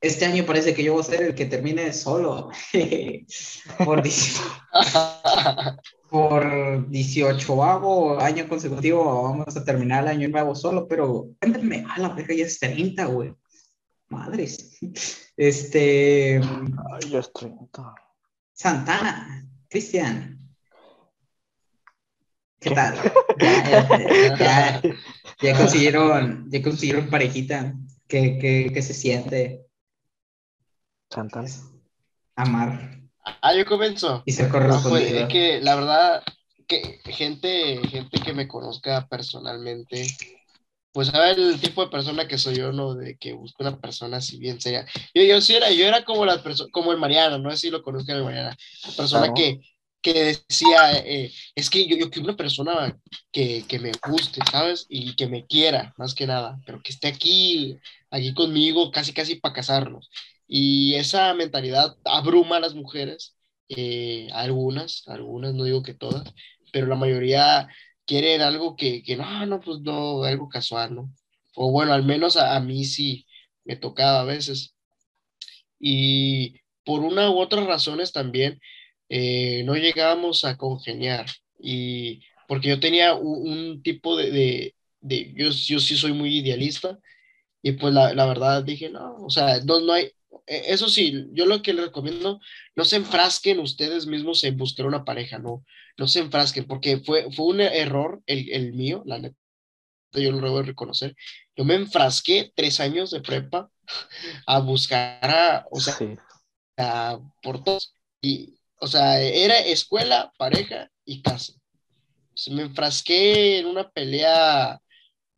[0.00, 2.50] este año parece que yo voy a ser el que termine solo.
[6.10, 12.10] por, 18 año consecutivo vamos a terminar el año nuevo solo, pero cuéntame, a la
[12.10, 13.34] verga ya es 30, güey.
[14.08, 14.78] Madres.
[15.36, 16.36] Este.
[16.36, 17.94] Ay, ya es 30.
[18.52, 20.38] Santana, Cristian.
[22.60, 22.96] ¿Qué tal?
[24.38, 24.80] Ya,
[25.42, 27.74] ya, consiguieron, ya consiguieron parejita.
[28.08, 29.65] ¿Qué, qué, qué se siente?
[31.10, 31.48] Santana.
[32.36, 33.00] Amar.
[33.42, 34.22] Ah, yo comienzo.
[34.26, 36.22] Y se corre pues, que la verdad,
[36.66, 40.06] que gente, gente que me conozca personalmente,
[40.92, 42.94] pues sabe el tipo de persona que soy yo, ¿no?
[42.94, 44.86] De que busco una persona así bien seria.
[45.14, 47.82] Yo, yo sí era, yo era como la como el Mariano, no sé si lo
[47.82, 49.60] conozcan el Mariano, la persona que,
[50.00, 52.96] que decía, eh, es que yo, yo quiero una persona
[53.32, 54.86] que, que, me guste, ¿sabes?
[54.88, 57.76] Y que me quiera, más que nada, pero que esté aquí,
[58.10, 60.08] aquí conmigo, casi, casi para casarnos.
[60.48, 63.36] Y esa mentalidad abruma a las mujeres,
[63.68, 66.32] eh, algunas, algunas, no digo que todas,
[66.72, 67.68] pero la mayoría
[68.06, 71.12] quieren algo que, que no, no, pues no, algo casual, ¿no?
[71.56, 73.26] O bueno, al menos a, mí sí
[73.64, 74.74] me tocaba a veces.
[75.78, 78.60] Y por una u otras razones también
[79.08, 81.26] eh, no llegábamos a congeniar.
[81.58, 86.98] Y porque yo tenía un, tipo de, de, de yo, yo, sí soy muy idealista.
[87.62, 90.12] Y pues la, la verdad dije, no, o sea, no, no hay,
[90.46, 92.40] eso sí, yo lo que les recomiendo,
[92.74, 95.64] no se enfrasquen ustedes mismos en buscar una pareja, no,
[95.96, 99.36] no se enfrasquen, porque fue, fue un error el, el mío, la neta,
[100.12, 101.16] yo lo debo reconocer.
[101.56, 103.70] Yo me enfrasqué tres años de prepa
[104.46, 105.98] a buscar a, o sea,
[107.42, 111.54] por todos, y, o sea, era escuela, pareja y casa.
[112.50, 114.80] me enfrasqué en una pelea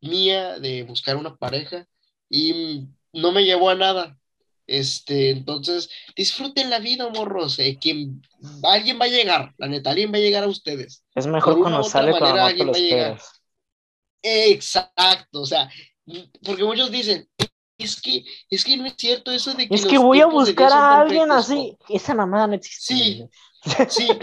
[0.01, 1.87] mía de buscar una pareja
[2.29, 4.19] y no me llevó a nada.
[4.69, 7.59] Este, entonces, disfruten la vida, morros.
[7.59, 8.21] Eh, quien,
[8.63, 11.05] alguien va a llegar, la neta, alguien va a llegar a ustedes.
[11.15, 13.33] Es mejor cuando sale cuando no te lo esperas.
[14.23, 15.71] Exacto, o sea,
[16.45, 17.27] porque muchos dicen,
[17.79, 19.75] es que, es que no es cierto eso de que.
[19.75, 21.75] Es que voy a buscar a alguien así.
[21.89, 22.95] Esa mamada no existe.
[22.95, 23.29] Sí,
[23.89, 24.09] sí,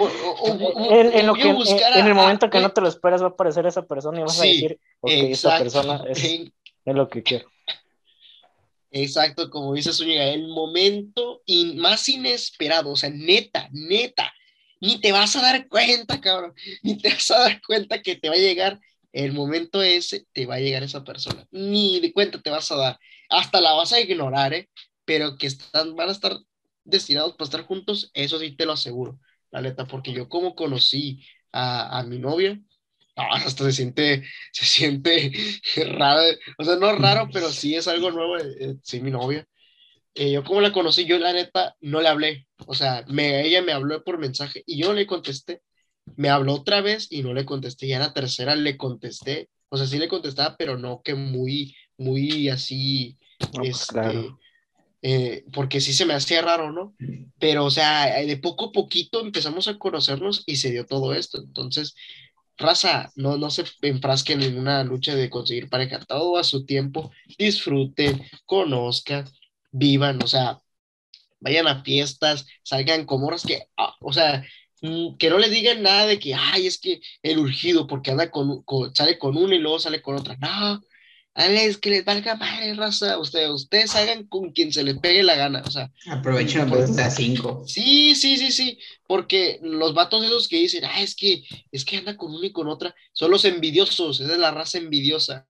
[0.92, 3.82] en, lo que, en, el momento que no te lo esperas va a aparecer esa
[3.82, 6.52] persona y vas a decir, ok, esa persona es, es
[6.86, 7.50] lo que quiero.
[8.92, 11.42] Exacto, como dice Zúñiga, el momento
[11.76, 14.32] más inesperado, o sea, neta, neta,
[14.80, 16.54] ni te vas a dar cuenta, cabrón,
[16.84, 18.80] ni te vas a dar cuenta que te va a llegar
[19.12, 22.76] el momento ese, te va a llegar esa persona, ni de cuenta te vas a
[22.78, 23.00] dar,
[23.30, 24.70] hasta la vas a ignorar, ¿eh?
[25.06, 26.38] Pero que están, van a estar
[26.84, 29.20] destinados para estar juntos, eso sí te lo aseguro,
[29.52, 31.22] la neta, porque yo como conocí
[31.52, 32.60] a, a mi novia,
[33.16, 35.32] hasta se siente, se siente
[35.88, 36.22] raro,
[36.58, 39.48] o sea, no raro, pero sí es algo nuevo, eh, eh, sí, mi novia.
[40.14, 43.62] Eh, yo como la conocí, yo la neta no le hablé, o sea, me, ella
[43.62, 45.62] me habló por mensaje y yo le contesté,
[46.16, 49.78] me habló otra vez y no le contesté, y a la tercera le contesté, o
[49.78, 53.18] sea, sí le contestaba, pero no que muy, muy así,
[53.54, 53.90] pues,
[55.02, 56.96] este, porque sí se me hacía raro, ¿no?
[57.38, 61.40] Pero, o sea, de poco a poquito empezamos a conocernos y se dio todo esto,
[61.40, 61.94] entonces
[62.58, 67.12] raza, no, no se enfrasquen en una lucha de conseguir pareja, todo a su tiempo,
[67.38, 69.26] disfruten, conozcan,
[69.72, 70.62] vivan, o sea,
[71.40, 74.44] vayan a fiestas, salgan como horas que, ah, o sea,
[74.82, 78.32] mm, que no le digan nada de que, ay, es que el urgido, porque anda
[78.32, 78.64] con,
[78.94, 80.82] sale con uno y luego sale con otra, no,
[81.36, 83.18] es que les valga madre, raza.
[83.20, 85.62] Ustedes, ustedes hagan con quien se les pegue la gana.
[85.66, 87.64] O sea, aprovechen a cinco.
[87.68, 88.80] Sí, sí, sí, sí.
[89.06, 92.52] Porque los vatos esos que dicen, ah, es que, es que anda con una y
[92.52, 94.22] con otra, son los envidiosos.
[94.22, 95.46] Esa es la raza envidiosa.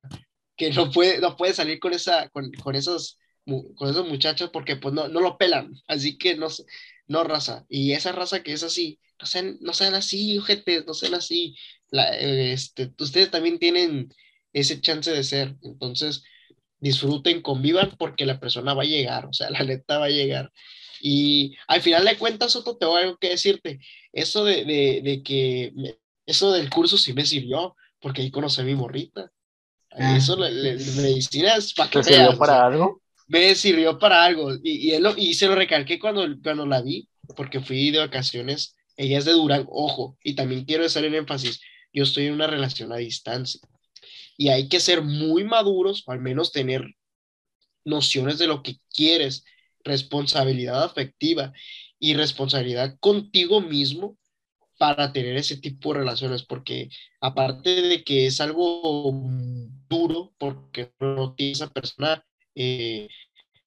[0.57, 4.77] Que no puede, no puede salir con esa, con, con esos, con esos muchachos porque
[4.77, 5.75] pues no, no lo pelan.
[5.87, 6.47] Así que no,
[7.07, 7.65] no raza.
[7.69, 11.55] Y esa raza que es así, no sean, no sean así, gente, no sean así.
[11.91, 14.11] La, este, ustedes también tienen
[14.55, 15.55] ese chance de ser.
[15.61, 16.23] Entonces,
[16.79, 20.51] disfruten, convivan porque la persona va a llegar, o sea, la neta va a llegar.
[21.01, 23.79] Y al final de cuentas, otro tengo algo que decirte.
[24.13, 24.63] Eso de,
[25.03, 25.73] de, que,
[26.25, 29.29] eso del curso sí me sirvió, porque ahí conocí a mi morrita.
[29.91, 30.15] Ah.
[30.17, 33.01] Eso, le, medicina es para que sirvió para algo?
[33.27, 34.53] Me sirvió para algo.
[34.63, 38.75] Y, y, y se lo recalqué cuando, cuando la vi, porque fui de vacaciones.
[38.95, 41.59] Ella es de Durán, ojo, y también quiero hacer el énfasis.
[41.91, 43.59] Yo estoy en una relación a distancia.
[44.37, 46.95] Y hay que ser muy maduros, o al menos tener
[47.85, 49.45] nociones de lo que quieres,
[49.83, 51.53] responsabilidad afectiva
[51.99, 54.17] y responsabilidad contigo mismo
[54.77, 56.89] para tener ese tipo de relaciones, porque
[57.21, 59.11] aparte de que es algo
[59.89, 62.25] duro, porque no tiene esa persona
[62.55, 63.07] eh,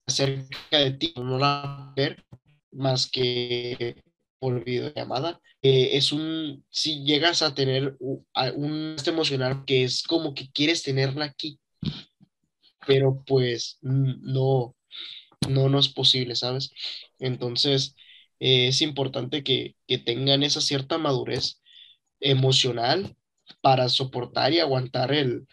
[0.06, 2.24] cerca de ti, no la ver
[2.72, 4.02] más que
[4.38, 10.34] por videollamada, eh, es un, si llegas a tener un, un emocional que es como
[10.34, 11.58] que quieres tenerla aquí,
[12.86, 14.74] pero pues no,
[15.48, 16.70] no, no es posible, ¿sabes?
[17.18, 17.94] Entonces,
[18.40, 21.60] eh, es importante que, tengan esa cierta madurez
[22.20, 23.16] emocional
[23.60, 25.46] para soportar y aguantar el,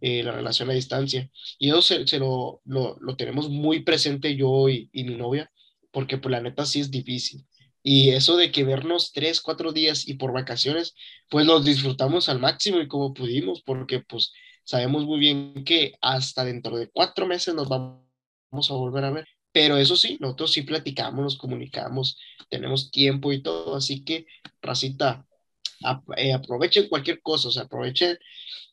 [0.00, 1.30] eh, la relación a distancia.
[1.58, 5.50] Y eso se, lo, lo, tenemos muy presente yo y, y, mi novia,
[5.92, 7.44] porque pues la neta sí es difícil.
[7.82, 10.94] Y eso de que vernos tres, cuatro días y por vacaciones,
[11.28, 14.32] pues nos disfrutamos al máximo y como pudimos, porque pues
[14.64, 19.28] sabemos muy bien que hasta dentro de cuatro meses nos vamos a volver a ver.
[19.52, 24.26] Pero eso sí, nosotros sí platicamos, nos comunicamos, tenemos tiempo y todo, así que,
[24.62, 25.26] racita,
[26.16, 28.18] eh, aprovechen cualquier cosa, o sea, aprovechen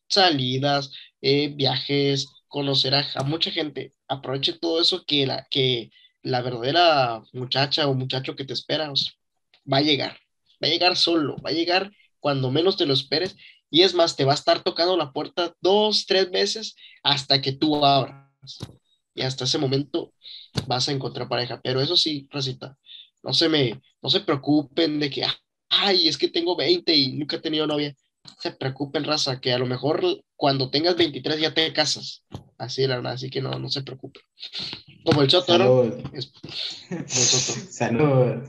[0.08, 5.92] salidas, eh, viajes, conocer a, mucha gente, aprovechen todo eso que la, que
[6.28, 8.92] la verdadera muchacha o muchacho que te espera
[9.72, 10.18] va a llegar,
[10.62, 13.36] va a llegar solo, va a llegar cuando menos te lo esperes
[13.70, 17.52] y es más, te va a estar tocando la puerta dos, tres veces hasta que
[17.52, 18.60] tú abras
[19.14, 20.14] y hasta ese momento
[20.68, 21.60] vas a encontrar pareja.
[21.62, 22.78] Pero eso sí, Racita,
[23.24, 25.26] no se me, no se preocupen de que,
[25.70, 27.96] ay, es que tengo 20 y nunca he tenido novia.
[28.40, 32.24] se preocupen, raza, que a lo mejor cuando tengas 23 ya te casas.
[32.58, 34.24] Así la verdad, así que no, no se preocupen.
[35.06, 35.92] Como el Soto, ¿no?
[37.08, 38.44] Salud.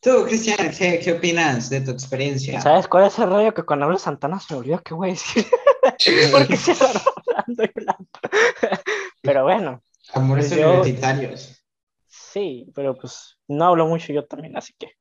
[0.00, 2.60] Tú, Cristian, ¿qué, ¿qué, opinas de tu experiencia?
[2.60, 5.08] ¿Sabes cuál es el rollo que cuando hablo de Santana se me olvidó qué voy
[5.08, 5.44] a decir?
[6.32, 8.08] Porque se hablando y hablando.
[9.22, 9.82] Pero bueno.
[10.12, 11.58] Amores pues universitarios.
[12.06, 14.92] Sí, pero pues no hablo mucho yo también, así que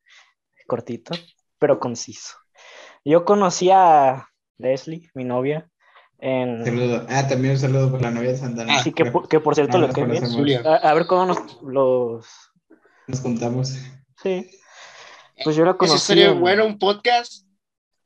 [0.66, 1.14] cortito,
[1.60, 2.36] pero conciso.
[3.06, 5.70] Yo conocí a Leslie, mi novia,
[6.20, 6.66] en...
[6.66, 7.06] Saludo.
[7.10, 8.82] Ah, también un saludo por la novia de Santana.
[8.82, 12.26] Sí, que, que por cierto, lo que a, a, ver cómo nos los...
[13.08, 13.76] Nos contamos.
[14.22, 14.50] Sí.
[15.44, 15.96] Pues yo la conocí.
[15.96, 17.46] Eso sería bueno un podcast.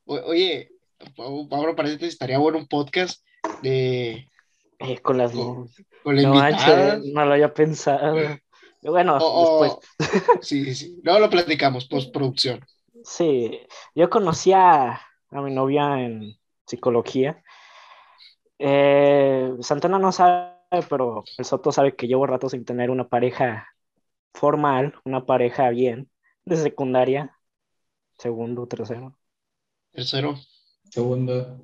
[0.06, 0.72] oye,
[1.16, 3.24] Pablo, parece que estaría bueno un podcast
[3.62, 4.28] de
[4.80, 5.70] eh, con las con,
[6.04, 8.16] no, lo había pensado.
[8.82, 9.78] Bueno, después.
[10.42, 11.00] sí, sí.
[11.04, 12.66] Luego lo platicamos, postproducción.
[13.04, 13.60] Sí,
[13.96, 14.94] yo conocí a,
[15.30, 16.36] a mi novia en
[16.66, 17.44] psicología.
[18.64, 20.54] Eh, Santana no sabe,
[20.88, 23.68] pero el Soto sabe que llevo rato sin tener una pareja
[24.34, 26.12] formal, una pareja bien,
[26.46, 27.36] de secundaria,
[28.20, 29.18] segundo, tercero.
[29.92, 30.36] Tercero.
[30.92, 31.60] Segundo.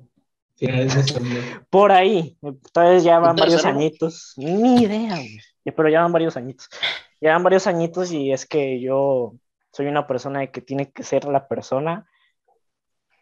[1.70, 5.16] Por ahí, entonces ya van varios añitos, ni idea,
[5.64, 6.68] pero ya van varios añitos.
[7.20, 9.34] Ya van varios añitos y es que yo
[9.72, 12.08] soy una persona de que tiene que ser la persona.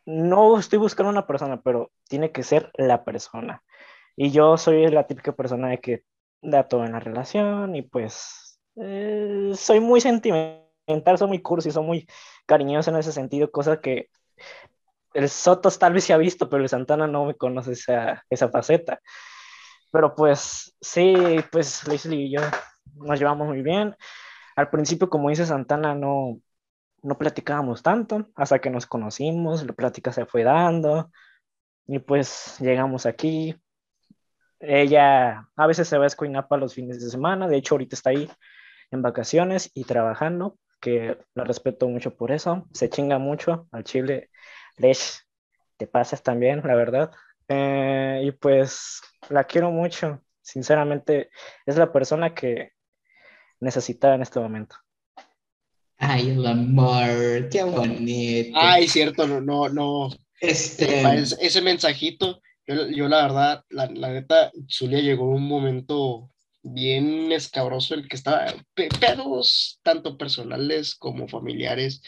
[0.07, 3.63] No estoy buscando una persona, pero tiene que ser la persona.
[4.17, 6.05] Y yo soy la típica persona de que
[6.41, 11.85] da todo en la relación y pues eh, soy muy sentimental, soy muy cursi, soy
[11.85, 12.09] muy
[12.47, 14.09] cariñoso en ese sentido, cosa que
[15.15, 18.49] el Sotos tal vez se ha visto, pero el Santana no me conoce esa, esa
[18.51, 19.01] faceta.
[19.91, 21.15] Pero pues sí,
[21.51, 22.43] pues Leslie y yo
[22.95, 23.97] nos llevamos muy bien.
[24.57, 26.39] Al principio, como dice Santana, no,
[27.07, 31.13] no platicábamos tanto, hasta que nos conocimos, la plática se fue dando
[31.87, 33.57] y pues llegamos aquí.
[34.59, 38.11] Ella a veces se va a Escoinapa los fines de semana, de hecho ahorita está
[38.11, 38.29] ahí
[38.91, 44.31] en vacaciones y trabajando, que la respeto mucho por eso, se chinga mucho al chile
[44.77, 45.21] Lesh,
[45.77, 47.13] te pasas también, la verdad.
[47.49, 50.23] Eh, y pues la quiero mucho.
[50.43, 51.31] Sinceramente,
[51.67, 52.73] es la persona que
[53.61, 54.77] necesitaba en este momento.
[55.99, 58.59] Ay, el amor, qué bonito.
[58.61, 60.11] Ay, cierto, no, no, no.
[60.41, 61.03] Este...
[61.41, 66.31] Ese mensajito, yo, la verdad, la, la neta, Zulia llegó un momento
[66.63, 72.03] bien escabroso el que estaba, pedos tanto personales como familiares.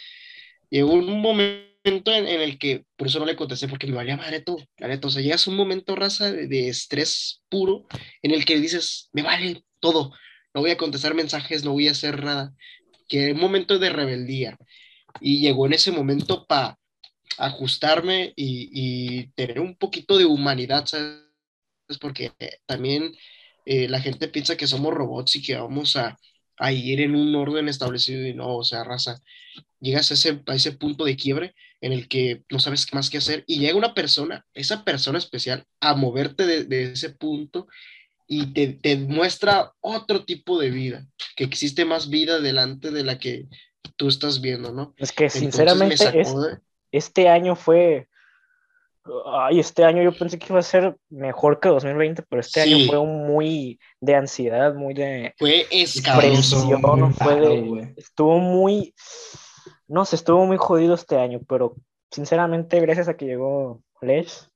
[0.71, 4.41] Llegó un momento en, el que, por eso no le contesté, porque me valía madre
[4.41, 7.87] todo, la neta, o sea, llegas a un momento, raza, de, estrés puro,
[8.23, 10.13] en el que dices, me vale todo,
[10.55, 12.53] no voy a contestar mensajes, no voy a hacer nada,
[13.09, 14.59] que un momento de rebeldía,
[15.21, 16.79] y llegó en ese momento para
[17.39, 21.19] ajustarme y, tener un poquito de humanidad, ¿sabes?
[22.01, 22.33] Porque
[22.67, 23.15] también
[23.67, 26.19] eh, la gente piensa que somos robots y que vamos a,
[26.73, 29.21] ir en un orden establecido y no, o sea, raza,
[29.81, 33.11] llegas a ese, a ese punto de quiebre en el que no sabes qué más
[33.11, 37.69] que hacer y llega una persona, esa persona especial, a moverte de ese punto
[38.31, 43.19] y te, te, muestra otro tipo de vida, que existe más vida delante de la
[43.19, 43.49] que
[43.97, 44.95] tú estás viendo, ¿no?
[44.99, 45.95] Es que sinceramente
[46.93, 48.07] este año fue,
[49.27, 52.87] ay, este año yo pensé que iba a ser mejor que 2020, pero este año
[52.87, 55.67] fue muy de ansiedad, muy de fue
[56.19, 58.95] presión, fue de, estuvo muy,
[59.87, 61.77] no sé, estuvo muy jodido este año, pero
[62.11, 64.51] sinceramente gracias a que llegó Les,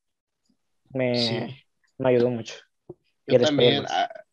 [0.91, 1.65] me,
[1.97, 2.55] me ayudó mucho.
[3.27, 3.85] Yo también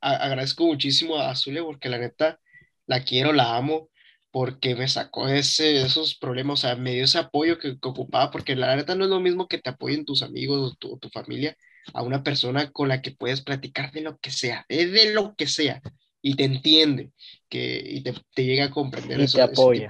[0.02, 2.40] agradezco muchísimo a Azule porque la neta
[2.86, 3.90] la quiero, la amo
[4.32, 8.56] porque me sacó ese, esos problemas, o sea, me dio ese apoyo que, ocupaba, porque
[8.56, 11.57] la neta no es lo mismo que te apoyen tus amigos o tu, tu, familia
[11.94, 15.48] a una persona con la que puedes platicar de lo que sea, de, lo que
[15.48, 15.82] sea,
[16.22, 17.11] y te entiende,
[17.48, 19.38] que, y te, te llega a comprender y eso.
[19.38, 19.90] Te apoya.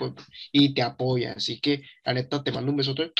[0.51, 1.33] y te apoya.
[1.33, 3.11] Así que, la neta, te mando un besote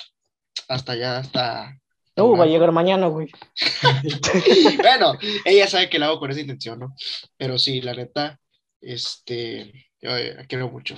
[0.68, 1.80] hasta allá, hasta...
[2.20, 3.28] No, va a llegar mañana, güey.
[4.78, 6.96] bueno, ella sabe que la hago con esa intención, ¿no?
[7.38, 8.40] Pero sí, la neta,
[8.82, 10.96] este, yo la quiero mucho.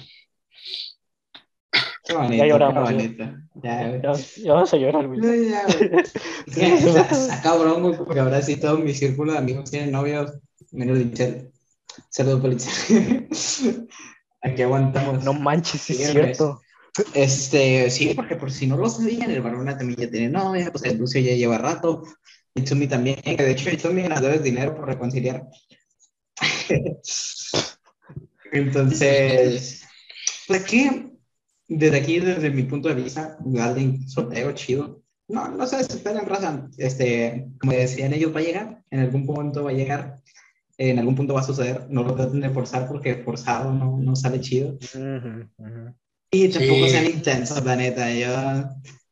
[2.13, 2.91] Bonito, ya lloramos.
[2.91, 3.23] Bonito.
[3.55, 5.21] Ya, ya, ya, vamos a llorar, güey.
[5.49, 9.71] Ya, es que está, está cabrón, güey, porque ahora sí todo mi círculo de amigos
[9.71, 10.33] tienen novios,
[10.71, 11.51] menos Lichel.
[12.09, 13.27] Saludos, policía.
[14.41, 15.23] Aquí aguantamos.
[15.23, 16.61] No manches, sí, es cierto.
[17.13, 20.83] Este, sí, porque por si no lo sabían, el Barona también ya tiene novia, pues
[20.83, 22.03] el Lucio ya lleva rato,
[22.53, 25.47] Itsumi también, que de hecho Itsumi nos debe dinero por reconciliar.
[28.51, 29.83] Entonces,
[30.47, 31.13] pues aquí,
[31.67, 36.67] desde aquí, desde mi punto de vista, alguien soltero, chido, no, no se desesperen, raza,
[36.77, 40.17] este, como decían ellos, va a llegar, en algún punto va a llegar,
[40.77, 44.13] en algún punto va a suceder, no lo traten de forzar porque forzado no, no
[44.17, 44.71] sale chido.
[44.71, 45.95] Uh -huh, uh -huh.
[46.31, 46.89] Y tampoco sí.
[46.89, 48.29] sean intensos, la neta, yo...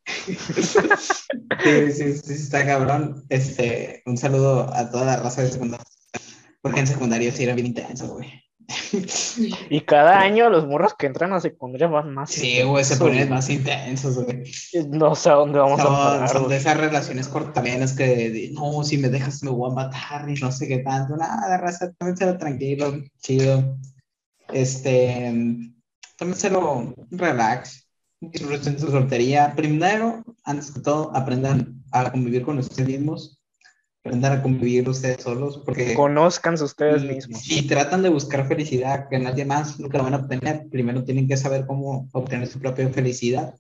[0.26, 3.26] sí, sí, sí, está cabrón.
[3.30, 5.86] Este, un saludo a toda la raza de secundaria.
[6.62, 8.44] Porque en secundaria sí era bien intenso, güey.
[9.70, 12.32] Y cada año los morros que entran a secundaria van más.
[12.32, 14.44] Sí, güey, se ponen más intensos, güey.
[14.90, 16.30] No sé a dónde vamos son, a parar.
[16.30, 20.36] Son de esas relaciones cortavenas que, no, si me dejas me voy a matar y
[20.36, 21.18] no sé qué tanto.
[21.18, 23.78] Nada, raza, tómenselo tranquilo, chido.
[24.52, 25.34] Este,
[26.20, 27.88] tómenselo relax.
[28.22, 29.54] Disfruten su soltería.
[29.56, 33.40] Primero, antes que todo, aprendan a convivir con ustedes mismos
[34.04, 35.94] aprendan a convivir ustedes solos, porque...
[35.94, 37.42] Conozcanse ustedes mismos.
[37.42, 41.28] Si tratan de buscar felicidad que nadie más nunca lo van a obtener, primero tienen
[41.28, 43.56] que saber cómo obtener su propia felicidad.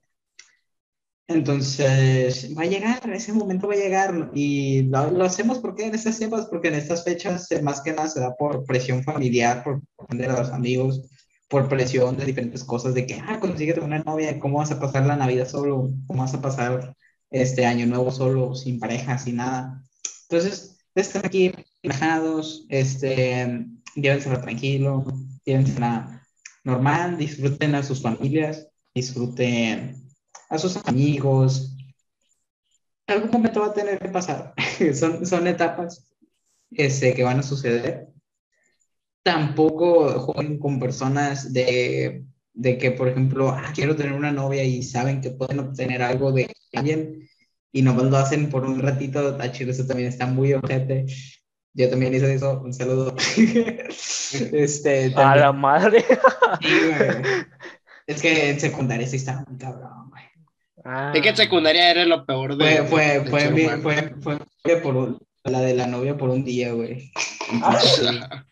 [1.27, 5.93] Entonces, va a llegar, ese momento va a llegar y lo, lo hacemos porque en
[5.93, 9.81] estas tiempos, porque en estas fechas más que nada se da por presión familiar, por
[10.09, 11.07] de los amigos,
[11.49, 15.05] por presión de diferentes cosas, de que, ah, consíguete una novia, ¿cómo vas a pasar
[15.05, 15.89] la Navidad solo?
[16.07, 16.95] ¿Cómo vas a pasar
[17.31, 19.83] este año nuevo solo, sin pareja, sin nada?
[20.29, 21.51] Entonces, estén aquí
[21.81, 23.65] relajados, este,
[23.95, 25.05] llévensela tranquilo,
[25.43, 26.27] llévensela
[26.63, 29.95] normal, disfruten a sus familias, disfruten
[30.49, 31.75] a sus amigos.
[33.07, 34.53] Algún momento va a tener que pasar.
[34.93, 36.05] son, son etapas
[36.71, 38.08] este, que van a suceder.
[39.31, 42.23] Tampoco jueguen con personas de,
[42.53, 46.31] de que, por ejemplo, ah, quiero tener una novia y saben que pueden obtener algo
[46.31, 47.29] de alguien
[47.71, 51.05] y nomás lo hacen por un ratito, Tachir, eso también está muy ojete.
[51.73, 53.15] Yo también hice eso, un saludo.
[53.37, 56.03] este, A la madre.
[56.61, 56.91] sí,
[58.07, 60.23] es que en secundaria sí estaba muy cabrón, güey.
[60.83, 61.11] Ah.
[61.13, 62.83] Es que en secundaria era lo peor de.
[62.83, 63.49] Fue, fue, fue,
[63.81, 67.11] fue, fue, fue, por un, la de la novia por un día, güey.
[67.63, 68.45] Ah,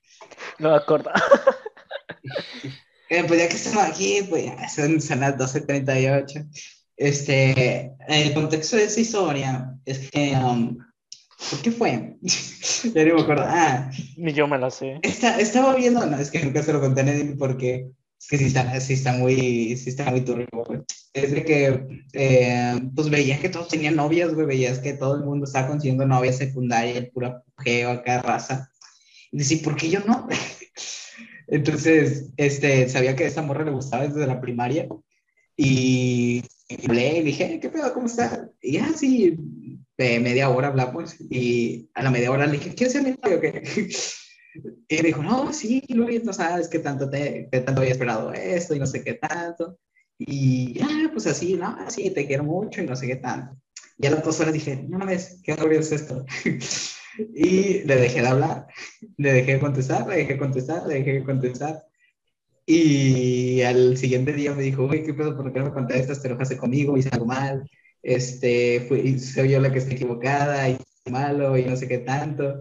[0.59, 1.11] no me acuerdo.
[3.09, 6.49] eh, pues ya que estamos aquí, pues son, son las 12.38.
[6.97, 10.77] Este, el contexto de esa historia es que, um,
[11.49, 12.17] ¿por qué fue?
[12.95, 13.43] ya no me acuerdo.
[13.45, 14.99] Ah, ni yo me la sé.
[15.03, 18.37] Está, estaba viendo, no, es que nunca se lo conté a nadie porque es que
[18.39, 20.81] sí está, sí está muy, sí está muy turbio, güey.
[21.13, 25.23] Es de que, eh, pues veías que todos tenían novias, güey, veías que todo el
[25.23, 28.71] mundo estaba consiguiendo novia secundaria, el pura pujeo acá, raza.
[29.37, 30.27] Y decía, ¿por qué yo no?
[31.47, 34.87] Entonces, este, sabía que a esa morra le gustaba desde la primaria
[35.55, 36.43] y
[36.83, 37.93] hablé y dije, ¿qué pedo?
[37.93, 38.49] ¿Cómo estás?
[38.59, 39.37] Y ya, sí,
[39.95, 43.39] de media hora hablamos y a la media hora le dije, ¿quieres ser mi novio?
[44.87, 48.73] Y dijo, no, sí, Luis, no sabes qué tanto, te, qué tanto había esperado esto
[48.73, 49.77] y no sé qué tanto.
[50.17, 53.55] Y ya, pues así, no, sí, te quiero mucho y no sé qué tanto.
[53.99, 56.25] Y a las dos horas dije, no mames, ¿qué horrible es esto?
[57.17, 58.67] y le dejé de hablar,
[59.17, 61.83] le dejé de contestar, le dejé de contestar, le dejé de contestar.
[62.65, 65.37] Y al siguiente día me dijo, uy, ¿qué pedo?
[65.37, 66.15] ¿Por qué no me contaste?
[66.15, 67.69] Te enojaste conmigo, hice algo mal.
[68.03, 70.77] Este, fui, soy yo la que está equivocada y
[71.09, 72.59] malo y no sé qué tanto.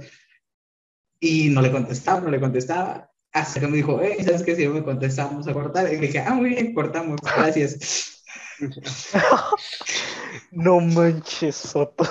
[1.18, 3.10] Y no le contestaba, no le contestaba.
[3.32, 4.54] Hasta que me dijo, hey, ¿sabes qué?
[4.54, 5.92] Si no me contestamos a cortar.
[5.92, 8.22] Y dije, ah, muy bien, cortamos, gracias.
[10.52, 12.04] no manches, Soto.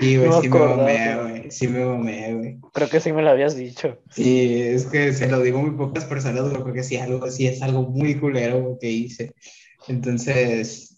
[0.00, 1.50] Sí, güey, sí, me bomé, güey.
[1.50, 2.60] Sí me bomé, güey.
[2.72, 3.98] Creo que sí me lo habías dicho.
[4.10, 7.62] Sí, es que se lo digo muy pocas personas, güey, porque sí, algo, sí es
[7.62, 9.34] algo muy culero que hice.
[9.86, 10.94] Entonces,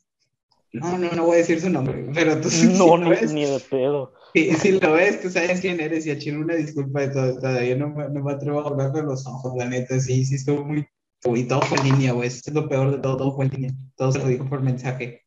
[0.72, 2.66] no, no, no voy a decir su nombre, pero tú sí.
[2.76, 4.12] No, ni, ni, de pedo.
[4.34, 7.38] Sí, si lo ves, tú sabes quién eres y a Chino una disculpa de todo.
[7.38, 9.98] Todavía no, no me atrevo a hablar de los ojos, la neta.
[10.00, 10.86] Sí, sí, estuvo muy.
[11.24, 12.28] Y todo fue en línea, güey.
[12.28, 13.70] es lo peor de todo, todo fue en línea.
[13.96, 15.25] Todo se lo dijo por mensaje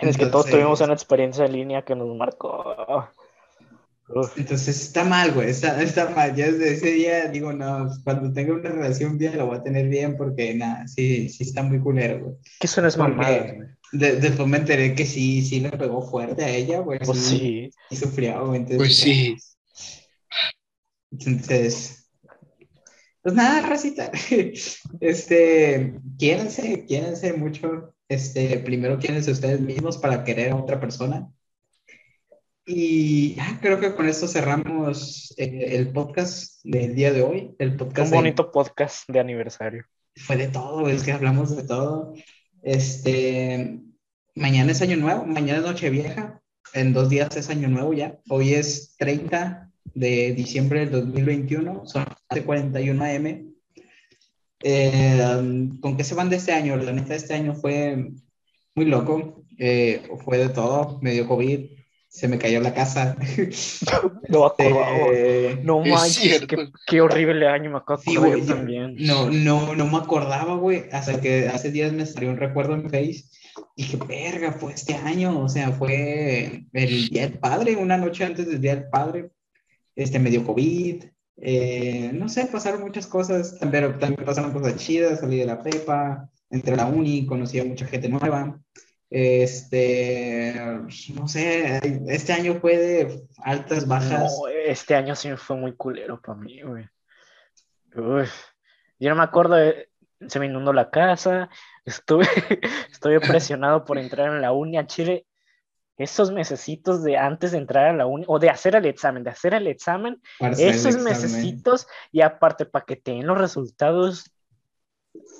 [0.00, 3.08] es que todos tuvimos una experiencia en línea que nos marcó.
[4.36, 6.34] Entonces está mal, güey, está, está, mal.
[6.36, 9.88] Yo desde ese día digo, no, cuando tenga una relación bien lo voy a tener
[9.88, 12.36] bien porque nada, sí, sí está muy culero, güey.
[12.60, 13.56] Que eso no es mamada.
[13.92, 17.00] después me enteré que sí, sí le pegó fuerte a ella, güey.
[17.00, 17.70] Pues sí.
[17.90, 18.64] Y sufrió, güey.
[18.64, 19.36] pues sí.
[21.10, 22.08] Entonces,
[23.22, 24.12] pues nada, racita.
[25.00, 31.28] Este, quiérense, quiérense mucho este, primero quiénes ustedes mismos para querer a otra persona.
[32.66, 37.54] Y creo que con esto cerramos eh, el podcast del día de hoy.
[37.58, 39.84] El podcast Un bonito podcast de aniversario.
[40.16, 42.14] Fue de todo, es que hablamos de todo.
[42.62, 43.80] Este,
[44.34, 46.40] mañana es año nuevo, mañana es noche vieja,
[46.72, 48.18] en dos días es año nuevo ya.
[48.28, 52.04] Hoy es 30 de diciembre del 2021, son
[52.44, 53.55] 41 AM.
[54.62, 56.76] Eh, ¿Con qué se van de este año?
[56.76, 58.10] La neta, este año fue
[58.74, 59.44] muy loco.
[59.58, 60.98] Eh, fue de todo.
[61.02, 61.70] Me dio COVID.
[62.08, 63.16] Se me cayó la casa.
[64.28, 66.46] no eh, no manches,
[66.86, 68.96] qué, horrible año me acabo de también.
[68.98, 70.84] No, no, no me acordaba, güey.
[70.92, 73.24] Hasta que hace días me salió un recuerdo en Face.
[73.74, 75.38] Y qué verga, fue este año.
[75.40, 79.30] O sea, fue el Día del Padre, una noche antes del Día del Padre.
[79.94, 81.04] Este, me dio COVID.
[81.38, 86.30] Eh, no sé, pasaron muchas cosas, pero también pasaron cosas chidas, salí de la prepa,
[86.50, 88.58] entré a la uni, conocí a mucha gente nueva.
[89.08, 90.54] Este,
[91.14, 94.36] no sé, este año fue de altas, bajas.
[94.38, 96.86] No, este año sí fue muy culero para mí, güey.
[98.98, 99.56] yo no me acuerdo,
[100.26, 101.50] se me inundó la casa,
[101.84, 102.26] estuve,
[102.90, 105.25] estuve presionado por entrar en la uni a Chile
[105.96, 109.30] esos mesecitos de antes de entrar a la uni, o de hacer el examen, de
[109.30, 114.30] hacer el examen, esos mesecitos, y aparte para que tengan los resultados,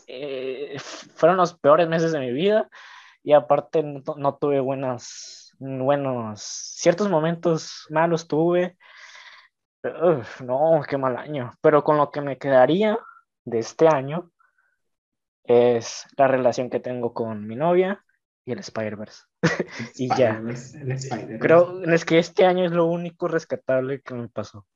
[0.06, 0.76] eh,
[1.14, 2.68] fueron los peores meses de mi vida,
[3.22, 8.78] y aparte no, tuve buenas, buenos, ciertos momentos malos tuve,
[10.40, 12.98] no, qué mal año, pero con lo que me quedaría
[13.44, 14.30] de este año
[15.44, 18.02] es la relación que tengo con mi novia,
[18.46, 19.24] y el Spider-Verse.
[19.96, 20.42] y ya.
[21.40, 24.66] Creo es que este año es lo único rescatable que me pasó.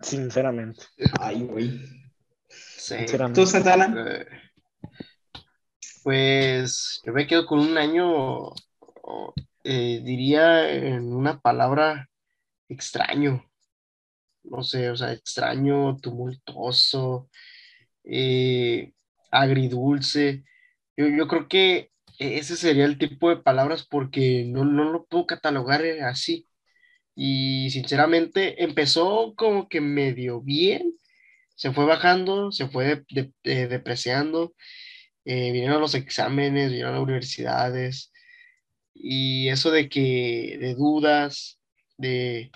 [0.00, 0.84] Sinceramente.
[1.20, 1.80] Ay, güey.
[2.48, 2.96] Sí.
[3.34, 3.94] ¿Tú, Santana?
[4.06, 4.26] Eh,
[6.02, 8.50] pues yo me quedo con un año,
[9.62, 12.08] eh, diría en una palabra,
[12.68, 13.44] extraño.
[14.42, 17.30] No sé, o sea, extraño, tumultuoso,
[18.02, 18.92] eh,
[19.30, 20.44] agridulce.
[20.96, 25.26] Yo, yo creo que ese sería el tipo de palabras porque no, no lo puedo
[25.26, 26.48] catalogar eh, así.
[27.14, 30.94] Y sinceramente empezó como que medio bien,
[31.54, 33.04] se fue bajando, se fue
[33.44, 34.54] depreciando,
[35.24, 38.12] eh, vinieron los exámenes, vinieron las universidades,
[38.94, 41.60] y eso de que, de dudas,
[41.98, 42.50] de,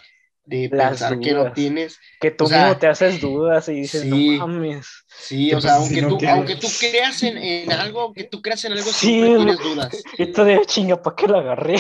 [0.47, 2.01] de pensar que no tienes.
[2.21, 5.05] Que tú mismo te haces dudas y dices, no mames.
[5.09, 8.73] Sí, o sea, aunque, tú, aunque tú creas en, en, algo, aunque tú creas en
[8.73, 10.03] algo, sí, siempre tienes dudas.
[10.19, 11.77] Esto de chinga, ¿para qué lo agarré?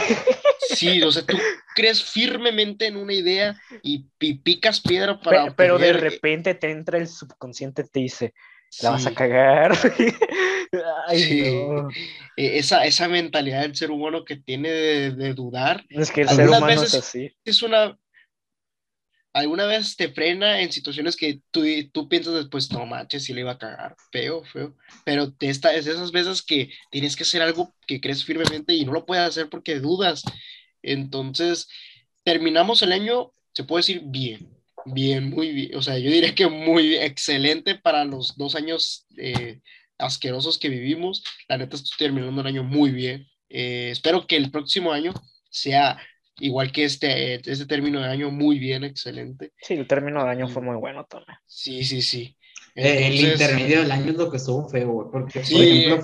[0.68, 1.38] Sí, o sea, tú
[1.74, 5.55] crees firmemente en una idea y, picas piedra para.
[5.55, 8.34] Pero, de repente te entra el subconsciente y te dice,
[8.82, 9.72] la vas a cagar.
[11.06, 11.44] Ay, sí.
[12.36, 15.84] E, esa, esa mentalidad del ser humano que tiene de, de dudar.
[15.88, 17.32] Es que el ser humano es así.
[17.44, 17.97] Es una
[19.36, 23.42] alguna vez te frena en situaciones que tú, tú piensas después, no manches, si le
[23.42, 27.42] iba a cagar, feo, feo, pero te esta, es esas veces que tienes que hacer
[27.42, 30.22] algo que crees firmemente y no lo puedes hacer porque dudas.
[30.82, 31.68] Entonces,
[32.24, 34.48] terminamos el año, se puede decir bien,
[34.86, 39.60] bien, muy bien, o sea, yo diría que muy excelente para los dos años eh,
[39.98, 41.22] asquerosos que vivimos.
[41.46, 43.26] La neta, estoy terminando el año muy bien.
[43.50, 45.12] Eh, espero que el próximo año
[45.50, 45.98] sea
[46.38, 49.52] igual que este, este término de año, muy bien, excelente.
[49.60, 51.38] Sí, el término de año fue muy bueno también.
[51.46, 52.36] Sí, sí, sí.
[52.78, 55.42] Eh, el intermedio del año es lo que estuvo feo, Porque,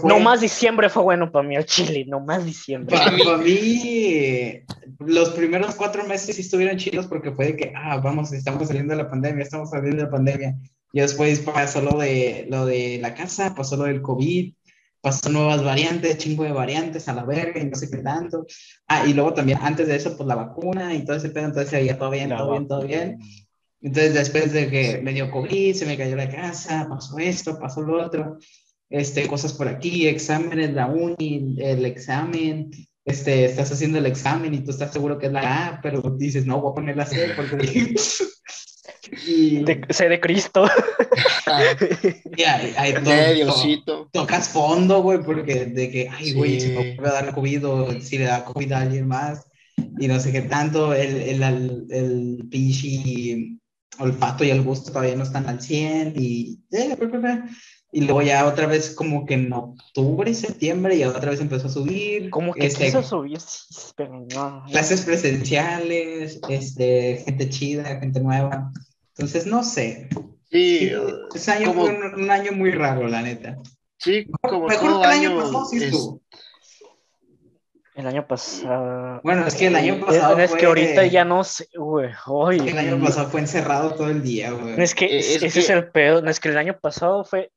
[0.05, 2.07] No más diciembre fue bueno para mí, el Chile.
[2.09, 2.97] No más diciembre.
[2.97, 4.63] Para, mí,
[4.99, 8.97] los primeros cuatro meses sí estuvieron chidos porque fue de que, ah, vamos, estamos saliendo
[8.97, 10.57] de la pandemia, estamos saliendo de la pandemia.
[10.95, 14.55] Y después pasó lo de, lo de la casa, pasó lo del COVID,
[15.03, 18.47] pasó nuevas variantes, chingo de variantes a la verga y no sé qué tanto.
[18.87, 21.71] Ah, y luego también antes de eso, pues la vacuna y todo ese pedo, entonces
[21.71, 23.19] se todo bien, todo bien, todo bien.
[23.83, 27.83] Entonces, después de que me dio COVID, se me cayó la casa, pasó esto, pasó
[27.83, 28.39] lo otro,
[28.89, 32.71] este, cosas por aquí, exámenes, la uni, el examen,
[33.05, 36.47] este, estás haciendo el examen y tú estás seguro que es la A, pero dices,
[36.47, 37.95] no, voy a poner la C porque...
[39.27, 39.65] y...
[39.65, 40.67] De, C de Cristo.
[42.37, 42.95] ya, hay
[43.85, 48.01] todo, tocas fondo, güey, porque de que, ay, güey, si me puede dar COVID o
[48.01, 49.47] si le da COVID a alguien más
[49.99, 53.59] y no sé qué tanto, el, el, el, el pinche
[53.99, 56.61] olfato y el gusto todavía no están al 100 y,
[57.95, 61.71] y luego ya otra vez como que en octubre, septiembre ya otra vez empezó a
[61.71, 62.31] subir.
[62.31, 63.39] Como que este, a subir,
[63.97, 64.65] pero no.
[64.71, 68.73] Clases presenciales, este, gente chida, gente nueva.
[69.17, 70.09] Entonces, no sé.
[70.51, 70.93] Sí,
[71.35, 73.57] ese año fue un, año muy raro, la neta.
[73.99, 76.21] Sí, como mejor todo año, año
[77.95, 79.21] el año pasado.
[79.23, 80.39] Bueno, es que el año pasado.
[80.39, 82.11] Es, que ahorita ya no sé, güey.
[82.69, 84.81] El año pasado fue encerrado todo el día, güey.
[84.81, 86.23] es que eh, ese es el pedo.
[86.23, 87.53] No, es que el año pasado fue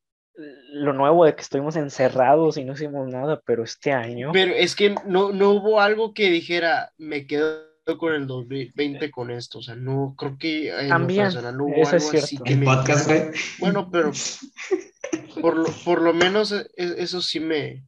[0.74, 4.32] lo nuevo de que estuvimos encerrados y no hicimos nada, pero este año.
[4.34, 9.32] Pero es que no, no hubo algo que dijera, me quedo con el 2020 con
[9.32, 9.60] esto.
[9.60, 10.74] O sea, no creo que.
[10.90, 11.30] También.
[11.56, 12.44] no hubo eso es cierto.
[12.46, 13.32] el podcast, güey.
[13.60, 14.12] Bueno, pero.
[15.42, 17.84] por, lo, por lo menos e, e, eso sí me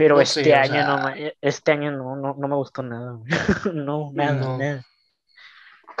[0.00, 1.12] pero este, año no,
[1.42, 3.18] este año no, no, no me gustó nada.
[3.74, 4.86] no, nada, nada.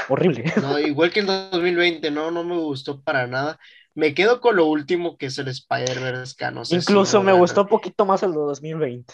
[0.08, 0.50] Horrible.
[0.58, 3.58] No, igual que el 2020, no, no me gustó para nada.
[3.94, 8.06] Me quedo con lo último que es el Spider-Verse, no Incluso me gustó un poquito
[8.06, 9.12] más el de 2020.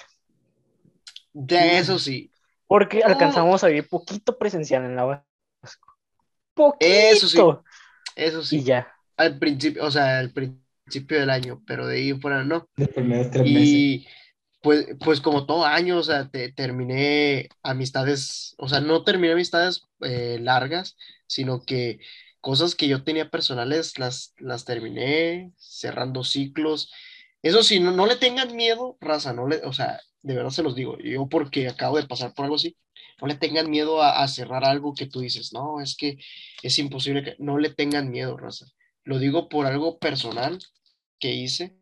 [1.33, 2.31] De eso sí.
[2.67, 5.99] Porque alcanzamos a vivir poquito presencial en la Vasco.
[6.55, 6.87] Poquito.
[6.87, 7.39] Eso sí.
[8.17, 8.59] Eso sí.
[8.59, 8.93] Y ya.
[9.17, 12.69] Al principio, o sea, al principio del año, pero de ahí fuera no.
[12.77, 14.07] De primeros tres meses
[14.67, 19.87] pues, pues como todo año, o sea, te, terminé amistades, o sea, no terminé amistades
[20.01, 20.97] eh, largas,
[21.29, 22.01] sino que
[22.41, 26.93] cosas que yo tenía personales las, las terminé cerrando ciclos.
[27.43, 30.63] Eso sí, no, no le tengan miedo, raza, no le, o sea, de verdad se
[30.65, 32.77] los digo, yo porque acabo de pasar por algo así,
[33.21, 36.19] no le tengan miedo a, a cerrar algo que tú dices, no, es que
[36.63, 38.67] es imposible que, no le tengan miedo, raza.
[39.05, 40.59] Lo digo por algo personal
[41.21, 41.77] que hice,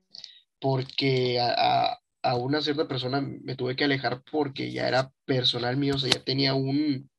[0.60, 5.94] porque a, a una cierta persona me tuve que alejar porque ya era personal mío,
[5.94, 7.10] o sea, ya tenía un,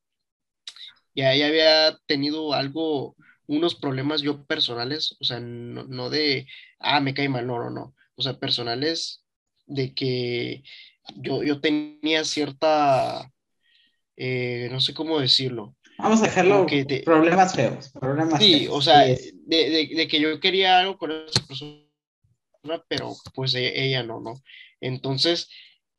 [1.15, 3.15] ya, ya había tenido algo,
[3.47, 6.47] unos problemas yo personales, o sea, no, de,
[6.79, 9.23] ah, me cae mal, no, no, no, o sea, personales
[9.67, 10.63] de que
[11.15, 13.31] yo, yo tenía cierta,
[14.15, 15.75] eh, no sé cómo decirlo.
[15.97, 20.39] Vamos a dejarlo, que problemas feos, problemas Sí, o sea, de, de, de, que yo
[20.39, 21.85] quería algo con esa persona,
[22.89, 24.33] pero pues e, ella no, ¿no?
[24.81, 25.49] Entonces,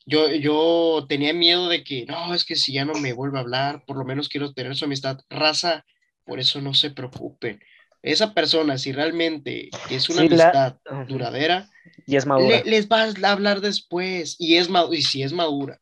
[0.05, 3.41] yo, yo tenía miedo de que, no, es que si ya no me vuelve a
[3.41, 5.19] hablar, por lo menos quiero tener su amistad.
[5.31, 5.85] Raza,
[6.25, 7.59] por eso no se preocupen.
[8.07, 10.77] Esa persona, si realmente es una amistad
[11.09, 11.69] duradera,
[12.07, 12.63] y es madura.
[12.65, 15.81] les va a hablar después, y, es y si es madura,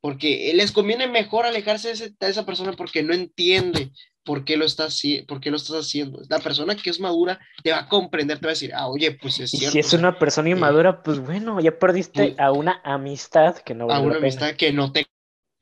[0.00, 3.90] porque les conviene mejor alejarse de, de esa persona porque no entiende
[4.26, 6.20] ¿por qué lo estás, por qué lo estás haciendo?
[6.28, 9.12] La persona que es madura te va a comprender, te va a decir, ah, oye,
[9.12, 9.68] pues es cierto.
[9.68, 13.74] Y si es una persona inmadura, pues bueno, ya perdiste pues a una amistad que
[13.74, 15.06] no A una amistad que no te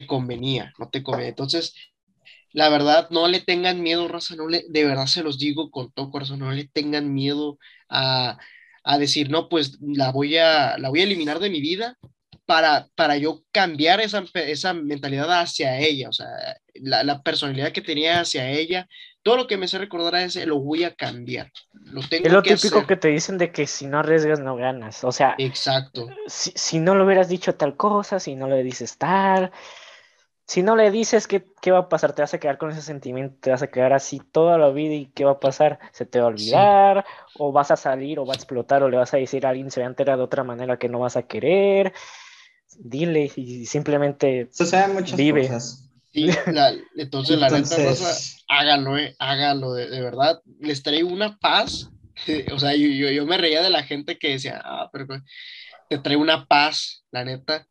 [0.09, 1.29] convenía, no te convenía.
[1.29, 1.75] Entonces,
[2.55, 5.91] la verdad, no le tengan miedo, raza, no le, de verdad se los digo con
[5.93, 7.59] todo corazón, no le tengan miedo
[7.89, 8.39] a,
[8.85, 11.99] a decir, no, pues la voy a, la voy a eliminar de mi vida
[12.47, 16.29] para, para yo cambiar esa, esa mentalidad hacia ella, o sea,
[16.75, 18.87] la, la, personalidad que tenía hacia ella,
[19.25, 21.51] todo lo que me hace recordar a ese lo voy a cambiar.
[21.73, 25.03] Lo tengo es lo típico que te dicen de que si no arriesgas no ganas,
[25.03, 26.07] o sea, exacto.
[26.29, 29.51] Si, si no le hubieras dicho tal cosa, si no le dices tal,
[30.47, 32.83] si no le dices qué, qué, va a pasar, te vas a quedar con ese
[32.83, 36.07] sentimiento, te vas a quedar así toda la vida y qué va a pasar, se
[36.07, 37.05] te va a olvidar,
[37.39, 39.71] o vas a salir o va a explotar o le vas a decir a alguien
[39.71, 41.93] se va a enterar de otra manera que no vas a querer
[42.79, 44.49] dile y simplemente
[44.93, 45.49] muchas vive.
[45.49, 45.91] Cosas.
[46.13, 47.77] entonces, la neta,
[48.49, 50.41] hágalo, eh, hágalo, de, verdad.
[50.61, 51.91] Les traigo una paz.
[52.53, 55.07] o sea, yo, yo, me reía de la gente que decía, ah, pero
[55.89, 57.67] te traigo una paz, la neta.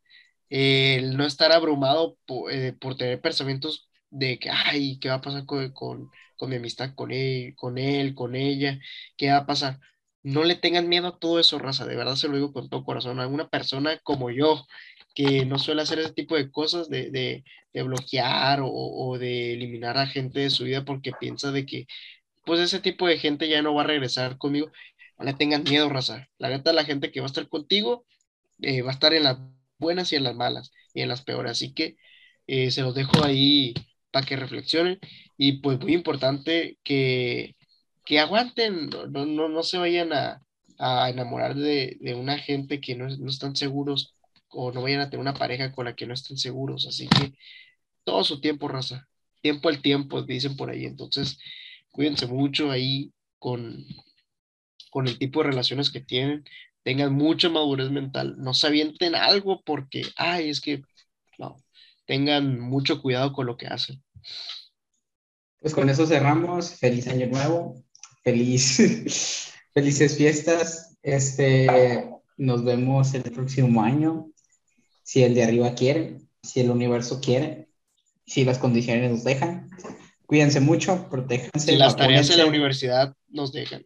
[0.50, 5.20] El no estar abrumado por, eh, por, tener pensamientos de que, ay, ¿qué va a
[5.20, 8.78] pasar con, con, con mi amistad con él, con él, con ella?
[9.16, 9.80] ¿Qué va a pasar?
[10.24, 12.84] no le tengan miedo a todo eso, raza, de verdad se lo digo con todo
[12.84, 13.20] corazón.
[13.20, 14.66] A una persona como yo,
[15.14, 19.98] que no suele hacer ese tipo de cosas, de, de, de bloquear o, de eliminar
[19.98, 21.86] a gente de su vida porque piensa de que,
[22.46, 24.72] pues ese tipo de gente ya no va a regresar conmigo.
[25.18, 26.28] No le tengan miedo, raza.
[26.38, 28.06] La neta, la gente que va a estar contigo
[28.62, 29.38] eh, va a estar en las
[29.84, 31.52] buenas y en las malas y en las peores.
[31.52, 31.96] Así que
[32.46, 33.74] eh, se los dejo ahí
[34.10, 34.98] para que reflexionen.
[35.38, 37.54] Y pues muy importante que
[38.04, 40.42] que aguanten, no, no, no se vayan a,
[40.78, 44.14] a enamorar de, de, una gente que no, no, están seguros
[44.48, 46.86] o no vayan a tener una pareja con la que no estén seguros.
[46.86, 47.34] Así que
[48.04, 49.08] todo su tiempo, raza.
[49.42, 50.84] Tiempo al tiempo, dicen por ahí.
[50.86, 51.38] Entonces,
[51.90, 53.84] cuídense mucho ahí con,
[54.90, 56.44] con el tipo de relaciones que tienen.
[56.84, 58.36] Tengan mucha madurez mental.
[58.38, 60.82] No se avienten algo porque, ay, es que,
[61.38, 61.56] no.
[62.06, 64.00] Tengan mucho cuidado con lo que hacen.
[65.58, 66.74] Pues con eso cerramos.
[66.74, 67.84] Feliz año nuevo
[68.24, 70.96] feliz, felices fiestas.
[71.02, 74.30] Este, nos vemos el próximo año,
[75.02, 77.68] si el de arriba quiere, si el universo quiere,
[78.26, 79.68] si las condiciones nos dejan.
[80.26, 81.72] Cuídense mucho, protéjanse.
[81.72, 83.84] Si las tareas en la universidad nos dejan.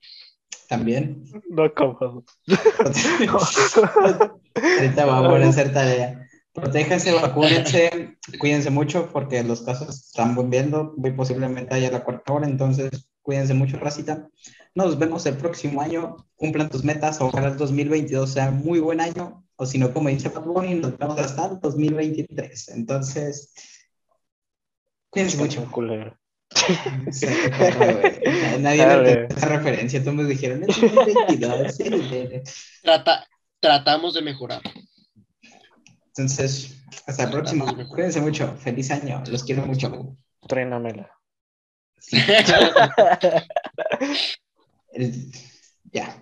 [0.68, 1.24] También.
[1.48, 2.24] No, como.
[4.78, 6.28] Ahorita vamos a hacer tarea.
[6.52, 12.46] Protéjanse, vacúnense, cuídense mucho porque los casos están volviendo, muy posiblemente haya la cuarta hora,
[12.46, 14.26] entonces Cuídense mucho, racita.
[14.74, 16.16] Nos vemos el próximo año.
[16.34, 17.20] Cumplan tus metas.
[17.20, 19.44] Ojalá el 2022 sea muy buen año.
[19.56, 22.70] O si no, como dice Pat Bunny, nos vemos hasta el 2023.
[22.70, 23.52] Entonces,
[25.10, 25.70] cuídense mucho.
[28.60, 30.00] Nadie le esa referencia.
[30.00, 31.76] Todos me dijeron, el 2022.
[32.82, 33.26] Trata,
[33.60, 34.62] tratamos de mejorar.
[36.08, 36.76] Entonces,
[37.06, 37.66] hasta el próximo.
[37.88, 38.56] Cuídense mucho.
[38.56, 39.22] Feliz año.
[39.30, 40.16] Los quiero mucho.
[40.46, 41.10] Trénamela.
[45.92, 46.16] ya.